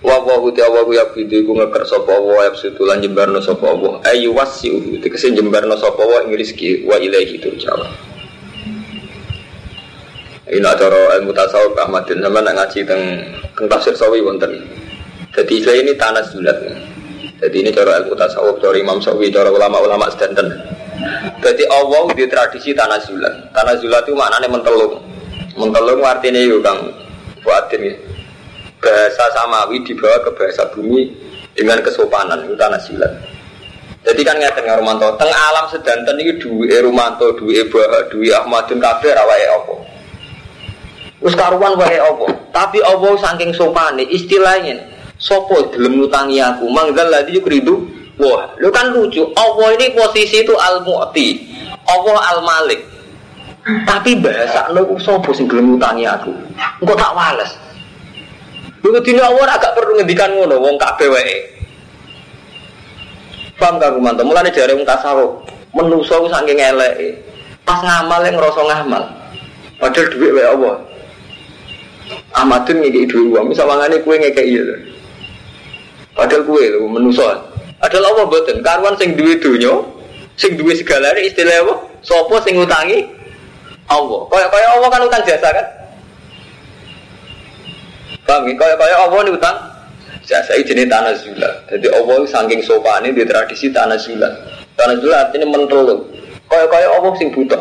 wa 0.05 0.21
wa 0.21 0.37
hu 0.37 0.53
ta 0.53 0.69
wa 0.69 0.85
ya 0.93 1.07
bidu 1.09 1.41
ku 1.49 1.57
ngeker 1.57 1.81
sapa 1.87 2.13
wa 2.13 2.45
ya 2.45 2.53
sutulan 2.53 3.01
jembarno 3.01 3.41
sapa 3.41 3.65
Allah. 3.73 4.03
Ayu 4.11 4.35
wasi 4.35 4.69
tegese 5.01 5.33
jembarno 5.33 5.73
sapa 5.79 6.03
wa 6.03 6.21
ing 6.27 6.35
rezeki 6.35 6.85
wa 6.85 6.99
ilaihi 7.01 7.41
turja'un 7.41 8.14
ini 10.45 10.61
acara 10.61 11.17
ilmu 11.17 11.33
tasawuf 11.33 11.73
Ahmadin 11.73 12.21
sama 12.21 12.37
nak 12.37 12.53
ngaji 12.53 12.85
teng 12.85 13.01
teng 13.57 13.65
tafsir 13.65 13.97
sawi 13.97 14.21
wonten. 14.21 14.53
Jadi 15.33 15.65
saya 15.65 15.81
ini 15.81 15.97
tanah 15.97 16.21
sulat. 16.29 16.57
Jadi 17.41 17.65
ini 17.65 17.69
cara 17.73 17.99
ilmu 17.99 18.13
tasawuf, 18.13 18.61
cara 18.61 18.77
Imam 18.77 19.01
Sawi, 19.01 19.33
cara 19.33 19.51
ulama-ulama 19.51 20.07
sedanten. 20.13 20.47
Jadi 21.41 21.63
Allah 21.67 22.07
di 22.13 22.23
tradisi 22.29 22.71
tanah 22.71 23.01
zulat. 23.03 23.33
Tanah 23.51 23.75
zulat 23.81 24.05
itu 24.05 24.15
maknanya 24.15 24.47
mentelung. 24.47 25.01
Mentelung 25.57 25.99
artinya 26.05 26.39
itu 26.39 26.61
kang 26.61 26.79
buatin 27.43 27.91
ya. 27.91 27.93
Bahasa 28.79 29.25
samawi 29.33 29.81
dibawa 29.81 30.21
ke 30.23 30.31
bahasa 30.37 30.63
bumi 30.71 31.09
dengan 31.57 31.81
kesopanan 31.81 32.45
itu 32.45 32.55
tanah 32.55 32.79
zulat. 32.85 33.11
Jadi 34.05 34.21
kan 34.21 34.37
nggak 34.37 34.61
tengah 34.61 34.77
Romanto, 34.77 35.09
teng 35.17 35.33
alam 35.33 35.65
sedanten 35.73 36.21
ini 36.21 36.37
duwe 36.37 36.69
Romanto, 36.77 37.33
duwe 37.33 37.65
Bah, 37.65 38.05
duwe 38.13 38.29
Ahmadun 38.29 38.77
kabeh 38.77 39.09
rawai 39.09 39.43
apa. 39.49 39.94
Wis 41.25 41.33
karuan 41.33 41.73
wae 41.73 41.97
apa. 41.97 42.29
Tapi 42.53 42.85
Allah 42.85 43.17
saking 43.17 43.49
sopane? 43.57 44.05
Istilahnya 44.05 44.77
sopo 45.17 45.73
gelem 45.73 45.97
ngutangi 45.97 46.37
aku? 46.37 46.69
Manggal 46.69 47.09
lagi 47.09 47.33
yukridu? 47.33 47.81
Wah 48.21 48.53
lu 48.61 48.69
kan 48.69 48.93
lucu. 48.93 49.25
Allah 49.33 49.73
ini 49.73 49.97
posisi 49.97 50.45
itu 50.45 50.53
al 50.53 50.85
mu'ti 50.85 51.51
Allah 51.89 52.17
al 52.31 52.39
malik 52.45 52.79
tapi 53.65 54.21
bahasa 54.21 54.69
lu 54.69 54.93
sopo 55.01 55.33
sing 55.33 55.49
gelem 55.49 55.73
ngutangi 55.73 56.05
aku? 56.05 56.29
Engkau 56.85 56.93
tak 56.93 57.17
wales. 57.17 57.49
Lu 58.85 58.93
dini 59.01 59.17
Allah 59.17 59.57
agak 59.57 59.73
perlu 59.73 59.97
ngendikan 59.97 60.29
ngono 60.29 60.61
wong 60.61 60.77
kabeh 60.77 61.09
wae. 61.09 61.37
Paham 63.57 63.81
gak 63.81 63.97
kumanto 63.97 64.21
mulane 64.21 64.53
jare 64.53 64.77
wong 64.77 64.85
tasawuf 64.85 65.41
menuso 65.73 66.29
saking 66.29 66.61
eleke. 66.61 67.17
Pas 67.65 67.81
ngamal 67.81 68.21
yang 68.29 68.37
ngerasa 68.37 68.61
ngamal. 68.61 69.03
Padahal 69.81 70.05
duit 70.13 70.31
wae 70.37 70.45
Allah 70.45 70.75
Ahmadun 72.35 72.85
ngekei 72.85 73.09
misal 73.47 73.65
wangane 73.65 73.97
kue 74.05 74.15
ngekei 74.19 74.53
iya 74.53 74.63
Padahal 76.15 76.47
kue 76.47 76.63
lho 76.71 76.87
menuso. 76.87 77.27
Padahal 77.81 78.15
Allah 78.15 78.25
boten 78.31 78.63
karuan 78.63 78.95
sing 78.95 79.19
duwe 79.19 79.35
donya, 79.35 79.83
sing 80.39 80.55
duwe 80.55 80.71
segala 80.71 81.11
istilah 81.19 81.59
apa? 81.67 81.75
Sopo 82.01 82.39
sing 82.39 82.55
ngutangi 82.55 83.03
Allah. 83.91 84.21
Kaya 84.31 84.47
kaya 84.47 84.67
Allah 84.79 84.87
kan 84.87 85.01
utang 85.03 85.23
jasa 85.27 85.49
kan? 85.51 85.67
Paham 88.23 88.47
ya? 88.47 88.53
Kaya 88.55 88.73
kaya 88.79 88.95
Allah 89.05 89.19
ini 89.27 89.31
utang 89.35 89.57
jasa 90.23 90.55
itu 90.55 90.71
jenis 90.71 90.87
tanah 90.87 91.13
zula. 91.19 91.51
Jadi 91.67 91.87
Allah 91.91 92.17
saking 92.25 92.61
sopane 92.63 93.11
di 93.11 93.27
tradisi 93.27 93.67
tanah 93.69 93.99
zula. 93.99 94.29
Tanah 94.79 94.95
zula 95.03 95.15
artinya 95.27 95.51
mentolong. 95.51 95.99
Kaya 96.47 96.65
kaya 96.71 96.87
Allah 96.95 97.11
sing 97.19 97.29
butuh. 97.35 97.59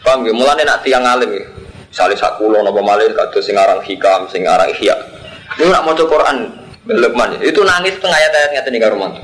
Paham 0.00 0.24
ya? 0.24 0.32
Mulane 0.32 0.64
nak 0.64 0.80
tiang 0.80 1.04
alim 1.04 1.28
ya. 1.28 1.55
Misalnya 1.96 2.20
sakulo 2.20 2.60
nopo 2.60 2.84
malih 2.84 3.08
kado 3.16 3.40
sing 3.40 3.56
aran 3.56 3.80
hikam, 3.80 4.28
sing 4.28 4.44
aran 4.44 4.68
ihya. 4.68 4.92
Ini 5.56 5.72
nak 5.72 5.88
mau 5.88 5.96
Quran, 5.96 6.44
Lukman 6.92 7.40
itu 7.40 7.64
nangis 7.64 7.96
tengah 7.96 8.12
ayat-ayat 8.12 8.52
ngata 8.52 8.68
nih 8.68 8.80
karuman. 8.84 9.16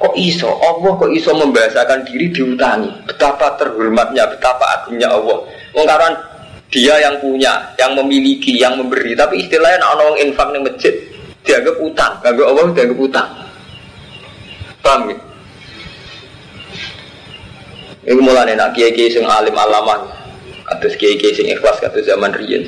Kok 0.00 0.16
iso? 0.16 0.48
Allah 0.48 0.96
kok 0.96 1.12
iso 1.12 1.36
membahasakan 1.36 2.08
diri 2.08 2.32
diutangi? 2.32 3.04
Betapa 3.04 3.60
terhormatnya, 3.60 4.24
betapa 4.24 4.64
agungnya 4.72 5.12
Allah. 5.12 5.44
Mengkaran 5.76 6.16
dia 6.72 6.96
yang 6.96 7.20
punya, 7.20 7.76
yang 7.76 7.92
memiliki, 7.92 8.56
yang 8.56 8.80
memberi. 8.80 9.12
Tapi 9.12 9.44
istilahnya 9.44 9.84
nak 9.84 9.92
orang 9.92 10.16
infak 10.24 10.48
nih 10.48 10.64
masjid 10.64 10.94
dianggap 11.44 11.76
utang, 11.76 12.12
dianggap 12.24 12.46
Allah 12.48 12.64
dianggap 12.72 12.98
utang. 13.04 13.28
Paham? 14.80 15.12
Ini 18.08 18.16
mulai 18.16 18.56
nak 18.56 18.72
kiai-kiai 18.72 19.12
sing 19.12 19.28
alim 19.28 19.52
alaman, 19.52 20.23
atas 20.70 20.96
kiai-kiai 20.96 21.36
sing 21.36 21.46
ikhlas 21.52 21.80
kata 21.80 22.00
zaman 22.00 22.32
riyen. 22.32 22.64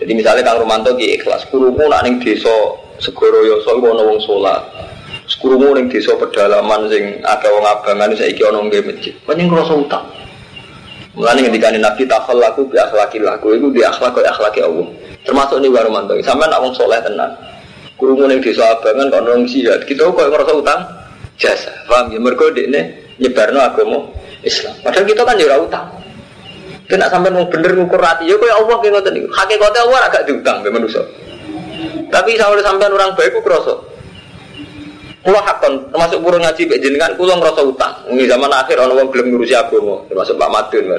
Jadi 0.00 0.12
misalnya 0.16 0.40
Kang 0.40 0.64
Romanto 0.64 0.96
ki 0.96 1.20
ikhlas, 1.20 1.44
kurumu 1.52 1.84
nak 1.92 2.08
ning 2.08 2.24
desa 2.24 2.52
Segoro 3.00 3.44
Yoso 3.44 3.76
iku 3.76 3.92
ana 3.92 4.02
wong 4.04 4.20
salat. 4.24 4.62
Kurumu 5.40 5.76
ning 5.76 5.92
desa 5.92 6.16
pedalaman 6.16 6.88
sing 6.88 7.20
akeh 7.20 7.50
wong 7.52 7.64
abangan 7.68 8.12
saiki 8.16 8.40
ana 8.44 8.64
nggih 8.64 8.80
masjid. 8.84 9.12
Pancen 9.28 9.48
ngrasa 9.48 9.76
utang. 9.76 10.04
Mulane 11.16 11.44
ngendikane 11.44 11.78
Nabi 11.80 12.08
takhallaku 12.08 12.70
bi 12.72 12.76
akhlaqil 12.80 13.24
laku 13.28 13.56
iku 13.60 13.68
bi 13.68 13.84
akhlaq 13.84 14.16
kaya 14.16 14.32
akhlaqi 14.32 14.60
Allah. 14.64 14.88
Termasuk 15.28 15.60
nih 15.60 15.68
Kang 15.68 15.84
Romanto. 15.92 16.12
Sampeyan 16.24 16.48
nak 16.48 16.60
wong 16.64 16.72
saleh 16.72 17.00
tenan. 17.04 17.30
Kurumu 18.00 18.24
ning 18.24 18.40
desa 18.40 18.72
abangan 18.72 19.12
kok 19.12 19.20
nang 19.20 19.44
jihad. 19.44 19.84
Kita 19.84 20.08
kok 20.08 20.28
ngrasa 20.32 20.52
utang 20.56 20.80
jasa. 21.36 21.72
Paham 21.84 22.08
ya? 22.08 22.18
Mergo 22.20 22.48
dekne 22.52 23.12
nyebarno 23.20 23.60
agama 23.60 24.08
Islam. 24.40 24.72
Padahal 24.80 25.04
kita 25.04 25.22
kan 25.28 25.36
ya 25.36 25.60
utang. 25.60 25.99
Kena 26.90 27.06
sampai 27.06 27.30
mau 27.30 27.46
bener 27.46 27.70
ngukur 27.78 28.02
hati, 28.02 28.26
ya 28.26 28.34
kaya 28.34 28.58
Allah 28.58 28.74
kayak 28.82 28.98
ngoten 28.98 29.12
niku. 29.14 29.30
Hakikate 29.30 29.78
Allah 29.78 30.10
agak 30.10 30.26
diutang 30.26 30.58
be 30.66 30.74
manusia. 30.74 31.06
Tapi 32.10 32.34
saya 32.34 32.58
sampai 32.58 32.90
orang 32.90 33.14
baik 33.14 33.38
ku 33.38 33.40
kroso. 33.46 33.86
Kulo 35.20 35.36
hakon 35.36 35.92
termasuk 35.94 36.18
burung 36.24 36.42
ngaji 36.42 36.66
mbek 36.66 36.80
jenengan 36.82 37.12
kulo 37.14 37.38
ngrasa 37.38 37.62
utang. 37.62 37.94
Ini 38.10 38.26
zaman 38.26 38.50
akhir 38.50 38.80
ana 38.82 38.96
wong 38.96 39.12
gelem 39.14 39.30
ngurusi 39.30 39.54
agama, 39.54 40.02
termasuk 40.10 40.34
Pak 40.34 40.50
Madun. 40.50 40.84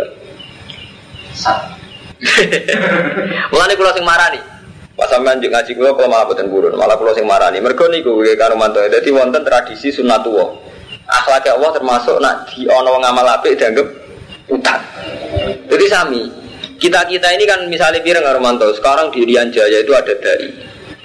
Mulane 3.52 3.74
kulo 3.76 3.92
sing 3.92 4.06
marani. 4.08 4.40
Pas 4.96 5.10
sampean 5.10 5.44
njuk 5.44 5.52
ngaji 5.52 5.72
kulo 5.74 5.98
kula 5.98 6.08
malah 6.08 6.24
boten 6.30 6.48
burun, 6.48 6.78
malah 6.78 6.96
kulo 6.96 7.12
sing 7.18 7.28
marani. 7.28 7.60
Mergo 7.60 7.90
niku 7.92 8.22
nggih 8.22 8.40
karo 8.40 8.56
mantu. 8.56 8.80
Dadi 8.86 9.10
wonten 9.12 9.44
tradisi 9.44 9.92
sunnatullah. 9.92 10.54
Akhlak 11.12 11.52
Allah 11.52 11.72
termasuk 11.76 12.16
nak 12.24 12.48
di 12.48 12.70
ana 12.70 12.88
wong 12.88 13.04
amal 13.04 13.26
apik 13.26 13.60
dianggap 13.60 13.90
utang. 14.48 14.80
Jadi 15.72 15.86
sami, 15.88 16.22
kita 16.82 17.08
kita 17.08 17.28
ini 17.32 17.46
kan 17.48 17.64
misalnya 17.72 18.04
pirang 18.04 18.26
Armanto, 18.28 18.68
sekarang 18.76 19.14
di 19.14 19.24
Rian 19.24 19.54
Jaya 19.54 19.80
itu 19.80 19.94
ada 19.96 20.12
dari, 20.20 20.52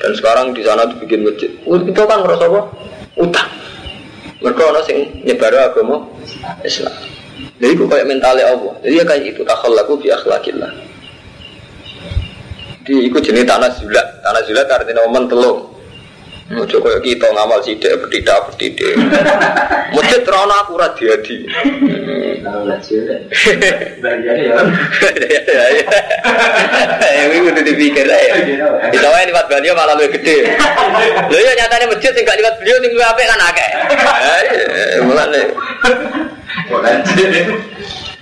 dan 0.00 0.12
sekarang 0.16 0.56
di 0.56 0.62
sana 0.66 0.88
dibikin 0.88 1.22
masjid. 1.22 1.50
Itu 1.62 2.02
kan 2.04 2.24
ngerasa 2.24 2.44
apa? 2.50 2.62
Utang. 3.16 3.50
Mereka 4.42 4.62
orang 4.62 4.84
sing 4.84 4.98
nyebar 5.24 5.54
agama 5.56 6.04
Islam. 6.60 6.92
Jadi 7.56 7.72
itu 7.72 7.84
kayak 7.88 8.06
mentalnya 8.08 8.52
Allah. 8.52 8.74
Jadi 8.84 8.94
ya 9.00 9.04
kayak 9.04 9.24
itu 9.32 9.40
takhallaku 9.44 9.92
bi 10.00 10.08
akhlakillah. 10.12 10.70
Di 12.84 12.94
ikut 13.08 13.22
jenis 13.24 13.44
tanah 13.48 13.70
zulat. 13.80 14.06
Tanah 14.20 14.42
zulat 14.44 14.66
artinya 14.68 15.02
momen 15.08 15.24
telung. 15.28 15.75
Ojo 16.46 16.78
koyo 16.78 17.02
kita 17.02 17.26
ngamal 17.34 17.58
sidik 17.58 17.90
petidak 18.06 18.54
petidik. 18.54 18.94
Masjid 19.90 20.22
rono 20.22 20.54
akurat 20.54 20.94
diadi. 20.94 21.42
Ya 27.02 27.22
ini 27.26 27.36
udah 27.50 27.62
dipikir 27.66 28.06
ya. 28.06 28.38
Kita 28.94 29.06
wae 29.10 29.26
liwat 29.26 29.50
beliau 29.50 29.74
malah 29.74 29.98
lebih 29.98 30.22
gede. 30.22 30.54
Lho 31.26 31.38
ya 31.42 31.52
nyatanya 31.58 31.90
masjid 31.90 32.14
sing 32.14 32.22
gak 32.22 32.38
liwat 32.38 32.54
beliau 32.62 32.78
sing 32.78 32.94
luwih 32.94 33.10
apik 33.10 33.26
kan 33.26 33.42
akeh. 33.50 33.70
Mulane. 35.02 35.42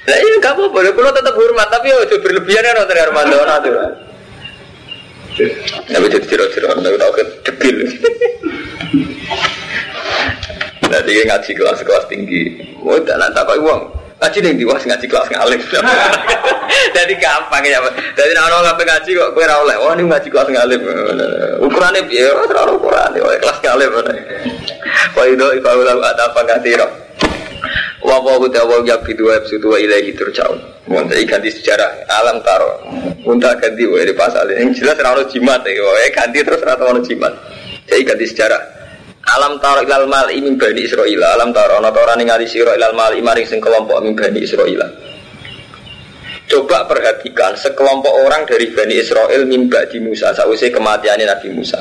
Lah 0.05 0.17
iya 0.17 0.37
gak 0.41 0.53
apa-apa, 0.57 0.93
kalau 0.97 1.13
tetap 1.13 1.33
hormat 1.37 1.69
tapi 1.69 1.89
ojo 1.93 2.17
berlebihan 2.25 2.65
ya 2.65 2.73
nonton 2.73 2.97
Armando 2.97 3.37
tuh. 3.41 3.77
Tapi 5.35 6.07
jadi 6.07 6.27
tiro-tiro, 6.27 6.71
tapi 6.79 6.95
tau 6.95 7.13
debil. 7.43 7.77
Nanti 10.87 11.11
ngaji 11.27 11.51
kelas-kelas 11.59 12.07
tinggi. 12.07 12.43
Oh, 12.79 12.95
tak 13.03 13.19
nak 13.19 13.35
tak 13.35 13.51
uang. 13.59 13.91
Ngaji 14.23 14.39
nih 14.41 14.53
di 14.57 14.65
ngaji 14.65 15.07
kelas 15.11 15.29
ngalim. 15.29 15.61
Jadi 16.97 17.15
gampang 17.21 17.61
ya. 17.67 17.77
Jadi 18.17 18.33
orang 18.41 18.63
ngapain 18.65 18.89
ngaji 18.89 19.11
kok 19.13 19.31
kue 19.37 19.45
rawleh. 19.45 19.77
Oh 19.77 19.93
ini 19.93 20.09
ngaji 20.09 20.29
kelas 20.33 20.49
ngalim. 20.49 20.81
Ukurannya 21.61 22.09
biar 22.09 22.33
terlalu 22.49 22.73
ukuran. 22.81 23.11
Oh 23.21 23.37
kelas 23.37 23.59
ngalim. 23.61 23.91
Wah 25.13 25.25
itu 25.29 25.45
ada 25.45 26.25
apa 26.31 26.39
nggak 26.41 26.63
tiro. 26.65 27.04
Wa 28.05 28.21
wa 28.21 28.37
wa 28.37 28.45
wa 28.45 28.77
ya 28.85 29.01
bidu 29.01 29.25
wa 29.33 29.41
bidu 29.41 29.67
wa 29.73 29.81
ilaihi 29.81 30.13
turja'un. 30.13 30.61
Mun 30.93 31.09
sejarah 31.09 32.05
alam 32.21 32.45
taro. 32.45 32.85
Unta 33.25 33.57
ganti 33.57 33.89
di 33.89 34.13
pasal 34.13 34.53
yang 34.53 34.77
jelas 34.77 35.01
ora 35.01 35.25
jimat 35.25 35.65
ya. 35.65 35.81
Wae 35.81 36.13
ganti 36.13 36.45
terus 36.45 36.61
ora 36.61 36.77
ono 36.85 37.01
jimat. 37.01 37.33
Jadi 37.89 38.05
ganti 38.05 38.29
sejarah. 38.29 38.63
Alam 39.25 39.57
taro 39.57 39.81
ilal 39.81 40.05
mal 40.05 40.29
min 40.29 40.61
bani 40.61 40.85
Israil. 40.85 41.17
Alam 41.17 41.57
taro 41.57 41.81
ana 41.81 41.89
ora 41.89 42.13
ningali 42.13 42.45
sira 42.45 42.77
ilal 42.77 42.93
mal 42.93 43.17
maring 43.17 43.49
sing 43.49 43.65
kelompok 43.65 43.97
min 44.05 44.13
bani 44.13 44.45
Israil. 44.45 44.85
Coba 46.45 46.85
perhatikan 46.85 47.57
sekelompok 47.57 48.13
orang 48.21 48.45
dari 48.45 48.69
Bani 48.69 49.01
Israel 49.01 49.49
mimba 49.49 49.89
di 49.89 49.97
Musa 49.97 50.37
sausai 50.37 50.69
kematiannya 50.69 51.25
Nabi 51.25 51.49
Musa. 51.57 51.81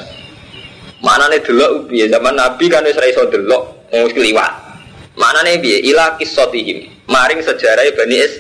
Mana 1.04 1.28
nih 1.28 1.44
delok 1.44 1.92
piye 1.92 2.08
zaman 2.08 2.32
Nabi 2.32 2.72
kan 2.72 2.88
wis 2.88 2.96
ra 2.96 3.04
iso 3.04 3.28
delok 3.28 3.92
wis 3.92 4.16
kliwat. 4.16 4.73
Mana 5.14 5.46
nih 5.46 5.62
biye 5.62 5.78
ila 5.94 6.18
kisotihim 6.18 6.90
maring 7.06 7.42
sejarah 7.46 7.86
Bani 7.94 8.18
Is 8.18 8.34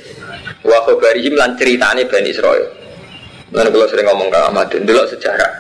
wa 0.65 0.81
khobarihim 0.85 1.37
lan 1.37 1.53
ceritane 1.53 2.09
Bani 2.09 2.29
Israel. 2.33 2.73
Lan 3.53 3.69
kalau 3.69 3.85
sering 3.85 4.09
ngomong 4.09 4.33
ke 4.33 4.39
Ahmad, 4.41 4.73
delok 4.73 5.13
sejarah. 5.13 5.51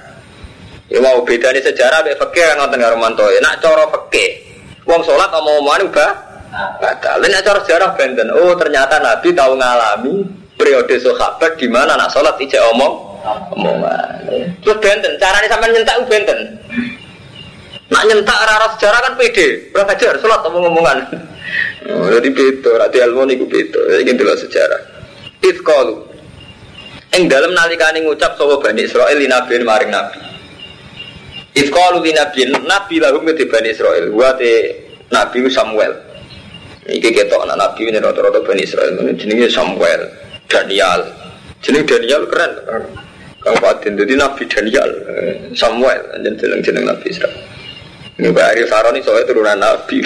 Ya 0.89 0.97
mau 0.97 1.21
bedane 1.21 1.61
sejarah 1.61 2.01
mek 2.01 2.17
fikih 2.17 2.57
ngoten 2.57 2.81
karo 2.81 2.97
manto. 2.97 3.25
Nak 3.29 3.61
cara 3.61 3.85
fikih 3.85 4.29
wong 4.89 5.01
salat 5.05 5.29
omong-omongan 5.29 5.89
ubah 5.89 6.11
batal. 6.81 7.21
Nek 7.21 7.41
cara 7.45 7.59
sejarah 7.61 7.89
benten. 7.93 8.33
Oh 8.33 8.57
ternyata 8.57 8.97
Nabi 8.97 9.29
tahu 9.37 9.53
ngalami 9.57 10.25
periode 10.57 10.95
sahabat 11.01 11.57
di 11.57 11.67
mana 11.69 11.97
nak 11.97 12.09
sholat 12.13 12.37
ijek 12.37 12.61
omong 12.73 12.93
omongan. 13.53 14.25
Terus 14.61 14.77
benten, 14.79 15.11
caranya 15.17 15.47
sampai 15.49 15.71
nyentak 15.73 15.97
benten. 16.09 16.39
Nak 17.91 18.03
nyentak 18.07 18.37
arah 18.37 18.71
sejarah 18.79 18.99
kan 19.03 19.13
pede, 19.19 19.73
berang 19.75 19.91
ajar, 19.91 20.15
sholat 20.23 20.39
ngomong 20.47 20.71
ngomongan. 20.71 20.97
Oh, 21.91 22.07
jadi 22.07 22.29
beda, 22.31 22.79
rati 22.79 22.97
ilmu 23.03 23.27
niku 23.27 23.43
beda. 23.43 23.99
Ini 23.99 24.15
dulu 24.15 24.33
sejarah. 24.39 24.81
Itqalu. 25.43 25.95
Ing 27.13 27.27
dalam 27.27 27.51
nalikane 27.51 28.01
ngucap 28.01 28.39
sapa 28.39 28.55
Bani 28.57 28.87
Israil 28.87 29.19
li 29.19 29.27
nabi 29.27 29.59
maring 29.59 29.91
nabi. 29.91 30.17
Itqalu 31.59 32.01
li 32.01 32.15
nabi 32.15 32.47
nabi 32.49 32.95
lahum 33.03 33.27
ke 33.27 33.45
Bani 33.51 33.69
Israil. 33.69 34.09
Wa 34.15 34.33
te 34.39 34.51
nabi 35.11 35.43
Samuel. 35.51 35.93
Iki 36.87 37.09
ketok 37.13 37.43
anak 37.45 37.59
nabi 37.59 37.91
ini 37.91 37.99
rata-rata 37.99 38.41
Bani 38.41 38.63
Israil. 38.63 38.95
Jenenge 39.19 39.51
Samuel, 39.51 40.07
Daniel. 40.47 41.03
Jeneng 41.59 41.83
Daniel 41.83 42.23
keren. 42.31 42.53
Kang 43.43 43.59
Fatin, 43.59 43.99
jadi 43.99 44.15
Nabi 44.15 44.47
Daniel, 44.47 44.87
Samuel, 45.51 45.99
dan 46.15 46.31
jeneng-jeneng 46.39 46.87
Nabi 46.87 47.11
Israel. 47.11 47.35
Ini 48.13 48.29
Pak 48.29 48.45
Arif 48.53 48.69
Saroni 48.69 49.01
soalnya 49.01 49.25
turunan 49.25 49.57
Nabi. 49.57 49.97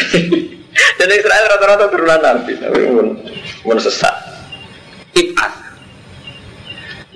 Dan 0.97 1.10
Israel 1.10 1.45
rata-rata 1.51 1.86
turunan 1.91 2.22
Nabi, 2.24 2.53
tapi 2.55 2.82
pun 2.88 3.08
pun 3.66 3.78
sesat. 3.82 4.16
Ibas. 5.12 5.53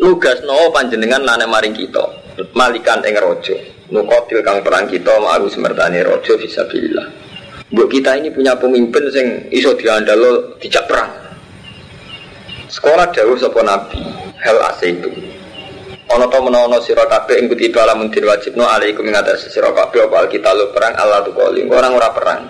Lugas 0.02 0.42
no 0.44 0.74
panjenengan 0.74 1.22
lane 1.22 1.46
maring 1.46 1.78
kita, 1.78 2.02
malikan 2.58 3.06
ing 3.06 3.16
rojo. 3.22 3.54
Nukotil 3.92 4.40
kang 4.42 4.64
perang 4.64 4.88
kita 4.88 5.20
ma'aru 5.20 5.52
semertani 5.52 6.02
rojo 6.02 6.40
visabilillah. 6.40 7.08
Buat 7.72 7.88
kita 7.92 8.20
ini 8.20 8.32
punya 8.32 8.56
pemimpin 8.56 9.08
sing 9.12 9.28
iso 9.52 9.76
diandalo 9.76 10.60
dijak 10.60 10.88
perang. 10.90 11.12
Sekolah 12.72 13.12
jauh 13.12 13.36
sapa 13.36 13.62
nabi, 13.64 14.00
hal 14.44 14.58
ase 14.72 14.96
itu. 14.96 15.12
Ono 16.12 16.28
to 16.28 16.40
menawa 16.44 16.84
sira 16.84 17.08
kabeh 17.08 17.40
ing 17.40 17.48
kutiba 17.48 17.88
lamun 17.88 18.12
din 18.12 18.28
wajibno 18.28 18.68
alaikum 18.68 19.08
ing 19.08 19.16
atas 19.16 19.48
sira 19.48 19.72
kabeh 19.72 20.12
apa 20.12 20.28
perang 20.76 20.94
Allah 21.00 21.24
tu 21.24 21.32
kali. 21.32 21.64
Orang 21.72 21.96
ora 21.96 22.12
perang. 22.12 22.42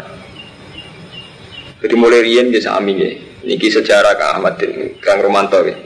Jadi 1.81 1.93
mulai 1.93 2.25
riyen 2.25 2.49
ya 2.49 2.61
sami 2.61 2.93
ya. 2.97 3.09
Niki 3.41 3.69
sejarah 3.69 4.17
Kang 4.17 4.41
Ahmad 4.41 4.57
Kang 5.01 5.21
Romanto 5.21 5.61
ya. 5.61 5.77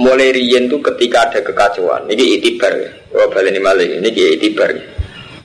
Mulai 0.00 0.32
riyen 0.32 0.72
tuh 0.72 0.80
ketika 0.80 1.28
ada 1.28 1.40
kekacauan. 1.44 2.08
Niki 2.08 2.40
itibar 2.40 2.72
ya. 2.80 2.90
Oh 3.12 3.28
baleni 3.28 3.60
malih. 3.60 4.00
Niki 4.00 4.40
itibar 4.40 4.72
ya. 4.72 4.84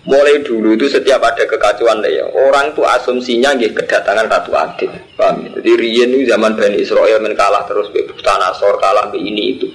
Mulai 0.08 0.40
dulu 0.40 0.72
itu 0.80 0.88
setiap 0.88 1.20
ada 1.20 1.44
kekacauan 1.44 2.00
ya, 2.08 2.24
orang 2.32 2.72
tuh 2.72 2.88
asumsinya 2.88 3.52
nggih 3.60 3.76
kedatangan 3.76 4.32
Ratu 4.32 4.56
Adil. 4.56 4.88
Paham 5.20 5.44
ya? 5.44 5.60
Jadi 5.60 5.72
riyen 5.76 6.16
itu 6.16 6.32
zaman 6.32 6.56
Bani 6.56 6.80
Israel 6.80 7.20
men 7.20 7.36
kalah 7.36 7.68
terus 7.68 7.92
be 7.92 8.08
Nasor 8.08 8.80
kalah 8.80 9.12
be 9.12 9.20
ini 9.20 9.60
itu. 9.60 9.68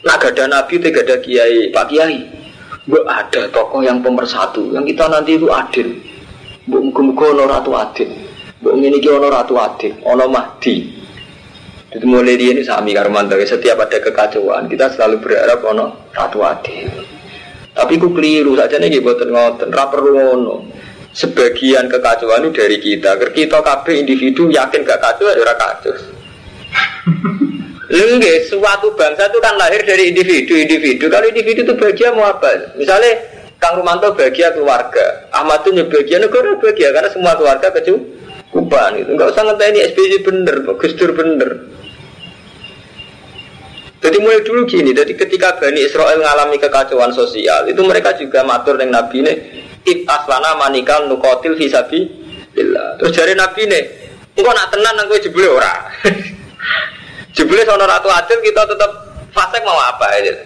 Nah 0.00 0.16
gak 0.16 0.32
ada 0.32 0.44
nabi, 0.48 0.80
tidak 0.80 1.04
ada 1.04 1.16
kiai, 1.20 1.68
pak 1.68 1.84
kiai. 1.92 2.18
Bu 2.88 3.04
ada 3.04 3.46
tokoh 3.52 3.84
yang 3.84 4.00
pemersatu, 4.00 4.72
yang 4.72 4.88
kita 4.88 5.04
nanti 5.12 5.36
itu 5.36 5.52
adil. 5.52 5.92
Bu 6.64 6.88
muga 6.88 7.36
ono 7.36 7.44
ratu 7.44 7.70
adil. 7.76 8.08
Bu 8.64 8.72
ini 8.80 8.96
ono 9.04 9.28
ratu 9.28 9.54
adil, 9.60 10.00
ono 10.00 10.24
mahdi. 10.26 10.98
Itu 11.90 12.06
mulai 12.06 12.38
dia 12.38 12.54
ini 12.54 12.62
sami 12.62 12.94
karumanto. 12.94 13.34
Setiap 13.36 13.82
ada 13.82 13.98
kekacauan, 13.98 14.70
kita 14.70 14.94
selalu 14.94 15.20
berharap 15.20 15.60
ono 15.66 16.08
ratu 16.14 16.40
adil. 16.40 16.88
Tapi 17.74 17.94
ku 18.00 18.10
keliru 18.14 18.56
saja 18.56 18.80
nih 18.80 19.02
buat 19.02 19.20
ngoten, 19.20 19.68
rapper 19.68 20.00
ngono. 20.00 20.70
Sebagian 21.10 21.90
kekacauan 21.90 22.46
itu 22.46 22.62
dari 22.62 22.78
kita. 22.78 23.18
Ker 23.18 23.30
kita 23.34 23.58
kabeh 23.60 24.06
individu 24.06 24.46
yakin 24.46 24.86
gak 24.86 25.02
kacau, 25.02 25.26
ya 25.26 25.42
ora 25.42 25.54
kacau. 25.58 25.94
Lengge, 27.90 28.46
suatu 28.46 28.94
bangsa 28.94 29.26
itu 29.26 29.38
kan 29.42 29.58
lahir 29.58 29.82
dari 29.82 30.14
individu-individu. 30.14 31.10
Kalau 31.10 31.26
individu 31.26 31.66
itu 31.66 31.74
bahagia 31.74 32.14
mau 32.14 32.30
apa? 32.30 32.78
Misalnya 32.78 33.18
Kang 33.58 33.82
Rumanto 33.82 34.14
bahagia 34.14 34.54
keluarga, 34.54 35.26
Ahmad 35.34 35.66
itu 35.66 35.74
bahagia 35.90 36.22
negara 36.22 36.54
bahagia 36.62 36.94
karena 36.94 37.10
semua 37.10 37.34
keluarga 37.34 37.66
kecukupan 37.74 38.94
itu. 38.94 39.10
Enggak 39.10 39.34
usah 39.34 39.42
ini 39.74 39.82
SBY 39.90 40.22
bener, 40.22 40.56
Gus 40.78 40.94
Dur 40.94 41.18
bener. 41.18 41.50
Jadi 44.00 44.16
mulai 44.16 44.40
dulu 44.40 44.64
gini, 44.64 44.96
jadi 44.96 45.12
ketika 45.12 45.60
Bani 45.60 45.84
Israel 45.84 46.16
mengalami 46.16 46.56
kekacauan 46.56 47.12
sosial, 47.12 47.68
itu 47.68 47.84
mereka 47.84 48.16
juga 48.16 48.40
matur 48.46 48.80
dengan 48.80 49.04
Nabi 49.04 49.20
ini, 49.20 49.34
It 49.84 50.08
aslana 50.08 50.56
manikal 50.56 51.04
nukotil 51.08 51.56
hisabi 51.56 52.08
Terus 52.96 53.12
dari 53.12 53.36
Nabi 53.36 53.60
ini, 53.68 53.80
engkau 54.40 54.56
nak 54.56 54.72
tenan, 54.72 54.94
engkau 55.04 55.20
jebule 55.20 55.52
ora. 55.52 55.74
Jebule 57.40 57.64
sono 57.64 57.88
ratu 57.88 58.12
adil 58.12 58.36
kita 58.44 58.68
tetap 58.68 58.90
fasik 59.32 59.64
mau 59.64 59.80
apa 59.80 60.12
aja. 60.12 60.36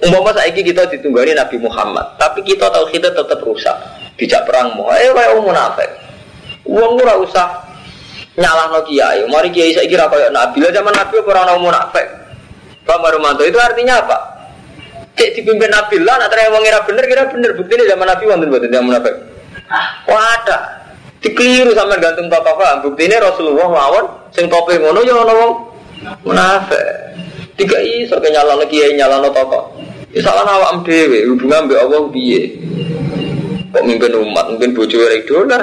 Umpama 0.00 0.32
saiki 0.32 0.64
kita 0.64 0.88
ditunggani 0.88 1.36
Nabi 1.36 1.60
Muhammad, 1.60 2.16
tapi 2.16 2.40
kita 2.40 2.72
tahu 2.72 2.88
kita 2.88 3.12
tetap 3.12 3.44
rusak. 3.44 3.76
Dijak 4.16 4.48
perang 4.48 4.72
mau, 4.72 4.88
eh 4.96 5.12
kayak 5.12 5.36
munafik. 5.44 5.90
Uang 6.64 6.96
ora 6.96 7.20
usah 7.20 7.60
nyalah 8.40 8.72
no 8.72 8.80
kiai. 8.88 9.28
Mari 9.28 9.52
kiai 9.52 9.76
saya 9.76 9.84
kira 9.84 10.08
kayak 10.08 10.32
Nabi. 10.32 10.64
Lah 10.64 10.72
zaman 10.72 10.96
Nabi 10.96 11.14
orang 11.20 11.44
mau 11.60 11.68
munafik. 11.68 12.08
Pak 12.88 12.98
Marumanto 13.04 13.44
itu 13.44 13.60
artinya 13.60 14.00
apa? 14.00 14.16
Cek 15.20 15.40
dipimpin 15.40 15.68
Nabi 15.68 16.00
lah, 16.00 16.24
nak 16.24 16.32
terang 16.32 16.56
ngira 16.56 16.88
bener, 16.88 17.04
kira 17.04 17.28
bener. 17.28 17.52
Bukti 17.52 17.76
ini 17.76 17.84
zaman 17.84 18.08
Nabi 18.08 18.22
wonten 18.24 18.48
buat 18.48 18.64
tidak 18.64 18.80
munafik. 18.80 19.14
Wah 20.08 20.24
ada. 20.40 20.58
Dikeliru 21.20 21.76
sama 21.76 22.00
gantung 22.00 22.32
tokoh 22.32 22.56
paham. 22.56 22.80
Bukti 22.80 23.12
ini 23.12 23.16
Rasulullah 23.20 23.68
lawan 23.68 24.23
sing 24.34 24.50
tope 24.50 24.74
ngono 24.82 25.00
ya 25.06 25.14
ono 25.14 25.32
wong 25.32 25.52
munafik. 26.26 26.82
Tiga 27.54 27.78
iso 27.78 28.18
ke 28.18 28.28
nyalano 28.34 28.66
kiai 28.66 28.98
nyalano 28.98 29.30
tokoh. 29.30 29.70
Ya 30.10 30.20
salah 30.26 30.42
awak 30.42 30.82
dhewe 30.82 31.22
hubungan 31.30 31.70
mbek 31.70 31.78
Allah 31.78 32.02
piye? 32.10 32.58
Kok 33.70 33.82
mimpin 33.86 34.14
umat, 34.14 34.46
mungkin 34.50 34.74
bojo 34.74 35.02
rek 35.02 35.26
idola. 35.26 35.58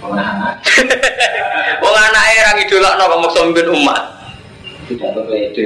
Wong 1.82 1.94
anake 1.98 2.38
ra 2.46 2.52
ngidolakno 2.54 3.02
kok 3.10 3.20
maksa 3.26 3.40
mimpin 3.46 3.68
umat. 3.74 4.02
Tidak 4.86 5.10
berbeda. 5.14 5.64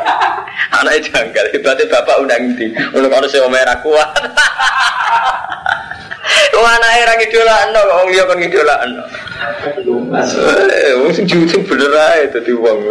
Anaknya 0.82 1.02
janggal, 1.02 1.44
hebatnya 1.54 1.84
bapak 1.88 2.16
undang 2.20 2.42
di, 2.58 2.66
untuk 2.94 3.10
harus 3.10 3.32
yang 3.34 3.50
merah 3.50 3.78
kuat. 3.82 4.10
Wong 6.56 6.66
anake 6.66 7.02
ra 7.06 7.14
ngidolakno 7.14 7.78
kok 7.78 7.96
wong 8.00 8.08
liya 8.10 8.24
kon 8.26 8.38
ngidolakno. 8.40 9.02
Eh, 10.72 10.92
wong 10.98 11.10
sing 11.14 11.26
jujur 11.28 11.62
bener 11.62 11.92
ae 11.94 12.26
dadi 12.32 12.52
wong. 12.56 12.90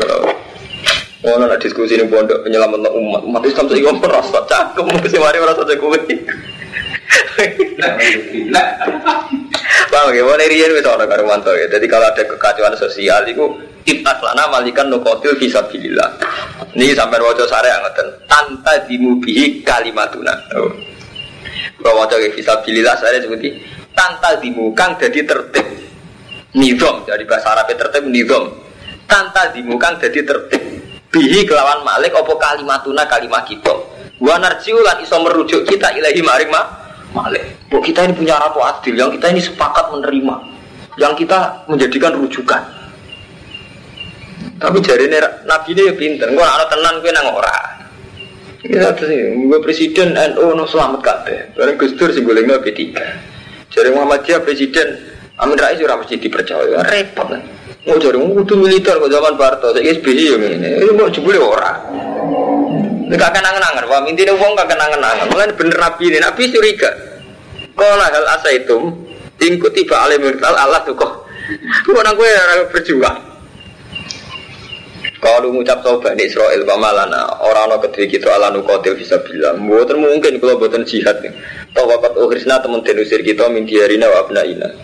Ono 1.25 1.43
nak 1.49 1.57
diskusi 1.57 1.97
ning 1.97 2.07
pondok 2.07 2.45
penyelamat 2.45 2.85
umat. 2.93 3.21
Umat 3.25 3.41
Islam 3.49 3.65
saiki 3.65 3.87
wong 3.87 3.97
merasa 3.97 4.39
cangkem 4.45 4.85
mesti 4.85 5.17
mari 5.17 5.41
merasa 5.41 5.65
jago 5.65 5.89
Paham 9.85 10.11
ya, 10.11 10.23
mulai 10.25 10.49
riyen 10.51 10.75
wis 10.75 10.85
ana 10.85 11.05
karo 11.07 11.23
mantu 11.23 11.53
ya. 11.55 11.69
Jadi 11.71 11.85
kalau 11.87 12.09
ada 12.09 12.21
kekacauan 12.23 12.75
sosial 12.75 13.23
itu 13.29 13.45
kita 13.85 14.11
lana 14.21 14.49
malikan 14.49 14.89
nukotil 14.89 15.37
fisabilillah. 15.37 16.19
Ini 16.75 16.97
sampai 16.97 17.21
wajah 17.21 17.47
sare 17.47 17.69
ngoten. 17.69 18.07
Tanta 18.27 18.73
dimubihi 18.89 19.61
kalimatuna. 19.63 20.33
Oh. 20.57 20.94
Kalau 21.85 22.01
wajah 22.01 22.17
fisabilillah 22.33 22.97
saya 22.97 23.21
seperti 23.21 23.61
tanta 23.93 24.33
dimukang 24.41 24.97
jadi 24.97 25.21
tertib. 25.21 25.69
Nizam 26.57 27.05
dari 27.05 27.29
bahasa 27.29 27.53
Arab 27.53 27.69
tertib 27.69 28.09
nizam. 28.09 28.57
Tanta 29.05 29.53
dimukang 29.53 30.01
jadi 30.01 30.25
tertib. 30.25 30.81
Bihi 31.13 31.45
kelawan 31.45 31.85
malik 31.85 32.17
opo 32.17 32.41
kalimatuna 32.41 33.05
kalimat 33.05 33.45
kita. 33.45 33.69
Wa 34.17 34.41
narjiu 34.41 34.81
lan 34.81 34.97
iso 35.05 35.13
merujuk 35.21 35.61
kita 35.69 35.93
ilahi 35.93 36.25
maring 36.25 36.49
ma 36.49 36.65
malik. 37.13 37.69
Bu 37.69 37.77
kita 37.85 38.09
ini 38.09 38.17
punya 38.17 38.41
ratu 38.41 38.65
adil 38.65 38.97
yang 38.97 39.13
kita 39.13 39.29
ini 39.29 39.45
sepakat 39.45 39.93
menerima. 39.93 40.35
Yang 40.97 41.13
kita 41.21 41.69
menjadikan 41.69 42.17
rujukan. 42.17 42.65
Tapi 44.57 44.77
jari 44.81 45.05
nabi 45.45 45.69
ini 45.77 45.81
ya 45.85 45.93
pinter. 45.93 46.33
Gue 46.33 46.41
anak 46.41 46.65
tenan 46.65 46.97
gue 46.97 47.13
nang 47.13 47.29
ora. 47.29 47.84
Ini 48.65 48.81
satu 48.81 49.05
sih. 49.05 49.45
Gue 49.45 49.59
presiden 49.61 50.17
NU 50.17 50.57
no 50.57 50.65
selamat 50.65 51.01
kabeh. 51.05 51.37
Barang 51.53 51.77
Gus 51.77 51.93
Dur 51.93 52.09
gue 52.09 52.33
lagi 52.33 52.49
B3. 52.49 52.81
Jari 53.69 53.89
Muhammadiyah 53.93 54.41
presiden 54.41 54.97
Amin 55.37 55.59
Rais 55.59 55.77
ora 55.85 56.01
mesti 56.01 56.17
dipercaya. 56.17 56.81
Repot 56.81 57.27
kan. 57.29 57.41
Mau 57.85 58.01
mau 58.01 58.41
kudu 58.41 58.57
militer 58.57 58.97
kok 58.97 59.11
zaman 59.13 59.37
Barto. 59.37 59.69
Saya 59.69 59.93
SBY 59.93 60.23
yang 60.33 60.41
ini. 60.41 60.69
Ini 60.81 60.91
mau 60.97 61.11
jebule 61.13 61.37
ora. 61.37 61.77
Ini 63.05 63.13
kakek 63.13 63.41
nangan-nangan. 63.45 63.85
Wah 63.85 64.01
intinya 64.09 64.33
uang 64.33 64.57
kakek 64.57 64.77
nangan-nangan. 64.81 65.25
Mulai 65.29 65.53
bener 65.53 65.77
Nabi 65.77 66.03
ini. 66.09 66.17
Nabi 66.17 66.41
curiga. 66.49 66.89
Kalau 67.77 68.01
hal 68.01 68.25
asa 68.33 68.49
itu. 68.49 68.77
Ingkut 69.35 69.77
tiba 69.77 69.99
alim 70.01 70.25
Allah 70.41 70.81
tuh 70.81 70.97
kok. 70.97 71.29
Nang 71.85 72.15
gue 72.17 72.29
berjuang. 72.73 73.34
Kalau 75.23 75.47
ngucap 75.47 75.79
tau 75.79 76.03
Bani 76.03 76.27
Israel 76.27 76.67
pamalana 76.67 77.39
orang 77.39 77.71
no 77.71 77.79
kediri 77.79 78.11
kita 78.11 78.35
ala 78.35 78.51
nukotil 78.51 78.99
bisa 78.99 79.15
bilang 79.23 79.63
Buatan 79.63 80.03
mungkin 80.03 80.43
kalau 80.43 80.59
buatan 80.59 80.83
jihad 80.83 81.23
nih 81.23 81.31
Tau 81.71 81.87
wakat 81.87 82.19
uhrisna 82.19 82.59
temen 82.59 82.83
tenusir 82.83 83.23
kita 83.23 83.47
min 83.47 83.63
diarina 83.63 84.11
wa 84.11 84.27
abnaina. 84.27 84.75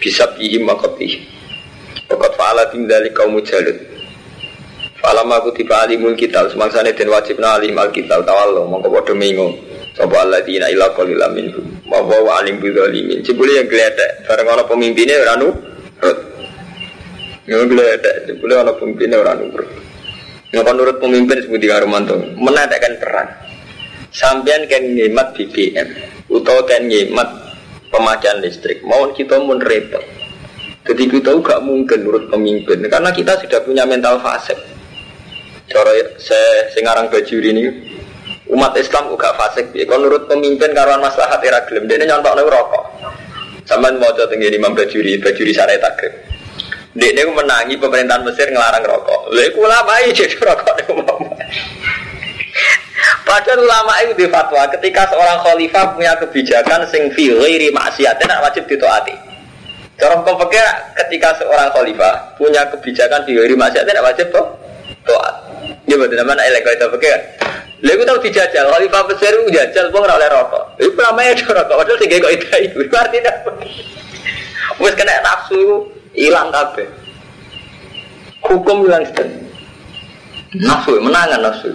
Bisa 0.00 0.24
bihim 0.36 0.64
makotih 0.64 1.20
Wakat 2.08 2.32
fa'ala 2.36 2.72
tinggali 2.72 3.12
kaum 3.12 3.36
mujalud 3.36 3.76
Falam 5.04 5.28
aku 5.36 5.52
tiba 5.52 5.84
alimul 5.84 6.16
kital. 6.16 6.48
Semangsanya 6.48 6.96
dan 6.96 7.12
wajibna 7.12 7.60
alim 7.60 7.76
al 7.76 7.92
kital. 7.92 8.24
Tawallo 8.24 8.64
mongko 8.64 8.88
bodoh 8.88 9.12
mingung 9.12 9.52
Sopo 9.92 10.16
Allah 10.16 10.40
dina 10.40 10.72
ila 10.72 10.96
qalilam 10.96 11.36
minhum 11.36 11.64
Wa 11.84 12.40
alim 12.40 12.56
bidzalimin. 12.56 13.20
Jebule 13.20 13.60
yang 13.60 13.68
gledek 13.68 14.24
bareng 14.24 14.48
ana 14.48 14.64
pemimpinnya 14.64 15.20
ora 15.20 15.36
nurut. 17.44 17.68
Ya 17.68 17.68
gledek 17.68 18.16
jebule 18.28 18.54
ana 18.56 18.72
pemimpinnya 18.72 19.20
ora 19.20 19.36
nurut. 19.36 19.68
Nggak 20.54 20.74
nurut 20.74 20.96
pemimpin 21.02 21.36
seperti 21.42 21.66
Karumanto 21.66 22.16
menadakan 22.38 22.94
perang. 23.02 23.30
Sampean 24.14 24.70
kan 24.70 24.82
ngemat 24.94 25.34
BBM 25.34 25.88
atau 26.30 26.58
kan 26.62 26.82
ngemat 26.86 27.28
pemakaian 27.90 28.38
listrik. 28.38 28.78
Mau 28.86 29.10
kita 29.10 29.42
mun 29.42 29.58
repot. 29.58 30.02
Jadi 30.84 31.08
kita 31.08 31.32
gak 31.40 31.64
mungkin 31.64 32.04
nurut 32.04 32.28
pemimpin 32.28 32.84
karena 32.92 33.08
kita 33.08 33.40
sudah 33.40 33.64
punya 33.64 33.88
mental 33.88 34.20
fase. 34.20 34.52
Cara 35.64 35.90
saya 36.20 36.68
sengarang 36.76 37.08
baju 37.08 37.36
ini 37.40 37.72
umat 38.52 38.76
Islam 38.76 39.08
juga 39.08 39.32
fasik. 39.32 39.72
Kalau 39.72 40.04
nurut 40.04 40.28
pemimpin 40.28 40.76
karuan 40.76 41.00
maslahat 41.00 41.40
era 41.40 41.64
gelem, 41.64 41.88
dia 41.88 42.04
nyontok 42.04 42.36
rokok. 42.36 42.84
Sama 43.64 43.88
mau 43.96 44.12
coba 44.12 44.28
tinggi 44.28 44.52
Imam 44.52 44.76
Bajuri, 44.76 45.16
Bajuri 45.16 45.56
syariat 45.56 45.80
takrib. 45.80 46.23
Dia 46.94 47.10
dia 47.10 47.26
menangi 47.26 47.74
pemerintahan 47.74 48.22
Mesir 48.22 48.46
ngelarang 48.54 48.86
rokok. 48.86 49.34
Lalu 49.34 49.50
aku 49.50 49.58
ulama 49.66 49.92
jadi 50.14 50.36
rokok 50.46 50.74
mau. 50.94 51.18
Padahal 53.24 53.66
ulama 53.66 53.92
itu 54.06 54.12
di 54.14 54.26
fatwa 54.30 54.62
ketika 54.78 55.10
seorang 55.10 55.42
khalifah 55.42 55.96
punya 55.98 56.14
kebijakan 56.22 56.86
sing 56.86 57.10
fi 57.18 57.34
ghairi 57.34 57.74
maksiat 57.74 58.14
tidak 58.22 58.38
wajib 58.46 58.62
ditaati. 58.70 59.16
Cara 59.98 60.22
hukum 60.22 60.38
ketika 60.94 61.34
seorang 61.42 61.66
khalifah 61.74 62.14
punya 62.38 62.62
kebijakan 62.70 63.26
fi 63.26 63.32
ghairi 63.42 63.58
maksiat 63.58 63.84
tidak 63.90 64.04
wajib 64.06 64.30
toh 64.30 64.54
taat. 65.02 65.34
Ya 65.90 65.98
betul 65.98 66.14
namanya 66.14 66.46
elek 66.46 66.62
itu 66.62 66.86
fikir. 66.94 67.18
Lalu 67.84 68.06
tahu 68.08 68.18
dijajal, 68.24 68.64
khalifah 68.72 69.02
besar 69.04 69.28
itu 69.36 69.52
jajal, 69.52 69.92
pun 69.92 70.08
oleh 70.08 70.28
rokok. 70.32 70.80
Itu 70.80 70.96
namanya 70.96 71.36
rokok, 71.36 71.74
padahal 71.84 72.00
tiga 72.00 72.16
kok 72.16 72.32
itu 72.32 72.46
itu. 72.64 72.78
Artinya? 72.88 73.32
Wes 74.80 74.94
kena 74.96 75.20
nafsu 75.20 75.84
hilang 76.14 76.48
kabeh. 76.54 76.86
Hukum 78.46 78.86
hilang 78.86 79.04
sedang. 79.10 79.30
Nafsu 80.54 81.02
menangan 81.02 81.42
nafsu. 81.42 81.70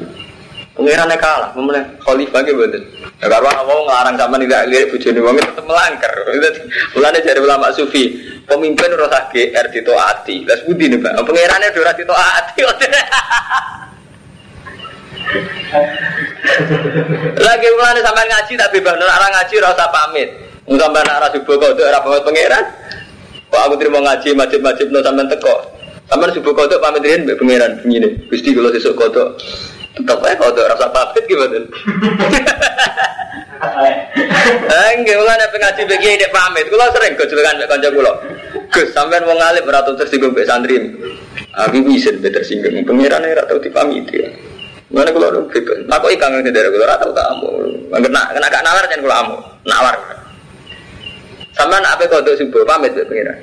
Pengirannya 0.79 1.19
kalah, 1.19 1.51
memulai 1.59 1.83
khalifah 1.99 2.39
gitu 2.47 2.55
betul. 2.55 2.79
Ya 3.19 3.27
karena 3.27 3.67
mau 3.67 3.83
ngelarang 3.83 4.15
sama 4.15 4.39
tidak 4.39 4.63
lihat 4.71 4.87
bujuni 4.87 5.19
wong 5.19 5.35
tetap 5.35 5.67
melanggar. 5.67 6.13
Mulanya 6.95 7.19
jadi 7.19 7.43
ulama 7.43 7.67
sufi, 7.75 8.15
pemimpin 8.47 8.95
rasa 8.95 9.27
GR 9.27 9.65
ditoati. 9.75 10.47
Las 10.47 10.63
budi 10.63 10.87
nih 10.87 11.03
pak, 11.03 11.19
pengirannya 11.27 11.75
udah 11.75 11.95
ditoati. 11.99 12.61
Lagi 17.39 17.67
mulane 17.75 17.99
sampai 18.01 18.25
ngaji 18.25 18.53
tak 18.57 18.71
bebas 18.73 18.97
orang 18.97 19.31
ngaji 19.35 19.55
rasa 19.61 19.85
pamit. 19.91 20.29
Sampai 20.69 21.01
nak 21.03 21.27
rasa 21.27 21.35
subuh 21.37 21.59
kau 21.59 21.75
ora 21.75 21.99
pamit 22.01 22.23
pangeran. 22.23 22.65
Kok 23.49 23.61
aku 23.65 23.75
terima 23.81 23.99
ngaji 24.01 24.29
majib-majib 24.37 24.87
no 24.93 25.01
sampai 25.01 25.25
teko. 25.25 25.55
Sampai 26.09 26.33
subuh 26.33 26.53
kau 26.53 26.69
pamit 26.81 27.05
riyen 27.05 27.25
mbek 27.25 27.37
pangeran 27.37 27.81
begini. 27.85 28.09
Gusti 28.29 28.53
kalau 28.53 28.73
sesuk 28.73 28.97
kodok 28.97 29.37
tetap 29.97 30.21
aja 30.21 30.37
kodok 30.37 30.65
rasa 30.69 30.87
pamit 30.89 31.23
gimana? 31.25 31.59
Enggak, 34.69 35.17
mulane 35.21 35.45
pengaji 35.53 35.81
bagi 35.85 36.17
dek 36.21 36.33
pamit. 36.33 36.65
Kulo 36.69 36.85
sering 36.93 37.13
gojlokan 37.17 37.57
mbek 37.57 37.69
kanca 37.69 37.89
kulo. 37.93 38.13
Gus, 38.69 38.89
sampean 38.93 39.25
wong 39.25 39.37
alim 39.41 39.65
ora 39.65 39.81
tau 39.81 39.97
tersinggung 39.97 40.33
mbek 40.33 40.45
santri. 40.49 40.77
Aku 41.57 41.81
bisa 41.85 42.13
tersinggung. 42.17 42.85
Pangeran 42.85 43.25
ora 43.25 43.45
tau 43.49 43.61
dipamiti. 43.61 44.49
Mana 44.89 45.13
kalau 45.13 45.29
ada 45.29 45.45
bebas, 45.45 45.85
aku 45.85 46.05
ikan 46.17 46.33
ngerti 46.33 46.49
dari 46.49 46.73
kalau 46.73 46.89
rata 46.89 47.05
kamu, 47.13 47.49
kena 47.93 48.21
kena 48.33 48.47
gak 48.49 48.65
nalar 48.65 48.89
jangan 48.89 49.05
kalau 49.05 49.17
kamu 49.21 49.35
nawar. 49.69 49.95
Sama 51.59 51.75
nak 51.83 51.99
apa 51.99 52.07
kau 52.07 52.23
tuh 52.23 52.39
pamit 52.63 52.95
ya 52.95 53.03
pengira. 53.03 53.35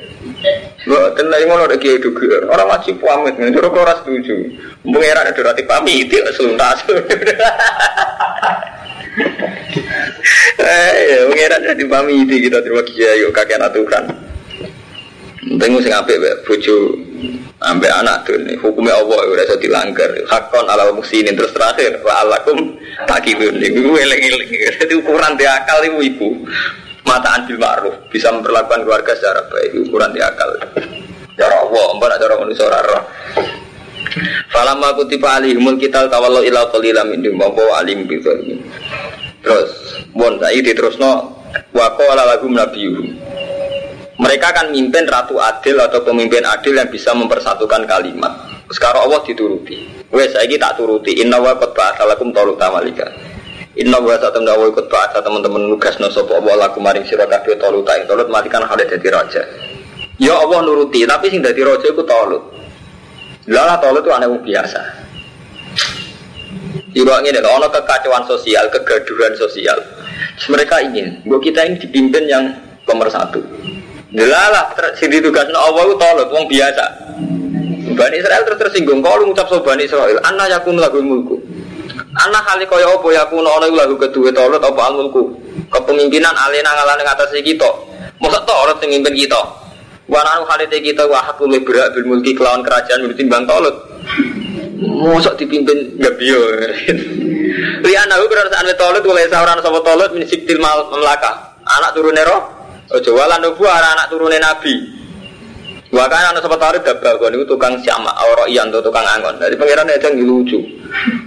Lo 0.89 1.13
tenang 1.13 1.45
ngono 1.45 1.69
ada 1.69 1.77
kiai 1.77 2.01
juga, 2.01 2.49
orang 2.49 2.73
wajib 2.73 2.97
pamit, 2.97 3.37
nih 3.37 3.53
kau 3.53 3.85
ras 3.85 4.01
setuju. 4.01 4.57
Pengira 4.81 5.21
ada 5.21 5.37
rati 5.37 5.63
pamit, 5.69 6.09
itu 6.09 6.25
suntas. 6.33 6.81
Eh, 10.57 11.25
pengira 11.29 11.61
ada 11.61 11.77
pamit 11.77 12.25
kita 12.25 12.65
terima 12.65 12.81
kiai, 12.89 13.21
yuk 13.21 13.37
kakek 13.37 13.61
aturan. 13.61 14.09
Tengok 15.61 15.85
sing 15.85 15.93
apik 15.93 16.17
bojo 16.49 16.97
Sampai 17.57 17.89
anak 17.89 18.29
tuh 18.29 18.37
nih 18.37 18.53
hukumnya 18.61 18.93
Allah 19.01 19.33
udah 19.33 19.45
bisa 19.49 19.57
dilanggar. 19.57 20.13
Hakon 20.29 20.69
ala 20.69 20.93
musinin 20.93 21.33
terus 21.33 21.57
terakhir 21.57 22.05
wa 22.05 22.37
takibun. 23.09 23.57
Ibu 23.57 23.97
eleng 23.97 24.21
eleng. 24.21 24.51
Jadi 24.77 24.93
ukuran 24.93 25.41
di 25.41 25.49
akal 25.49 25.81
ibu 25.89 25.99
ibu 26.05 26.29
mata 27.07 27.39
anjil 27.39 27.57
ma'ruf 27.57 28.11
bisa 28.11 28.35
memperlakukan 28.35 28.83
keluarga 28.83 29.13
secara 29.15 29.47
baik 29.49 29.87
ukuran 29.87 30.11
di 30.13 30.21
akal. 30.21 30.51
Cara 31.37 31.57
Allah, 31.63 31.85
empat 31.95 32.11
cara 32.19 32.35
manusia 32.37 32.67
roh. 32.67 33.03
Falamma 34.51 34.97
kutiba 34.97 35.39
alihimul 35.39 35.77
kita 35.79 36.09
tawallu 36.11 36.43
ila 36.43 36.69
qalila 36.73 37.05
min 37.07 37.23
dimbawa 37.23 37.81
alim 37.85 38.09
bi 38.09 38.19
Terus, 39.45 39.71
bon 40.11 40.41
saiki 40.43 40.73
diterusno 40.73 41.39
wa 41.71 41.87
qala 41.95 42.27
lahum 42.35 42.51
nabiyuhum 42.57 43.07
mereka 44.17 44.49
akan 44.49 44.73
mimpin 44.73 45.05
ratu 45.05 45.37
adil 45.37 45.77
atau 45.77 46.01
pemimpin 46.01 46.41
adil 46.49 46.73
yang 46.73 46.89
bisa 46.89 47.13
mempersatukan 47.13 47.85
kalimat. 47.85 48.33
Sekarang 48.73 49.07
Allah 49.07 49.21
dituruti. 49.21 49.77
Wes 50.09 50.33
saya 50.33 50.49
tak 50.57 50.81
turuti. 50.81 51.21
Inna 51.21 51.37
wa 51.37 51.53
qad 51.53 51.77
ba'atsalakum 51.77 52.33
taluta 52.33 52.73
malika. 52.73 53.05
Inna 53.77 54.01
wa 54.01 54.17
satam 54.17 54.49
dawa 54.49 54.73
ikut 54.73 54.89
ba'atsa 54.89 55.21
teman-teman 55.21 55.69
nugas 55.69 56.01
no 56.01 56.09
sapa 56.09 56.41
Allah 56.41 56.65
lakum 56.65 56.81
maring 56.81 57.05
sira 57.05 57.29
kabeh 57.29 57.61
taluta 57.61 57.93
ing 58.01 58.09
talut 58.09 58.25
matikan 58.33 58.65
hal 58.65 58.81
dadi 58.81 59.09
raja. 59.13 59.45
Ya 60.17 60.33
Allah 60.33 60.65
nuruti, 60.65 61.05
tapi 61.05 61.29
sing 61.29 61.45
dadi 61.45 61.61
raja 61.61 61.85
iku 61.93 62.01
talut. 62.09 62.41
Lala 63.53 63.77
talut 63.77 64.01
itu 64.01 64.09
aneh 64.17 64.33
biasa. 64.33 64.81
Ibu 66.97 67.11
ini 67.29 67.37
ada 67.37 67.53
ono 67.53 67.69
kekacauan 67.69 68.25
sosial, 68.25 68.73
kegaduhan 68.73 69.37
sosial. 69.37 69.77
Mereka 70.49 70.81
ingin, 70.89 71.21
bahwa 71.29 71.45
kita 71.45 71.69
ini 71.69 71.77
dipimpin 71.77 72.25
yang 72.25 72.57
pemersatu. 72.89 73.45
Delalah 74.09 74.73
sing 74.97 75.13
ditugasno 75.13 75.53
Allah 75.53 75.85
itu 75.85 75.95
tolong 76.01 76.29
wong 76.33 76.45
biasa. 76.49 76.85
Bani 77.93 78.17
Israel 78.17 78.43
terus 78.49 78.61
tersinggung 78.65 79.05
kalau 79.05 79.29
ngucap 79.29 79.53
so 79.53 79.61
Bani 79.61 79.85
Israel, 79.85 80.17
anna 80.25 80.49
yakun 80.49 80.81
lagu 80.81 81.05
mulku. 81.05 81.37
Anak 82.17 82.43
kali 82.49 82.65
kaya 82.65 82.89
apa 82.89 83.09
yakun 83.13 83.45
ana 83.45 83.69
lagu 83.69 84.01
kedua 84.01 84.33
tolot 84.33 84.63
apa 84.63 84.81
al 84.89 84.95
mulku. 84.97 85.37
Kepemimpinan 85.69 86.33
alena 86.33 86.73
ngalane 86.73 87.05
ngatasi 87.05 87.45
kita. 87.45 87.69
Masa 88.17 88.41
tolot 88.49 88.81
sing 88.81 88.89
mimpin 88.89 89.13
kita. 89.13 89.41
Wa 90.09 90.25
nanu 90.25 90.49
halite 90.49 90.81
kita 90.81 91.05
wa 91.05 91.21
hakul 91.21 91.53
berak 91.61 91.93
bil 91.93 92.09
mulki 92.09 92.33
kelawan 92.33 92.65
kerajaan 92.65 93.05
timbang 93.13 93.45
tolot. 93.45 93.75
Mosok 94.81 95.37
dipimpin 95.37 96.01
gak 96.01 96.17
biyo. 96.17 96.41
Aku 97.85 98.27
berarti 98.33 98.57
ane 98.57 98.73
tolot 98.81 99.05
oleh 99.05 99.29
sauran 99.29 99.61
sapa 99.61 99.79
tolot 99.85 100.11
min 100.17 100.25
sibtil 100.25 100.57
melaka. 100.57 101.53
Anak 101.67 101.99
turun 101.99 102.17
roh 102.23 102.57
Ojo 102.87 103.19
walan 103.19 103.43
nubu 103.43 103.67
anak 103.67 104.07
turunnya 104.07 104.39
nabi. 104.39 104.75
Bahkan 105.97 106.37
anak 106.37 106.45
sempat 106.45 106.61
tarik 106.61 106.85
dabal 106.85 107.33
itu 107.33 107.49
tukang 107.49 107.81
siama, 107.81 108.13
orang 108.21 108.53
iyan 108.53 108.69
tuh 108.69 108.85
tukang 108.85 109.09
angon. 109.09 109.33
Dari 109.41 109.57
pangeran 109.57 109.89
nggak 109.89 110.13
lucu. 110.21 110.61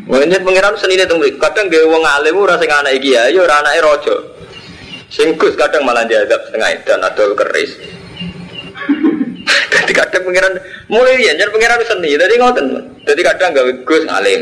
Mungkin 0.05 0.45
pangeran 0.45 0.77
seni 0.77 0.93
itu 0.93 1.17
kadang 1.41 1.73
gak 1.73 1.89
wong 1.89 2.05
alim 2.05 2.37
ora 2.37 2.53
sing 2.61 2.69
anak 2.69 3.01
iki 3.01 3.17
ya, 3.17 3.33
yo 3.33 3.49
ora 3.49 3.65
anake 3.65 3.81
raja. 3.81 4.15
Sing 5.09 5.33
kadang 5.37 5.89
malah 5.89 6.05
diadab 6.05 6.37
setengah 6.45 6.69
dan 6.85 7.01
adol 7.01 7.33
keris. 7.33 7.73
Jadi 9.73 9.91
kadang 9.97 10.21
pangeran 10.29 10.53
mulai 10.85 11.17
ya, 11.17 11.33
jadi 11.33 11.49
pangeran 11.49 11.81
seni. 11.89 12.13
Jadi 12.13 12.37
ngoten. 12.37 12.65
Jadi 13.09 13.21
kadang 13.25 13.49
gawe 13.57 13.71
Gus 13.81 14.05
ngalim. 14.05 14.41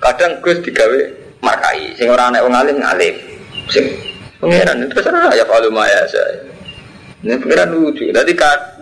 Kadang 0.00 0.40
Gus 0.40 0.64
digawe 0.64 1.00
markai. 1.44 1.92
Sing 2.00 2.08
ora 2.08 2.32
anak 2.32 2.48
wong 2.48 2.56
alim 2.56 2.80
ngalim. 2.80 3.12
Sing 3.68 3.84
Pangeran 4.42 4.82
itu 4.82 4.98
terserah 4.98 5.30
ya 5.38 5.46
kalau 5.46 5.70
maya 5.70 6.02
saya. 6.10 6.51
Ini 7.22 7.38
pangeran 7.38 7.70
lucu. 7.70 8.10
Jadi 8.10 8.32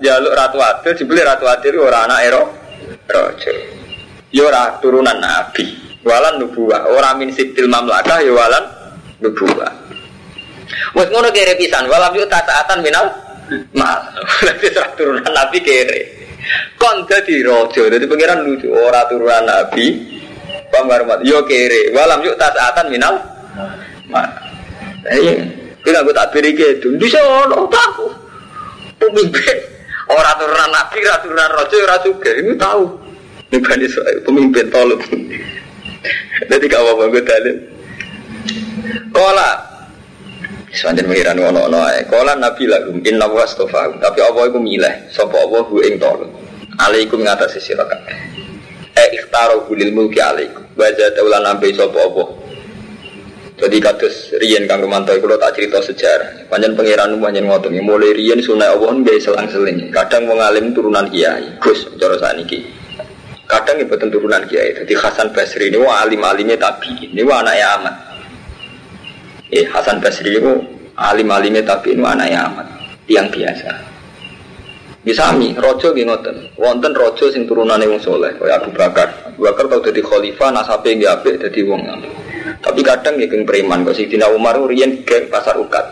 jaluk 0.01 0.33
ratu 0.33 0.59
adil 0.65 0.97
dibeli 0.97 1.21
ratu 1.21 1.45
adil 1.45 1.77
orang 1.85 2.09
anak 2.09 2.21
ero 2.25 2.43
rojo. 3.05 3.53
Ya 4.33 4.43
ora 4.49 4.81
turunan 4.81 5.21
nabi. 5.21 5.69
Walan 6.01 6.41
nubuah. 6.41 6.89
Orang 6.89 7.21
min 7.21 7.29
sibil 7.37 7.69
mamlakah 7.69 8.25
ya 8.25 8.33
walan 8.33 8.65
nubuah. 9.21 9.73
Wes 10.97 11.09
ngono 11.13 11.29
kere 11.37 11.53
pisan. 11.61 11.85
Walam 11.85 12.17
yuk 12.17 12.33
tasaatan 12.33 12.81
minal 12.81 13.13
mal. 13.77 14.01
Berarti 14.41 14.67
serah 14.73 14.91
turunan 14.97 15.29
nabi 15.29 15.61
kere. 15.61 16.01
Kon 16.81 17.05
jadi 17.05 17.45
rojo. 17.45 17.93
Jadi 17.93 18.09
pangeran 18.09 18.41
lucu. 18.49 18.73
Orang 18.73 19.05
turunan 19.13 19.45
nabi. 19.45 20.17
Pambarmat. 20.73 21.29
Yo 21.29 21.45
kere. 21.45 21.93
Walam 21.93 22.25
yuk 22.25 22.41
tasaatan 22.41 22.89
minal 22.89 23.21
mal. 24.09 24.33
Iya, 25.01 25.49
kita 25.81 26.05
gue 26.05 26.13
tak 26.13 26.29
beri 26.29 26.53
gitu. 26.53 26.93
Di 27.01 27.09
sana 27.09 27.57
tahu 27.57 28.20
pemimpin 29.01 29.57
orang 30.13 30.37
turunan 30.37 30.71
nabi, 30.71 30.99
orang 31.03 31.21
turunan 31.25 31.51
raja, 31.57 31.77
orang 31.81 32.01
juga 32.05 32.31
ini 32.37 32.53
tahu. 32.55 32.85
Ini 33.51 33.59
bani 33.59 33.87
pemimpin 34.23 34.67
tolong. 34.71 35.03
Jadi 36.47 36.65
kau 36.71 36.87
apa 36.87 37.03
gue 37.11 37.23
dalil? 37.25 37.57
Kola 39.11 39.71
Sepanjang 40.71 41.11
pengiran 41.11 41.35
ono 41.43 41.67
ono 41.67 41.83
ae. 41.83 42.07
Kala 42.07 42.39
Nabi 42.39 42.71
lagu 42.71 42.95
inna 43.03 43.27
wa 43.27 43.43
astafa. 43.43 43.91
Tapi 43.99 44.19
apa 44.23 44.39
iku 44.47 44.63
milih? 44.63 45.11
Sapa 45.11 45.35
apa 45.35 45.67
hu 45.67 45.83
ing 45.83 45.99
tolong. 45.99 46.31
Alaikum 46.79 47.27
ngatasi 47.27 47.59
sira 47.59 47.83
kabeh. 47.83 48.15
E 48.95 49.05
ikhtaro 49.19 49.67
lil 49.75 49.91
mulki 49.91 50.23
alaikum. 50.23 50.63
Baca 50.79 51.11
taulan 51.11 51.43
nambe 51.43 51.75
sapa 51.75 51.99
apa. 51.99 52.23
Jadi 53.61 53.77
kados 53.77 54.33
riyen 54.41 54.65
Kang 54.65 54.81
Romanto 54.81 55.13
kula 55.21 55.37
tak 55.37 55.61
cerita 55.61 55.85
sejarah. 55.85 56.49
Panjen 56.49 56.73
pangeran 56.73 57.21
panjen 57.21 57.45
ngoten 57.45 57.77
mulai 57.85 58.17
riyen 58.17 58.41
sunai 58.41 58.73
Allah 58.73 58.89
nggih 58.97 59.21
selang-seling. 59.21 59.93
Kadang 59.93 60.33
wong 60.33 60.41
alim 60.41 60.73
turunan 60.73 61.05
kiai. 61.13 61.61
Gus 61.61 61.85
cara 62.01 62.17
saniki. 62.17 62.65
Kadang 63.45 63.85
ibu 63.85 63.93
turunan 64.01 64.49
kiai. 64.49 64.81
Jadi 64.81 64.93
Hasan 64.97 65.37
Basri 65.37 65.69
ini 65.69 65.77
wah 65.77 66.09
alim-alimnya 66.09 66.57
tabi. 66.57 67.13
Ini 67.13 67.21
wah 67.21 67.45
anaknya 67.45 67.67
amat. 67.77 67.95
Eh 69.53 69.69
Hasan 69.69 70.01
Basri 70.01 70.33
itu 70.33 70.57
alim-alimnya 70.97 71.61
tapi 71.61 71.93
itu 71.93 72.01
anaknya 72.01 72.49
amat. 72.49 72.67
Tiang 73.05 73.29
biasa. 73.29 73.93
Misami, 75.05 75.53
rojo 75.57 75.93
nggih 75.93 76.09
ngoten. 76.09 76.37
Wonten 76.57 76.93
rojo 76.97 77.29
sing 77.29 77.45
turunane 77.45 77.89
wong 77.89 78.01
soleh, 78.01 78.37
kaya 78.37 78.61
Abu 78.61 78.73
Bakar. 78.73 79.33
Abu 79.33 79.49
Bakar 79.49 79.65
tau 79.69 79.81
dadi 79.81 80.01
khalifah, 80.05 80.49
nasabe 80.53 80.93
nggih 80.97 81.09
apik 81.09 81.41
dadi 81.41 81.61
wong 81.65 81.81
Tapi 82.61 82.81
kadang 82.85 83.17
nggih 83.17 83.29
geng 83.33 83.45
preman, 83.49 83.89
kok 83.89 83.97
Sidina 83.97 84.29
Umar 84.29 84.61
riyen 84.69 85.01
geng 85.09 85.33
pasar 85.33 85.57
ukat. 85.57 85.83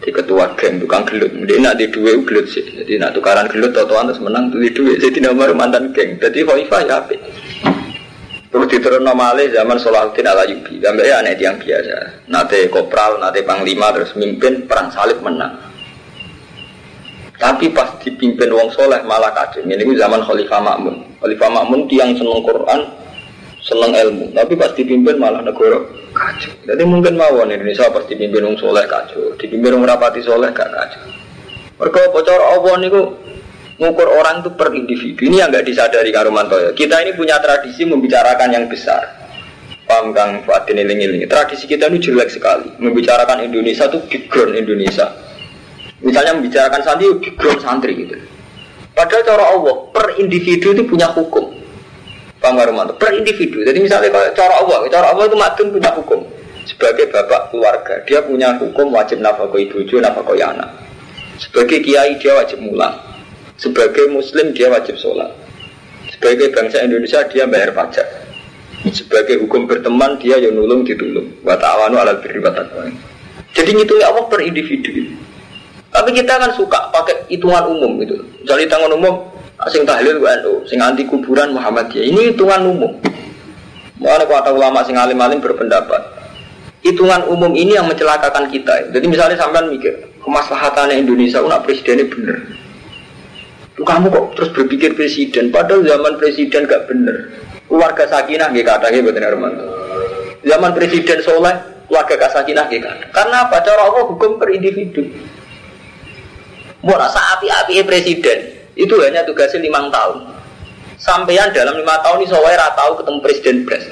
Di 0.00 0.12
ketua 0.12 0.52
geng 0.56 0.80
tukang 0.80 1.04
gelut. 1.08 1.32
Dia 1.44 1.60
nak 1.60 1.76
di 1.80 1.88
dua 1.88 2.20
gelut 2.24 2.48
sih. 2.48 2.64
Jadi 2.64 3.00
nak 3.00 3.16
tukaran 3.16 3.48
gelut 3.48 3.72
tau 3.72 3.88
terus 3.88 4.20
menang 4.20 4.52
di 4.52 4.72
dua. 4.72 4.96
Sidina 5.00 5.32
Umar 5.32 5.52
mantan 5.56 5.92
geng. 5.96 6.20
Jadi 6.20 6.44
khalifah 6.44 6.80
ya 6.84 7.00
apik. 7.04 7.20
Terus 8.50 8.66
diterus 8.66 8.98
nomale 8.98 9.46
zaman 9.54 9.78
Salahuddin 9.78 10.26
ala 10.26 10.42
Yubi. 10.42 10.82
Gambar 10.82 11.04
ya 11.06 11.22
aneh 11.22 11.38
yang 11.38 11.54
biasa. 11.54 12.26
Nate 12.26 12.66
kopral, 12.66 13.22
nate 13.22 13.46
panglima, 13.46 13.94
terus 13.94 14.10
mimpin 14.18 14.66
perang 14.66 14.90
salib 14.90 15.22
menang. 15.22 15.54
Tapi 17.40 17.72
pas 17.72 17.96
dipimpin 18.04 18.52
wong 18.52 18.68
soleh 18.74 19.00
malah 19.08 19.32
kacau. 19.32 19.64
Ini 19.64 19.80
zaman 19.80 20.20
Khalifah 20.20 20.60
Makmun. 20.60 21.24
Khalifah 21.24 21.48
Makmun 21.48 21.88
tiang 21.88 22.12
seneng 22.12 22.44
Quran, 22.44 22.80
seneng 23.60 23.92
ilmu. 23.92 24.32
Tapi 24.32 24.52
pas 24.56 24.72
dipimpin 24.72 25.16
malah 25.16 25.44
negara 25.44 25.80
kacau. 26.12 26.52
Jadi 26.66 26.82
mungkin 26.84 27.16
mawon 27.16 27.52
Indonesia 27.52 27.88
pas 27.92 28.04
dipimpin 28.04 28.44
wong 28.44 28.56
soleh 28.56 28.84
kacau. 28.88 29.36
Dipimpin 29.36 29.76
wong 29.78 29.84
rapati 29.86 30.20
soleh 30.20 30.50
gak 30.52 30.68
kacau. 30.68 31.04
Mereka 31.80 32.12
bocor 32.12 32.40
Allah 32.40 32.76
gue 32.76 33.04
ngukur 33.80 34.08
orang 34.12 34.44
itu 34.44 34.50
per 34.52 34.68
individu. 34.76 35.20
Ini 35.24 35.46
yang 35.46 35.48
nggak 35.48 35.64
disadari 35.64 36.12
Karumanto 36.12 36.60
ya. 36.60 36.70
Kita 36.76 37.00
ini 37.00 37.16
punya 37.16 37.40
tradisi 37.40 37.88
membicarakan 37.88 38.52
yang 38.52 38.68
besar. 38.68 39.16
Paham 39.88 40.12
Kang 40.12 40.44
Fadin 40.44 40.78
iling 40.78 41.24
Tradisi 41.26 41.64
kita 41.64 41.88
ini 41.88 41.98
jelek 41.98 42.28
sekali. 42.28 42.68
Membicarakan 42.76 43.42
Indonesia 43.48 43.88
itu 43.88 43.98
background 44.06 44.54
Indonesia 44.54 45.08
Misalnya 46.00 46.32
membicarakan 46.32 46.80
santri, 46.80 47.12
background 47.12 47.60
santri 47.60 47.92
gitu. 47.92 48.16
Padahal 48.96 49.22
cara 49.24 49.44
Allah, 49.52 49.74
per 49.92 50.16
individu 50.16 50.72
itu 50.72 50.82
punya 50.88 51.12
hukum. 51.12 51.59
Paham 52.40 52.56
Romanto? 52.56 52.96
Per 52.96 53.12
individu. 53.12 53.60
Jadi 53.60 53.78
misalnya 53.84 54.08
kalau 54.08 54.32
cara 54.32 54.54
Allah, 54.64 54.76
cara 54.88 55.06
Allah 55.12 55.24
itu 55.28 55.36
matun 55.36 55.66
punya 55.76 55.92
hukum. 55.92 56.20
Sebagai 56.64 57.12
bapak 57.12 57.52
keluarga, 57.52 57.94
dia 58.08 58.24
punya 58.24 58.56
hukum 58.56 58.92
wajib 58.96 59.20
nafkah 59.20 59.52
ibu 59.52 59.84
nafkah 60.00 60.36
anak. 60.40 60.68
Sebagai 61.36 61.84
kiai 61.84 62.16
dia 62.16 62.32
wajib 62.36 62.64
mulang. 62.64 62.96
Sebagai 63.60 64.08
muslim 64.08 64.56
dia 64.56 64.72
wajib 64.72 64.96
sholat. 64.96 65.28
Sebagai 66.08 66.52
bangsa 66.52 66.80
Indonesia 66.80 67.20
dia 67.28 67.44
bayar 67.44 67.76
pajak. 67.76 68.08
Sebagai 68.88 69.44
hukum 69.44 69.68
berteman 69.68 70.16
dia 70.16 70.40
yang 70.40 70.56
nulung 70.56 70.84
ditulung. 70.84 71.28
Wa 71.44 71.56
ta'awanu 71.60 72.00
ala 72.00 72.16
birri 72.16 72.40
Jadi 73.52 73.70
itu 73.76 73.94
ya 74.00 74.08
Allah 74.08 74.24
per 74.28 74.40
individu. 74.40 75.12
Tapi 75.90 76.10
kita 76.16 76.38
kan 76.40 76.54
suka 76.56 76.88
pakai 76.88 77.28
hitungan 77.28 77.68
umum 77.68 78.00
gitu. 78.00 78.16
Jadi 78.48 78.64
hitungan 78.64 78.96
umum 78.96 79.26
sing 79.68 79.84
tahlil 79.84 80.16
NU, 80.24 80.64
sing 80.64 80.80
anti 80.80 81.04
kuburan 81.04 81.52
Muhammadiyah. 81.52 82.04
Ini 82.08 82.20
hitungan 82.32 82.64
umum. 82.64 82.96
Mana 84.00 84.24
kata 84.24 84.56
ulama 84.56 84.80
sing 84.88 84.96
alim-alim 84.96 85.44
berpendapat 85.44 86.20
hitungan 86.80 87.28
umum 87.28 87.52
ini 87.52 87.76
yang 87.76 87.86
mencelakakan 87.88 88.48
kita. 88.48 88.92
Jadi 88.92 89.06
misalnya 89.06 89.36
sampean 89.36 89.68
mikir 89.68 89.92
kemaslahatannya 90.24 91.00
Indonesia, 91.00 91.40
nak 91.44 91.64
presidennya 91.64 92.08
bener. 92.08 92.36
Kamu 93.80 94.12
kok 94.12 94.24
terus 94.36 94.50
berpikir 94.52 94.92
presiden, 94.92 95.48
padahal 95.48 95.80
zaman 95.88 96.20
presiden 96.20 96.68
gak 96.68 96.84
bener. 96.84 97.32
Keluarga 97.64 98.04
sakinah 98.04 98.52
gak 98.52 98.66
katanya 98.76 98.98
betul 99.08 99.24
Arman. 99.24 99.52
Zaman 100.44 100.70
presiden 100.76 101.18
soleh, 101.24 101.56
keluarga 101.88 102.28
sakinah 102.28 102.68
gak 102.68 103.08
Karena 103.08 103.48
apa? 103.48 103.64
Cara 103.64 103.88
Allah 103.88 104.04
hukum 104.04 104.36
per 104.36 104.52
individu. 104.52 105.08
Mau 106.84 106.96
rasa 106.96 107.36
api-api 107.36 107.84
presiden 107.84 108.59
itu 108.74 108.94
hanya 109.02 109.26
tugasnya 109.26 109.62
lima 109.62 109.90
tahun. 109.90 110.26
Sampaian 111.00 111.48
dalam 111.50 111.74
lima 111.80 111.96
tahun 112.04 112.22
ini 112.22 112.28
saya 112.28 112.68
tahu 112.76 113.00
ketemu 113.00 113.18
presiden 113.24 113.56
pres. 113.64 113.84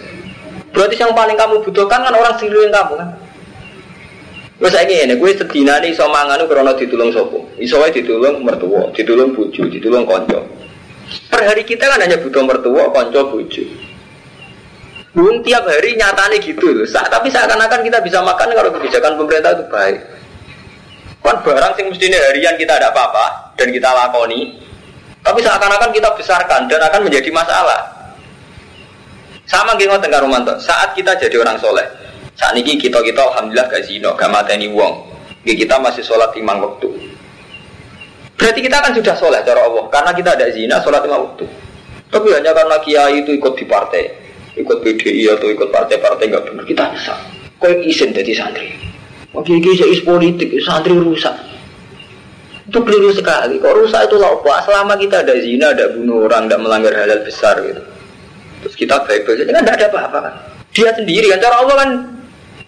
Berarti 0.77 1.01
yang 1.01 1.17
paling 1.17 1.35
kamu 1.35 1.65
butuhkan 1.65 2.05
kan 2.05 2.13
orang 2.13 2.37
sekeliling 2.37 2.71
kamu 2.71 2.95
kan. 3.01 3.09
Gue 4.59 4.71
saya 4.75 4.91
ini, 4.91 5.15
gue 5.15 5.31
sedina 5.39 5.79
nih 5.79 5.95
so 5.95 6.11
mangan 6.11 6.43
krono 6.51 6.75
ditulung 6.75 7.15
sopo. 7.15 7.47
Iso 7.63 7.79
ditulung 7.95 8.43
mertua, 8.43 8.91
ditulung 8.91 9.31
buju, 9.31 9.71
ditulung 9.71 10.03
konco. 10.03 10.43
Per 11.31 11.41
hari 11.47 11.63
kita 11.63 11.87
kan 11.87 12.03
hanya 12.03 12.19
butuh 12.19 12.43
mertua, 12.43 12.91
konco, 12.91 13.21
buju. 13.31 13.63
Belum 15.15 15.41
tiap 15.47 15.63
hari 15.63 15.95
nyatanya 15.95 16.43
gitu 16.43 16.75
loh. 16.75 16.85
Tapi 16.91 17.31
seakan-akan 17.31 17.81
kita 17.87 17.99
bisa 18.03 18.19
makan 18.19 18.51
kalau 18.51 18.71
kebijakan 18.75 19.15
pemerintah 19.15 19.55
itu 19.55 19.65
baik. 19.71 19.99
Kan 21.23 21.37
barang 21.45 21.73
sing 21.79 21.87
mestinya 21.91 22.19
harian 22.31 22.55
kita 22.59 22.83
ada 22.83 22.91
apa-apa 22.91 23.55
dan 23.55 23.69
kita 23.71 23.89
lakoni, 23.91 24.59
tapi 25.23 25.39
seakan-akan 25.43 25.91
kita 25.91 26.09
besarkan 26.15 26.71
dan 26.71 26.81
akan 26.83 27.01
menjadi 27.05 27.31
masalah. 27.35 27.99
Sama 29.49 29.75
geng 29.81 29.89
ngoten 29.89 30.13
karo 30.13 30.29
Saat 30.61 30.93
kita 30.93 31.17
jadi 31.17 31.41
orang 31.41 31.57
soleh, 31.57 31.89
saat 32.37 32.53
ini 32.55 32.77
kita 32.77 33.01
kita 33.01 33.19
alhamdulillah 33.19 33.67
gak 33.67 33.83
zino, 33.89 34.13
gak 34.13 34.29
mateni 34.29 34.69
wong. 34.69 35.09
Kita 35.49 35.81
masih 35.81 36.05
sholat 36.05 36.37
lima 36.37 36.61
waktu. 36.61 36.93
Berarti 38.37 38.61
kita 38.61 38.85
kan 38.85 38.93
sudah 38.93 39.17
sholat 39.17 39.43
cara 39.49 39.65
Allah, 39.65 39.89
karena 39.89 40.13
kita 40.13 40.37
ada 40.37 40.47
zina 40.53 40.77
sholat 40.85 41.01
lima 41.09 41.25
waktu. 41.25 41.49
Tapi 42.13 42.29
hanya 42.37 42.53
karena 42.53 42.77
kiai 42.85 43.25
itu 43.25 43.33
ikut 43.33 43.57
di 43.57 43.65
partai, 43.65 44.05
ikut 44.61 44.79
PDI 44.85 45.33
atau 45.33 45.49
ikut 45.49 45.73
partai-partai 45.73 46.25
nggak 46.29 46.45
benar, 46.53 46.65
kita 46.69 46.85
bisa. 46.93 47.17
Kau 47.57 47.73
izin 47.73 48.13
jadi 48.13 48.33
santri. 48.37 48.69
Oke, 49.33 49.57
is 49.57 50.05
politik, 50.05 50.53
santri 50.61 50.95
rusak. 50.95 51.48
Itu 52.69 52.85
keliru 52.85 53.11
sekali. 53.17 53.57
Kok 53.57 53.75
rusak 53.81 54.13
itu 54.13 54.17
apa? 54.21 54.61
Selama 54.69 54.95
kita 55.01 55.25
ada 55.25 55.35
zina, 55.41 55.73
ada 55.73 55.89
bunuh 55.97 56.29
orang, 56.29 56.47
tidak 56.47 56.61
melanggar 56.61 56.93
halal 56.93 57.21
besar 57.25 57.57
gitu. 57.65 57.83
Terus 58.65 58.75
kita 58.77 59.09
baik-baik 59.09 59.41
saja 59.41 59.53
kan 59.55 59.63
tidak 59.65 59.77
ada 59.81 59.87
apa-apa 59.89 60.19
kan. 60.21 60.35
Dia 60.77 60.91
sendiri 60.93 61.27
kan 61.33 61.41
cara 61.41 61.57
Allah 61.65 61.77
kan 61.81 61.91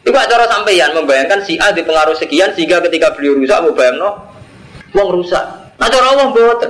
itu 0.01 0.11
cara 0.17 0.45
sampeyan 0.49 0.97
membayangkan 0.97 1.45
si 1.45 1.61
A 1.61 1.77
dipengaruhi 1.77 2.17
sekian 2.17 2.57
sehingga 2.57 2.81
ketika 2.89 3.13
beliau 3.13 3.37
rusak 3.37 3.61
mau 3.61 3.77
bayang 3.77 4.01
no, 4.01 4.11
uang 4.97 5.21
rusak. 5.21 5.45
Nah 5.77 5.89
cara 5.93 6.07
Allah 6.17 6.33
buat 6.33 6.61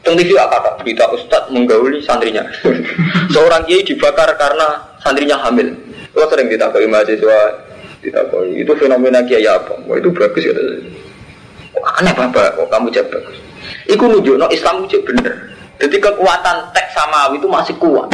Teng 0.00 0.16
TV 0.16 0.32
kata 0.32 0.80
berita 0.80 1.04
Ustadz 1.12 1.52
menggauli 1.52 2.00
santrinya. 2.02 2.42
Seorang 3.36 3.68
kiai 3.68 3.84
dibakar 3.84 4.32
karena 4.34 4.96
santrinya 4.98 5.36
hamil. 5.44 5.76
Lo 6.16 6.24
sering 6.26 6.48
ditakoi 6.48 6.88
mahasiswa 6.88 7.68
ditakoi 8.00 8.64
itu 8.64 8.72
fenomena 8.80 9.20
kiai 9.22 9.44
apa 9.44 9.76
wah 9.84 9.96
itu 10.00 10.08
bagus 10.10 10.42
ya 10.48 10.56
aneh 11.78 12.12
bapak 12.14 12.58
kok 12.58 12.68
kamu 12.68 12.90
cek 12.90 13.06
bagus? 13.10 13.38
Itu 13.86 14.04
nunjuk 14.06 14.34
no 14.38 14.46
Islam 14.50 14.84
itu 14.86 14.98
bener. 15.06 15.54
Jadi 15.80 15.96
kekuatan 15.96 16.56
teks 16.76 16.92
samawi 16.92 17.40
itu 17.40 17.48
masih 17.48 17.74
kuat. 17.80 18.10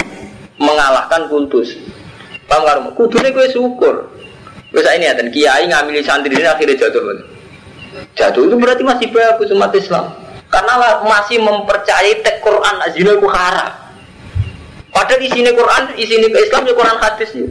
Mengalahkan 0.56 1.28
kultus 1.28 1.76
paham 2.46 2.62
kamu 2.62 2.90
kudunya 2.94 3.30
gue 3.34 3.46
syukur. 3.50 3.94
Biasa 4.70 4.98
ini 4.98 5.06
ya, 5.06 5.14
dan 5.14 5.28
kiai 5.30 5.64
ngambil 5.70 6.02
santri 6.02 6.34
ini 6.34 6.46
akhirnya 6.46 6.74
jatuh 6.74 7.02
Jatuh 8.18 8.42
itu 8.44 8.54
berarti 8.58 8.82
masih 8.82 9.08
bagus 9.14 9.48
umat 9.54 9.72
Islam. 9.72 10.10
Karena 10.46 11.00
masih 11.04 11.42
mempercayai 11.42 12.22
teks 12.22 12.42
Quran. 12.44 12.74
Azina 12.82 13.14
itu 13.16 13.28
haram. 13.30 13.72
Padahal 14.92 15.20
di 15.20 15.28
sini 15.28 15.50
Quran, 15.52 15.82
di 15.92 16.04
sini 16.08 16.26
ke 16.32 16.38
Islam, 16.40 16.64
ya 16.64 16.72
Quran 16.72 16.96
hadis 16.96 17.30
ya. 17.36 17.46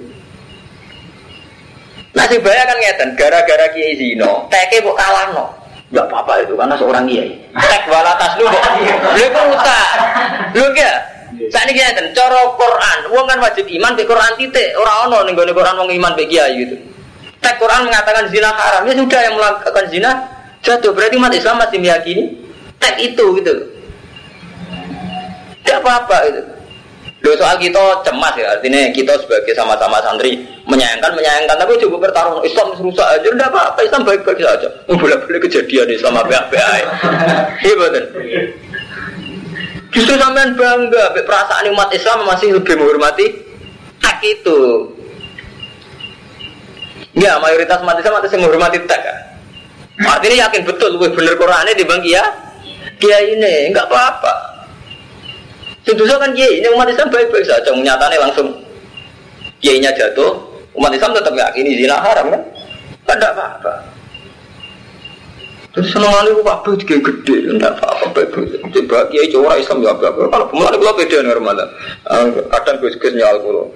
Nah 2.16 2.26
si 2.32 2.40
bayar 2.40 2.66
kan 2.66 2.78
ngeten, 2.80 3.10
gara-gara 3.20 3.68
kiai 3.76 4.00
zino, 4.00 4.48
teke 4.48 4.82
kok 4.82 4.96
kalah 4.96 5.36
no. 5.36 5.46
Gak 5.96 6.12
apa-apa 6.12 6.44
itu 6.44 6.54
karena 6.60 6.76
seorang 6.76 7.08
kiai. 7.08 7.32
Tek 7.56 7.84
balatas 7.88 8.36
lu 8.36 8.44
kok. 8.52 8.64
Lu 9.16 9.26
kok 9.32 9.46
rusak. 9.48 9.88
Lu 10.52 10.64
enggak? 10.76 10.98
Saat 11.52 11.68
ini 11.68 11.80
ngeten, 11.80 12.12
coro 12.16 12.56
Quran, 12.60 13.00
uang 13.12 13.26
kan 13.28 13.40
wajib 13.44 13.68
iman 13.68 13.92
be 13.96 14.08
Quran 14.08 14.34
titik, 14.40 14.72
orang 14.76 15.08
ono 15.08 15.18
nih 15.28 15.52
Quran 15.52 15.76
wong 15.78 15.90
iman 15.92 16.14
be 16.16 16.24
kiai 16.28 16.52
gitu. 16.64 16.76
Tek 17.44 17.60
Quran 17.60 17.88
mengatakan 17.88 18.28
zina 18.32 18.56
haram, 18.56 18.88
ya 18.88 18.94
sudah 18.96 19.22
yang 19.24 19.36
melakukan 19.36 19.86
zina 19.92 20.12
jatuh. 20.64 20.92
Berarti 20.96 21.16
umat 21.20 21.32
Islam 21.36 21.60
masih 21.60 21.78
meyakini 21.80 22.24
tek 22.80 22.96
itu 23.00 23.26
gitu. 23.40 23.54
Tidak 25.64 25.80
apa-apa 25.84 26.18
itu. 26.30 26.42
Loh 27.26 27.34
soal 27.42 27.58
kita 27.58 28.06
cemas 28.06 28.38
ya, 28.38 28.54
artinya 28.54 28.86
kita 28.94 29.18
sebagai 29.18 29.58
sama-sama 29.58 29.98
santri 30.06 30.46
menyayangkan, 30.70 31.10
menyayangkan, 31.18 31.58
tapi 31.58 31.74
coba 31.82 32.06
bertarung 32.06 32.38
Islam 32.46 32.70
rusak 32.78 33.02
aja, 33.02 33.26
udah 33.34 33.50
apa-apa, 33.50 33.82
Islam 33.82 34.06
baik-baik 34.06 34.46
saja. 34.46 34.70
Boleh-boleh 34.86 35.42
kejadian 35.42 35.90
Islam 35.90 36.22
apa-apa 36.22 36.54
Iya 37.66 37.74
betul. 37.82 38.06
Justru 39.90 40.14
sampean 40.22 40.54
bangga, 40.54 41.18
perasaan 41.18 41.66
umat 41.74 41.90
Islam 41.98 42.30
masih 42.30 42.62
lebih 42.62 42.78
menghormati 42.78 43.26
tak 43.98 44.22
itu. 44.22 44.94
Ya, 47.18 47.42
mayoritas 47.42 47.82
umat 47.82 47.98
Islam 47.98 48.22
masih 48.22 48.38
menghormati 48.38 48.78
tak 48.86 49.02
kan? 49.02 49.18
Artinya 50.06 50.46
yakin 50.46 50.62
betul, 50.62 50.94
lebih 50.94 51.18
bener 51.18 51.34
Qurannya 51.42 51.74
di 51.74 51.90
bang 51.90 52.06
ya, 52.06 52.22
kia 53.02 53.18
ini, 53.18 53.74
enggak 53.74 53.90
apa-apa. 53.90 54.55
Sedoso 55.86 56.18
kan 56.18 56.34
kiai, 56.34 56.60
ini 56.60 56.68
umat 56.74 56.90
Islam 56.90 57.14
baik-baik 57.14 57.46
saja, 57.46 57.70
nyatanya 57.70 58.18
langsung 58.26 58.50
kiainya 59.62 59.94
jatuh, 59.94 60.34
umat 60.74 60.90
Islam 60.90 61.14
tetap 61.14 61.38
yakini 61.38 61.78
zina 61.78 62.02
haram 62.02 62.34
kan? 62.34 62.42
Kan 63.06 63.16
tidak 63.22 63.38
apa-apa. 63.38 63.74
Terus 65.78 65.92
seneng 65.92 66.10
kali 66.10 66.32
apa 66.42 66.70
juga 66.74 66.96
gede, 67.12 67.36
tidak 67.54 67.78
apa-apa 67.78 68.06
baik-baik. 68.18 68.50
Coba 68.74 68.98
kiai 69.14 69.30
cowok 69.30 69.62
Islam 69.62 69.78
ya 69.86 69.92
apa-apa. 69.94 70.22
Kalau 70.34 70.46
pemulaan 70.50 70.76
kalau 70.82 70.98
beda 70.98 71.18
nih 71.22 71.34
Ramadan, 71.38 71.70
kadang 72.50 72.76
gus-gus 72.82 73.14
nyal 73.14 73.38
kulo. 73.46 73.70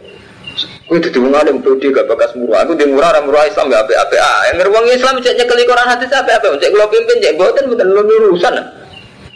Gue 0.90 0.98
jadi 0.98 1.22
wong 1.22 1.38
alim 1.38 1.62
pede 1.62 1.94
gak 1.94 2.10
bakas 2.10 2.34
murah. 2.34 2.66
Aku 2.66 2.74
di 2.74 2.90
murah 2.90 3.14
murah 3.22 3.46
Islam 3.46 3.70
gak 3.70 3.86
apa-apa. 3.86 4.16
Ah, 4.18 4.42
yang 4.50 4.58
ngeruang 4.58 4.90
Islam 4.90 5.22
cek 5.22 5.38
nyekeli 5.38 5.64
Quran 5.70 5.86
hati 5.86 6.10
apa-apa. 6.10 6.58
Cek 6.58 6.72
kulo 6.74 6.90
pimpin 6.90 7.22
cek 7.22 7.38
boten 7.38 7.70
boten 7.70 7.88
urusan. 7.94 8.58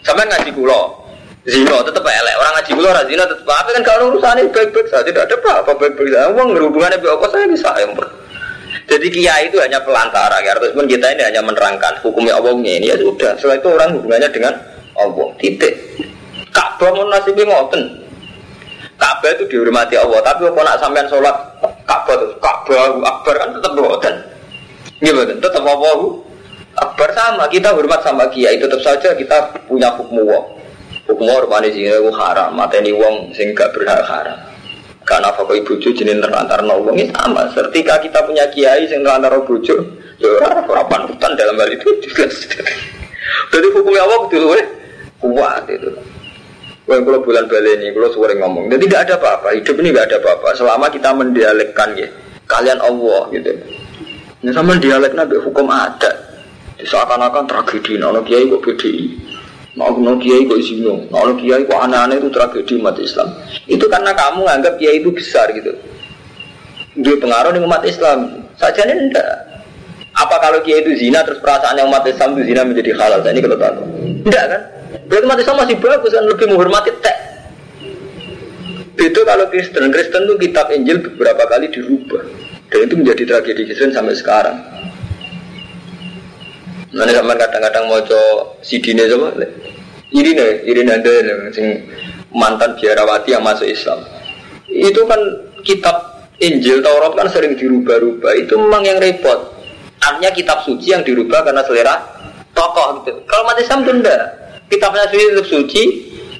Sampai 0.01 0.25
ngaji 0.25 0.49
kulo. 0.57 1.02
Zino 1.43 1.75
tetap 1.83 2.07
elek. 2.07 2.35
Orang 2.39 2.53
ngaji 2.55 2.71
kulo 2.71 2.87
orang 2.87 3.07
zino 3.11 3.23
tetap 3.27 3.51
apa 3.51 3.69
kan 3.75 3.83
kalau 3.83 4.15
urusan 4.15 4.39
ini 4.39 4.49
baik-baik 4.55 4.87
saja. 4.87 5.03
Tidak 5.03 5.23
ada 5.27 5.35
apa-apa 5.35 5.71
baik-baik 5.75 6.15
saja. 6.15 6.31
Uang 6.31 6.55
hubungannya 6.55 7.03
bi 7.03 7.07
apa 7.11 7.25
saya 7.27 7.45
bisa 7.51 7.69
yang 7.83 7.91
ber 7.91 8.07
jadi 8.83 9.07
kiai 9.11 9.43
itu 9.51 9.59
hanya 9.59 9.79
pelantara 9.83 10.39
ya. 10.39 10.55
Pun 10.55 10.87
kita 10.87 11.07
ini 11.11 11.23
hanya 11.23 11.43
menerangkan 11.43 11.99
hukumnya 11.99 12.39
Allahnya 12.39 12.79
ini. 12.79 12.85
Ya 12.91 12.95
sudah 12.95 13.35
setelah 13.35 13.59
itu 13.59 13.67
orang 13.75 13.89
hubungannya 13.99 14.29
dengan 14.31 14.53
Allah. 14.95 15.27
Titik. 15.35 15.73
Ka'bah 16.55 16.89
mau 16.95 17.11
nasibnya 17.11 17.43
ngoten. 17.43 17.81
Ka'bah 18.95 19.29
itu 19.35 19.43
dihormati 19.51 19.99
Allah. 19.99 20.23
Tapi 20.23 20.47
kalau 20.47 20.63
nak 20.63 20.79
sampean 20.79 21.07
sholat 21.11 21.35
Ka'bah 21.83 22.13
itu 22.23 22.27
Ka'bah 22.39 23.03
Akbar 23.03 23.35
kan 23.35 23.49
tetap 23.51 23.71
ngoten 23.75 24.15
gimana 25.03 25.35
tetap 25.35 25.63
Allah 25.67 26.23
Akbar 26.79 27.09
sama. 27.11 27.43
Kita 27.51 27.75
hormat 27.75 27.99
sama 27.99 28.31
kiai. 28.31 28.55
Tetap 28.55 28.79
saja 28.79 29.11
kita 29.11 29.51
punya 29.67 29.91
hukum 29.99 30.23
Allah 30.23 30.62
Hukum 31.03 31.27
hormane 31.27 31.67
sing 31.75 31.83
itu 31.83 32.11
haram, 32.15 32.55
mateni 32.55 32.95
wong 32.95 33.35
sing 33.35 33.51
gak 33.51 33.75
berhak 33.75 34.03
haram. 34.07 34.39
Karena 35.03 35.35
apa 35.35 35.43
ibu 35.51 35.75
cucu 35.75 35.91
jenis 35.91 36.23
terlantar 36.23 36.63
wong 36.63 36.95
ini 36.95 37.11
sama. 37.11 37.51
Ketika 37.51 37.99
kita 37.99 38.23
punya 38.23 38.47
kiai 38.51 38.87
sing 38.87 39.03
terlantar 39.03 39.35
bojo, 39.43 39.75
ya 40.17 40.29
ora 40.47 40.83
panutan 40.87 41.35
dalam 41.35 41.59
hal 41.59 41.69
itu 41.75 41.87
jelas. 42.07 42.47
Jadi 43.51 43.67
hukumnya 43.75 44.07
apa 44.07 44.15
betul 44.27 44.43
weh 44.55 44.65
kuat 45.19 45.67
itu. 45.67 45.91
Wah, 46.83 46.99
kalau 46.99 47.23
bulan 47.23 47.47
balik 47.47 47.79
ini, 47.79 47.95
kalau 47.95 48.11
sore 48.11 48.35
ngomong, 48.35 48.67
jadi 48.67 48.83
tidak 48.83 49.01
ada 49.07 49.13
apa-apa. 49.15 49.55
Hidup 49.55 49.79
ini 49.79 49.95
tidak 49.95 50.05
ada 50.11 50.17
apa-apa. 50.19 50.47
Selama 50.51 50.85
kita 50.91 51.09
mendialekkan 51.15 51.95
ya, 51.95 52.11
kalian 52.43 52.79
Allah 52.83 53.31
gitu. 53.31 53.55
Ini 54.43 54.51
sama 54.51 54.75
dialeknya 54.75 55.23
hukum 55.47 55.71
ada. 55.71 56.11
Seakan-akan 56.83 57.47
tragedi, 57.47 57.95
nono 57.95 58.19
kiai 58.27 58.51
kok 58.51 58.59
BDI. 58.59 59.05
Mau 59.73 59.89
no 59.97 60.21
kiai 60.21 60.45
kok 60.45 60.61
zino, 60.61 61.01
mau 61.09 61.25
no 61.25 61.33
kiai 61.33 61.65
kok 61.65 61.73
aneh-aneh 61.73 62.21
itu 62.21 62.29
tragedi 62.29 62.77
umat 62.77 62.93
Islam. 63.01 63.33
Itu 63.65 63.89
karena 63.89 64.13
kamu 64.13 64.45
anggap 64.45 64.77
kiai 64.77 65.01
itu 65.01 65.09
besar 65.09 65.49
gitu. 65.49 65.73
Dia 66.93 67.17
pengaruh 67.17 67.57
di 67.57 67.59
umat 67.65 67.81
Islam. 67.81 68.45
Saja 68.53 68.85
ini 68.85 69.09
enggak. 69.09 69.25
Apa 70.13 70.37
kalau 70.37 70.61
kiai 70.61 70.85
itu 70.85 70.93
zina 70.93 71.25
terus 71.25 71.41
perasaannya 71.41 71.89
umat 71.89 72.05
Islam 72.05 72.37
itu 72.37 72.53
zina 72.53 72.61
menjadi 72.61 72.93
halal? 72.93 73.25
Nah, 73.25 73.31
ini 73.33 73.41
kalau 73.41 73.57
tahu. 73.57 73.81
Enggak 74.29 74.45
kan? 74.45 74.61
Berarti 75.09 75.25
umat 75.25 75.39
Islam 75.41 75.55
masih 75.65 75.77
bagus 75.81 76.11
kan 76.13 76.25
lebih 76.29 76.45
menghormati 76.53 76.91
tek. 77.01 77.17
Itu 78.93 79.19
kalau 79.25 79.49
Kristen, 79.49 79.89
Kristen 79.89 80.21
itu 80.29 80.35
kitab 80.37 80.69
Injil 80.69 81.01
beberapa 81.01 81.49
kali 81.49 81.65
dirubah. 81.73 82.21
Dan 82.69 82.79
itu 82.85 82.93
menjadi 82.93 83.23
tragedi 83.25 83.65
Kristen 83.65 83.89
sampai 83.89 84.13
sekarang. 84.13 84.72
Nanti 86.93 87.11
sama 87.17 87.33
kadang-kadang 87.33 87.83
mau 87.89 87.99
coba 88.05 88.53
sidine. 88.61 89.03
Ini 90.13 90.29
nih, 90.29 90.51
ini 90.69 90.81
ada 90.85 91.13
sing 91.49 91.89
mantan 92.29 92.77
biarawati 92.77 93.33
yang 93.33 93.41
masuk 93.41 93.65
Islam. 93.65 94.05
Itu 94.69 95.09
kan 95.09 95.17
kitab 95.65 96.29
Injil 96.37 96.85
Taurat 96.85 97.17
kan 97.17 97.27
sering 97.33 97.57
dirubah-rubah. 97.57 98.37
Itu 98.37 98.61
memang 98.61 98.85
yang 98.85 99.01
repot. 99.01 99.57
Artinya 100.05 100.29
kitab 100.37 100.61
suci 100.61 100.93
yang 100.93 101.01
dirubah 101.01 101.41
karena 101.41 101.65
selera 101.65 101.97
tokoh 102.53 103.01
gitu. 103.01 103.25
Kalau 103.25 103.43
mati 103.49 103.65
Islam 103.65 103.81
enggak. 103.89 104.21
Kitabnya 104.69 105.05
suci 105.09 105.25
tetap 105.29 105.47
suci, 105.49 105.81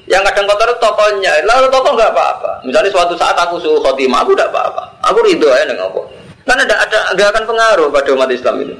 yang 0.06 0.22
kadang 0.22 0.46
kotor 0.46 0.70
tokohnya. 0.78 1.32
Lalu 1.42 1.66
tokoh 1.70 1.98
nggak 1.98 2.10
apa-apa. 2.14 2.62
Misalnya 2.62 2.90
suatu 2.94 3.14
saat 3.18 3.34
aku 3.34 3.58
suhu 3.58 3.82
khotimah, 3.82 4.22
aku 4.22 4.34
tidak 4.38 4.54
apa-apa. 4.54 4.82
Aku 5.10 5.18
ridho 5.22 5.50
aja 5.50 5.66
dengan 5.66 5.90
apa. 5.90 6.00
Karena 6.44 6.62
ada, 6.66 6.76
ada, 6.84 6.98
ada 7.14 7.24
akan 7.32 7.44
pengaruh 7.48 7.88
pada 7.88 8.08
umat 8.12 8.30
Islam 8.30 8.54
itu. 8.62 8.74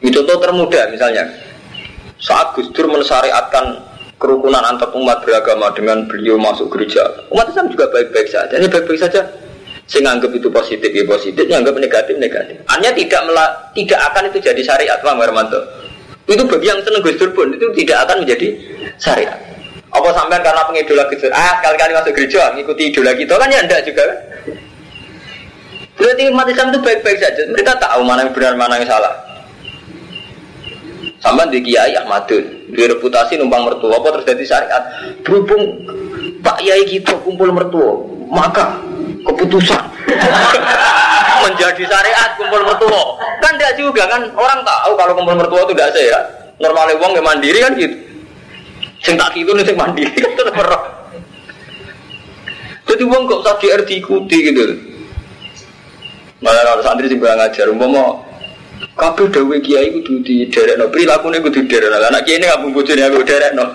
Itu 0.00 0.24
contoh 0.24 0.40
termudah 0.40 0.88
misalnya. 0.88 1.28
Saat 2.20 2.52
Gus 2.52 2.68
Dur 2.76 2.88
mensyariatkan 2.88 3.80
kerukunan 4.20 4.60
antar 4.60 4.92
umat 4.92 5.24
beragama 5.24 5.72
dengan 5.72 6.04
beliau 6.04 6.36
masuk 6.36 6.68
gereja, 6.68 7.00
umat 7.32 7.48
Islam 7.48 7.72
juga 7.72 7.88
baik-baik 7.88 8.28
saja. 8.28 8.52
Ini 8.60 8.68
baik-baik 8.68 9.00
saja. 9.00 9.24
Saya 9.88 10.06
nganggap 10.06 10.30
itu 10.36 10.46
positif 10.52 10.86
ya 10.92 11.02
positif, 11.08 11.44
nganggap 11.48 11.74
negatif 11.80 12.14
negatif. 12.20 12.60
Hanya 12.70 12.92
tidak 12.92 13.20
mela, 13.26 13.46
tidak 13.72 14.00
akan 14.12 14.22
itu 14.30 14.38
jadi 14.38 14.62
syariat, 14.62 14.98
Bang 15.00 15.18
Hermanto. 15.18 15.58
Itu 16.28 16.46
bagi 16.46 16.68
yang 16.68 16.78
seneng 16.84 17.02
Gus 17.02 17.16
Dur 17.16 17.32
pun 17.32 17.50
itu 17.50 17.66
tidak 17.74 18.06
akan 18.06 18.22
menjadi 18.22 18.48
syariat. 19.00 19.34
Apa 19.90 20.14
sampean 20.14 20.44
karena 20.44 20.62
pengidola 20.68 21.04
Gus 21.10 21.24
Dur, 21.24 21.32
ah 21.34 21.58
kali-kali 21.64 21.92
masuk 21.96 22.12
gereja, 22.14 22.52
ngikuti 22.54 22.92
idola 22.92 23.12
kita 23.16 23.34
kan 23.34 23.48
ya 23.50 23.60
enggak 23.64 23.82
juga. 23.82 24.04
Berarti 25.98 26.22
umat 26.32 26.46
Islam 26.48 26.72
itu 26.72 26.80
baik-baik 26.80 27.18
saja. 27.20 27.42
Mereka 27.48 27.72
tahu 27.76 28.00
mana 28.04 28.24
yang 28.24 28.32
benar, 28.32 28.54
mana 28.56 28.80
yang 28.80 28.88
salah. 28.88 29.29
Sama 31.20 31.44
di 31.52 31.60
Kiai 31.60 31.92
Ahmadun, 32.00 32.72
di 32.72 32.82
reputasi 32.88 33.36
numpang 33.36 33.68
mertua, 33.68 34.00
apa 34.00 34.08
terjadi 34.20 34.44
syariat. 34.56 34.82
Berhubung 35.20 35.84
Pak 36.40 36.64
Kiai 36.64 36.88
kita 36.88 37.12
kumpul 37.20 37.52
mertua, 37.52 38.00
maka 38.32 38.80
keputusan 39.28 39.84
menjadi 41.44 41.82
syariat 41.84 42.30
kumpul 42.40 42.64
mertua. 42.64 43.20
Kan 43.44 43.52
tidak 43.60 43.76
juga 43.76 44.08
kan 44.08 44.32
orang 44.32 44.64
tahu 44.64 44.92
kalau 44.96 45.12
kumpul 45.12 45.36
mertua 45.36 45.60
itu 45.68 45.72
tidak 45.76 45.92
sehat. 45.92 46.24
Normalnya 46.56 46.96
uang 46.96 47.12
yang 47.12 47.26
mandiri 47.28 47.58
kan 47.60 47.72
gitu. 47.76 47.96
Sing 49.04 49.20
tak 49.20 49.36
itu 49.36 49.52
nih 49.52 49.64
sing 49.64 49.76
mandiri 49.76 50.16
kan 50.16 50.32
tetap 50.32 50.56
perok. 50.56 50.82
Jadi 52.88 53.02
uang 53.04 53.22
kok 53.28 53.40
usah 53.44 53.56
diikuti 53.60 54.36
gitu. 54.40 54.64
Malah 56.40 56.64
kalau 56.64 56.80
santri 56.80 57.12
sih 57.12 57.20
ngajar, 57.20 57.68
umpama 57.68 58.29
Kabeh 58.98 59.30
dawe 59.30 59.56
kiai 59.62 59.94
kudu 59.94 60.18
di 60.20 60.44
derekno, 60.50 60.90
prilakune 60.90 61.38
kudu 61.38 61.62
derekno. 61.64 61.96
Anak 61.98 62.26
kiai 62.26 62.42
ini 62.42 62.46
ngabung 62.50 62.74
bojone 62.74 63.02
aku 63.06 63.22
derekno. 63.22 63.64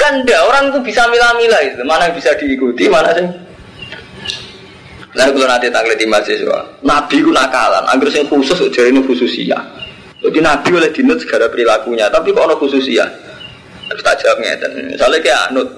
kan 0.00 0.24
ndak 0.24 0.40
orang 0.42 0.72
itu 0.72 0.80
bisa 0.82 1.06
milah-milah 1.06 1.62
itu, 1.62 1.84
mana 1.86 2.10
yang 2.10 2.16
bisa 2.16 2.34
diikuti, 2.34 2.90
mana 2.90 3.14
sih? 3.14 3.28
Lalu 5.12 5.30
kalau 5.36 5.46
nanti 5.46 5.68
tanggal 5.68 5.94
di 5.94 6.06
mahasiswa, 6.08 6.58
Nabi 6.82 7.16
ku 7.20 7.30
nakalan, 7.30 7.84
agar 7.84 8.08
sing 8.08 8.24
khusus 8.26 8.72
jadi 8.72 8.88
ini 8.88 9.04
khususia. 9.04 9.60
Jadi 10.24 10.38
Nabi 10.40 10.68
oleh 10.72 10.90
dinut 10.90 11.20
segala 11.20 11.52
perilakunya, 11.52 12.08
tapi 12.08 12.32
kok 12.32 12.48
ono 12.48 12.56
khususia. 12.56 13.04
Harus 13.92 14.00
tak 14.00 14.24
jawabnya, 14.24 14.56
misalnya 14.88 15.20
kayak 15.20 15.52
anut, 15.52 15.68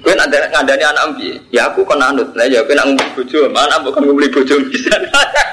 Gue 0.00 0.16
nanti 0.16 0.40
ngandani 0.40 0.80
anak 0.80 1.02
ambi, 1.12 1.36
ya 1.52 1.68
aku 1.68 1.84
kan 1.84 2.00
anut, 2.00 2.32
nah 2.32 2.48
ya 2.48 2.64
gue 2.64 2.72
nak 2.72 2.88
ngumpul 2.88 3.20
bojo, 3.20 3.52
mana 3.52 3.76
bukan 3.84 4.08
ngumpul 4.08 4.32
bojo 4.32 4.54
bisa. 4.72 4.96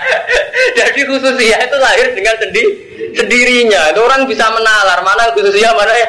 Jadi 0.77 1.03
khususnya 1.03 1.57
itu 1.67 1.75
lahir 1.75 2.07
dengan 2.15 2.35
sendi 2.39 2.63
sendirinya. 3.11 3.91
Itu 3.91 3.99
orang 4.07 4.23
bisa 4.23 4.47
menalar 4.47 5.03
mana 5.03 5.35
khususnya 5.35 5.75
mana 5.75 5.93
ya. 5.93 6.07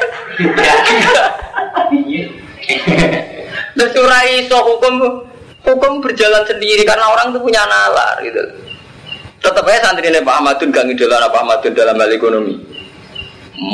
Nah 3.75 3.87
surai 3.91 4.47
so 4.47 4.59
hukum 4.63 4.95
hukum 5.67 5.93
berjalan 5.99 6.47
sendiri 6.47 6.87
karena 6.87 7.11
orang 7.11 7.35
itu 7.35 7.43
punya 7.43 7.63
nalar 7.67 8.23
gitu. 8.23 8.43
Tetap 9.39 9.67
aja 9.67 9.91
santri 9.91 10.11
ini 10.11 10.19
Pak 10.23 10.35
Ahmadun 10.35 10.75
gak 10.75 10.87
ngidolan 10.91 11.31
Pak 11.31 11.43
Ahmadun 11.43 11.73
dalam 11.75 11.95
hal 11.95 12.11
ekonomi. 12.11 12.55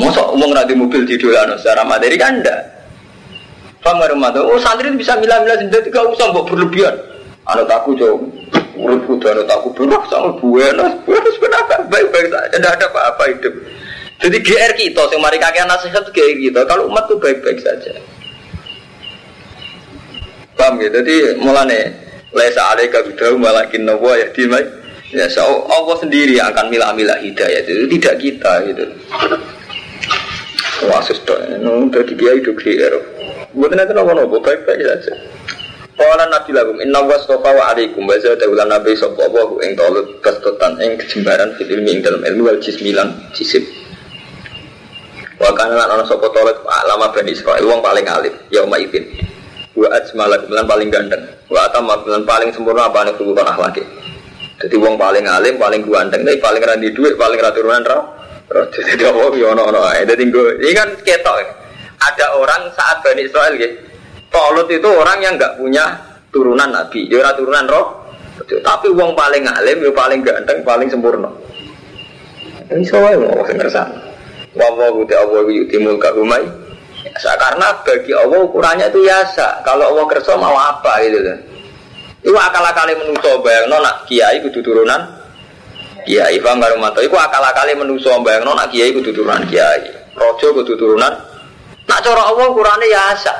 Masa 0.01 0.25
umum 0.29 0.53
nanti 0.53 0.73
mobil 0.73 1.05
di 1.05 1.17
secara 1.17 1.85
materi 1.85 2.17
kan 2.17 2.41
enggak. 2.41 2.74
Paham 3.85 4.01
gak 4.01 4.41
Oh 4.41 4.57
santri 4.57 4.89
bisa 4.97 5.13
milah-milah 5.21 5.61
sendiri, 5.61 5.93
gak 5.93 6.09
usah 6.09 6.33
mbok 6.33 6.49
berlebihan. 6.49 6.97
Anak 7.45 7.69
aku 7.69 7.93
jauh, 7.93 8.17
urut 8.73 9.05
kuda 9.05 9.37
anak 9.37 9.61
aku 9.61 9.69
berah 9.77 10.01
sama 10.09 10.33
buenas, 10.41 10.97
buenas 11.05 11.37
kenapa? 11.37 11.85
Baik-baik 11.93 12.33
saja, 12.33 12.49
tidak 12.57 12.81
ada 12.81 12.85
apa-apa 12.89 13.23
hidup. 13.29 13.53
Jadi 14.25 14.37
GR 14.41 14.71
kita, 14.73 15.05
yang 15.13 15.21
mari 15.21 15.37
kakek 15.37 15.69
nasihat 15.69 16.01
GR 16.09 16.33
kita. 16.41 16.65
Kalau 16.65 16.89
umat 16.89 17.05
tuh 17.05 17.21
baik-baik 17.21 17.61
saja. 17.61 17.93
Paham 20.57 20.81
gitu? 20.81 20.89
Jadi 20.89 21.37
mulane 21.37 21.93
lesa 22.33 22.65
alaika 22.73 23.05
bidahu 23.05 23.37
malakin 23.37 23.85
nawa 23.85 24.17
ya 24.17 24.33
dimai. 24.33 24.65
Ya 25.13 25.29
so, 25.29 25.45
Allah 25.69 25.95
sendiri 26.01 26.41
yang 26.41 26.49
akan 26.49 26.73
milah-milah 26.73 27.21
hidayah 27.21 27.61
itu 27.61 27.85
tidak 28.01 28.17
kita 28.17 28.51
gitu. 28.65 28.85
Wah 30.89 31.05
suster, 31.05 31.61
nu 31.61 31.85
dari 31.93 32.17
kiai 32.17 32.41
itu 32.41 32.51
kira. 32.57 32.97
Bukan 33.55 33.79
itu 33.79 33.93
nopo-nopo 33.95 34.43
baik-baik 34.43 34.83
saja. 34.83 35.15
Kala 35.95 36.27
Nabi 36.27 36.51
lagum 36.51 36.75
inna 36.83 36.99
wastofa 37.07 37.55
wa 37.55 37.71
alaikum 37.71 38.03
wa 38.03 38.19
zada 38.19 38.43
ulan 38.51 38.67
nabi 38.67 38.91
sallallahu 38.99 39.63
ing 39.63 39.79
tolut 39.79 40.19
kastotan 40.19 40.75
ing 40.83 40.99
kejembaran 40.99 41.55
fil 41.55 41.71
ilmi 41.71 41.95
ing 41.95 41.99
dalam 42.03 42.19
ilmu 42.19 42.51
wal 42.51 42.59
jismilan 42.59 43.15
jisim. 43.31 43.63
Wa 45.39 45.55
kana 45.55 45.79
lan 45.79 45.87
ana 45.87 46.03
sapa 46.03 46.27
alama 46.83 47.15
bani 47.15 47.31
Israil 47.31 47.63
wong 47.63 47.79
paling 47.79 48.03
alim 48.11 48.35
yauma 48.51 48.75
idzin. 48.75 49.07
Wa 49.71 49.87
ajmala 49.95 50.35
kemudian 50.43 50.67
paling 50.67 50.89
ganteng. 50.91 51.23
Wa 51.47 51.71
atama 51.71 51.95
kemudian 52.03 52.27
paling 52.27 52.49
sempurna 52.51 52.91
apa 52.91 53.07
nih 53.07 53.15
kebutuhan 53.15 53.47
akhlaki. 53.55 53.83
Jadi 54.55 54.75
wong 54.75 54.95
paling 54.99 55.27
alim, 55.27 55.55
paling 55.55 55.83
ganteng, 55.83 56.23
tapi 56.23 56.39
paling 56.39 56.63
randi 56.63 56.91
duit, 56.91 57.15
paling 57.15 57.39
raturunan 57.39 57.83
roh. 57.87 58.03
Jadi 58.71 59.03
apa 59.03 59.31
yo 59.35 59.51
ono 59.51 59.67
ono 59.67 59.79
ae. 59.83 60.03
Dadi 60.03 60.27
kan 60.75 60.91
ketok. 61.03 61.64
Ada 62.11 62.25
orang 62.37 62.61
saat 62.75 63.01
Bani 63.01 63.25
Israel 63.25 63.53
gitu. 63.57 63.75
Tolut 64.29 64.67
itu 64.67 64.89
orang 64.89 65.23
yang 65.23 65.33
nggak 65.39 65.55
punya 65.55 65.85
turunan 66.29 66.67
nabi, 66.67 67.07
dia 67.07 67.31
turunan 67.33 67.63
roh. 67.71 68.03
Tapi 68.45 68.91
wong 68.91 69.15
paling 69.15 69.47
alim, 69.47 69.79
dia 69.79 69.95
paling 69.95 70.19
ganteng, 70.19 70.59
paling 70.67 70.91
sempurna. 70.91 71.31
Ini 72.67 72.83
soalnya 72.83 73.23
mau 73.23 73.45
sing 73.47 73.55
kersane. 73.55 73.95
Wa 74.57 74.67
wa 74.75 74.91
guti 74.91 75.13
Allah 75.15 75.45
yutimul 75.47 75.95
ka 75.95 76.11
umai. 76.17 76.43
Ya, 77.05 77.31
karena 77.37 77.69
bagi 77.85 78.11
Allah 78.11 78.43
ukurannya 78.43 78.91
itu 78.91 79.05
biasa. 79.05 79.61
Kalau 79.63 79.93
Allah 79.93 80.05
kerja 80.09 80.33
mau 80.35 80.57
apa 80.57 80.99
gitu 81.05 81.21
kan. 81.21 81.39
Itu 82.25 82.33
akal-akali 82.33 82.97
menuso 82.97 83.37
bayang 83.45 83.69
nak 83.69 84.09
kiai 84.09 84.41
kudu 84.41 84.65
turunan 84.65 84.97
kiai 86.09 86.41
paham 86.41 86.57
karo 86.57 86.75
mata. 86.81 86.99
Iku 87.05 87.13
akal-akali 87.13 87.77
menuso 87.77 88.09
bayang 88.25 88.49
nak 88.49 88.73
kiai 88.73 88.89
kudu 88.89 89.13
turunan 89.13 89.45
kiai. 89.45 89.85
Rojo 90.17 90.47
kudu 90.57 90.73
turunan. 90.73 91.13
Nak 91.85 91.99
cara 92.01 92.33
Allah 92.33 92.45
ukurannya 92.49 92.89
biasa. 92.89 93.33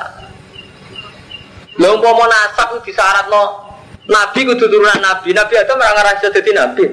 Lha 1.76 1.92
umpama 1.92 2.24
nasab 2.24 2.80
disyaratno 2.80 3.42
nabi 4.08 4.40
kudu 4.48 4.64
turunan 4.70 5.02
nabi. 5.02 5.36
Nabi 5.36 5.54
Adam 5.60 5.82
ora 5.82 5.92
ngarang 5.92 6.16
iso 6.22 6.28
dadi 6.32 6.50
nabi. 6.54 6.84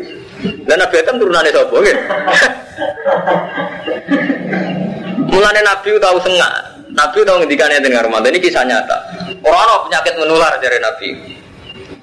Dan 0.44 0.76
Nabi 0.76 0.96
Adam 1.00 1.24
turunane 1.24 1.56
sapa 1.56 1.72
nggih? 1.72 1.98
Mulane 5.32 5.62
nabi 5.64 5.88
tahu 6.04 6.18
sengak. 6.20 6.54
Nabi 6.94 7.18
tahu 7.24 7.42
ngendikane 7.42 7.80
dengan 7.80 8.06
rumah 8.06 8.20
ini 8.28 8.44
kisah 8.44 8.68
nyata. 8.68 8.98
Orang 9.40 9.64
ana 9.64 9.76
penyakit 9.88 10.14
menular 10.20 10.52
dari 10.60 10.78
nabi. 10.84 11.10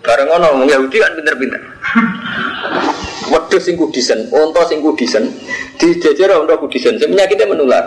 Bareng 0.00 0.32
ngono 0.32 0.46
wong 0.56 0.72
Yahudi 0.72 0.96
kan 0.96 1.12
pinter-pinter. 1.12 1.60
Wedhus 3.30 3.62
sing 3.62 3.76
kudisen, 3.76 4.26
unta 4.32 4.64
sing 4.66 4.82
kudisen, 4.82 5.28
dijejer 5.76 6.32
unta 6.34 6.56
kudisen, 6.56 6.96
sing 6.96 7.12
penyakitnya 7.12 7.46
menular. 7.46 7.84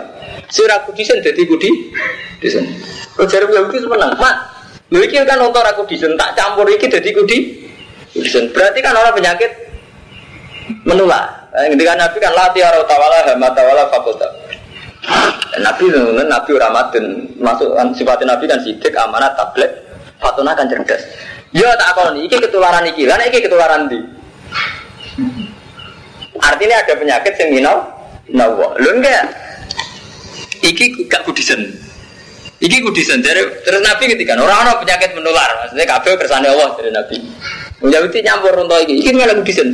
Sira 0.54 0.86
kudisen 0.86 1.18
dadi 1.18 1.42
kudi 1.50 1.90
disen. 2.38 2.62
Kok 3.18 3.26
jare 3.26 3.50
Yahudi 3.50 3.82
menang, 3.90 4.14
Mat. 4.22 4.54
Lho 4.94 5.02
iki 5.02 5.18
kan 5.26 5.42
unta 5.42 5.66
ra 5.66 5.74
kudisen, 5.74 6.14
tak 6.14 6.38
campur 6.38 6.70
iki 6.70 6.86
dadi 6.86 7.10
kudi 7.10 7.66
kudisen. 8.14 8.54
Berarti 8.54 8.78
kan 8.78 8.94
orang 8.94 9.18
penyakit 9.18 9.50
menular. 10.86 11.50
Ketika 11.50 11.98
Nabi 11.98 12.16
kan 12.22 12.32
latih 12.38 12.62
arah 12.62 12.86
tawala 12.86 13.18
hama 13.26 13.50
tawala 13.50 13.90
fakota. 13.90 14.30
Nabi 15.58 15.90
nungun 15.90 16.26
Nabi 16.30 16.50
Ramadan 16.54 17.04
masuk 17.42 17.74
sifatnya 17.98 18.38
Nabi 18.38 18.46
kan 18.46 18.58
sidik 18.62 18.94
amanat 18.94 19.34
tablet 19.34 19.70
fatuna 20.22 20.54
kan 20.54 20.70
cerdas. 20.70 21.02
Ya 21.54 21.70
tak 21.78 21.94
nih, 22.14 22.26
iki 22.26 22.42
ketularan 22.42 22.82
iki, 22.90 23.06
lan 23.06 23.22
iki 23.26 23.38
ketularan 23.42 23.86
di. 23.86 23.98
Artinya 26.34 26.82
ada 26.82 26.94
penyakit 26.98 27.38
yang 27.38 27.50
minal, 27.54 27.76
nawa. 28.26 28.74
Lu 28.82 28.90
enggak? 28.98 29.22
Iki 30.64 30.84
gak 31.12 31.28
kudisen. 31.28 31.60
Iki 32.56 32.80
kudisen 32.80 33.20
dari 33.20 33.44
terus 33.60 33.84
Nabi 33.84 34.08
ketika 34.08 34.40
orang 34.40 34.64
orang 34.64 34.80
penyakit 34.80 35.12
menular, 35.12 35.50
maksudnya 35.60 35.84
kabel 35.84 36.16
kersane 36.16 36.48
Allah 36.48 36.72
dari 36.80 36.90
Nabi. 36.94 37.16
Yahudi 37.84 38.24
nyampur 38.24 38.56
untuk 38.56 38.80
iki, 38.80 39.04
iki 39.04 39.12
malah 39.12 39.36
kudisen. 39.36 39.68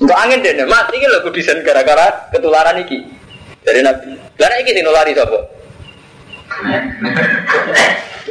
Untuk 0.00 0.16
angin 0.16 0.40
deh, 0.40 0.56
mat 0.64 0.88
iki 0.88 1.04
lo 1.04 1.20
kudisen 1.20 1.60
gara-gara 1.60 2.32
ketularan 2.32 2.80
iki 2.80 3.04
dari 3.60 3.84
Nabi. 3.84 4.16
Lalu 4.40 4.54
iki 4.64 4.72
sinulari 4.72 5.12
sapa? 5.12 5.38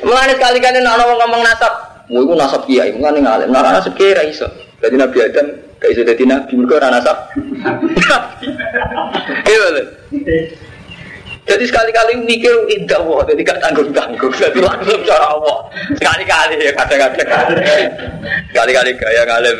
Mulane 0.01 0.33
sekali-kali 0.33 0.77
nek 0.81 0.93
ana 0.97 1.03
wong 1.05 1.17
ngomong 1.21 1.41
nasab, 1.45 1.73
mau 2.09 2.25
iku 2.25 2.33
nasab 2.33 2.61
kiai, 2.65 2.89
mulane 2.97 3.21
ngalim. 3.21 3.53
Nek 3.53 3.61
nasab 3.61 3.93
kiai 3.93 4.17
ra 4.17 4.23
iso. 4.25 4.49
Dadi 4.81 4.97
Nabi 4.97 5.17
Adam 5.21 5.47
iso 5.85 6.01
dadi 6.01 6.25
nabi, 6.25 6.53
mergo 6.57 6.81
ora 6.81 6.89
nasab. 6.89 7.17
Iya. 9.47 9.67
Jadi 11.47 11.63
sekali-kali 11.63 12.27
mikir 12.27 12.51
indah 12.67 12.99
wah, 13.07 13.23
jadi 13.23 13.39
gak 13.39 13.63
tanggung-tanggung. 13.63 14.35
Jadi 14.35 14.59
langsung 14.59 14.99
cara 15.07 15.31
Allah. 15.31 15.57
Sekali-kali 15.95 16.59
ya 16.59 16.71
kadang-kadang. 16.75 17.47
Sekali-kali 18.51 18.91
gaya 18.99 19.23
ngalim. 19.23 19.57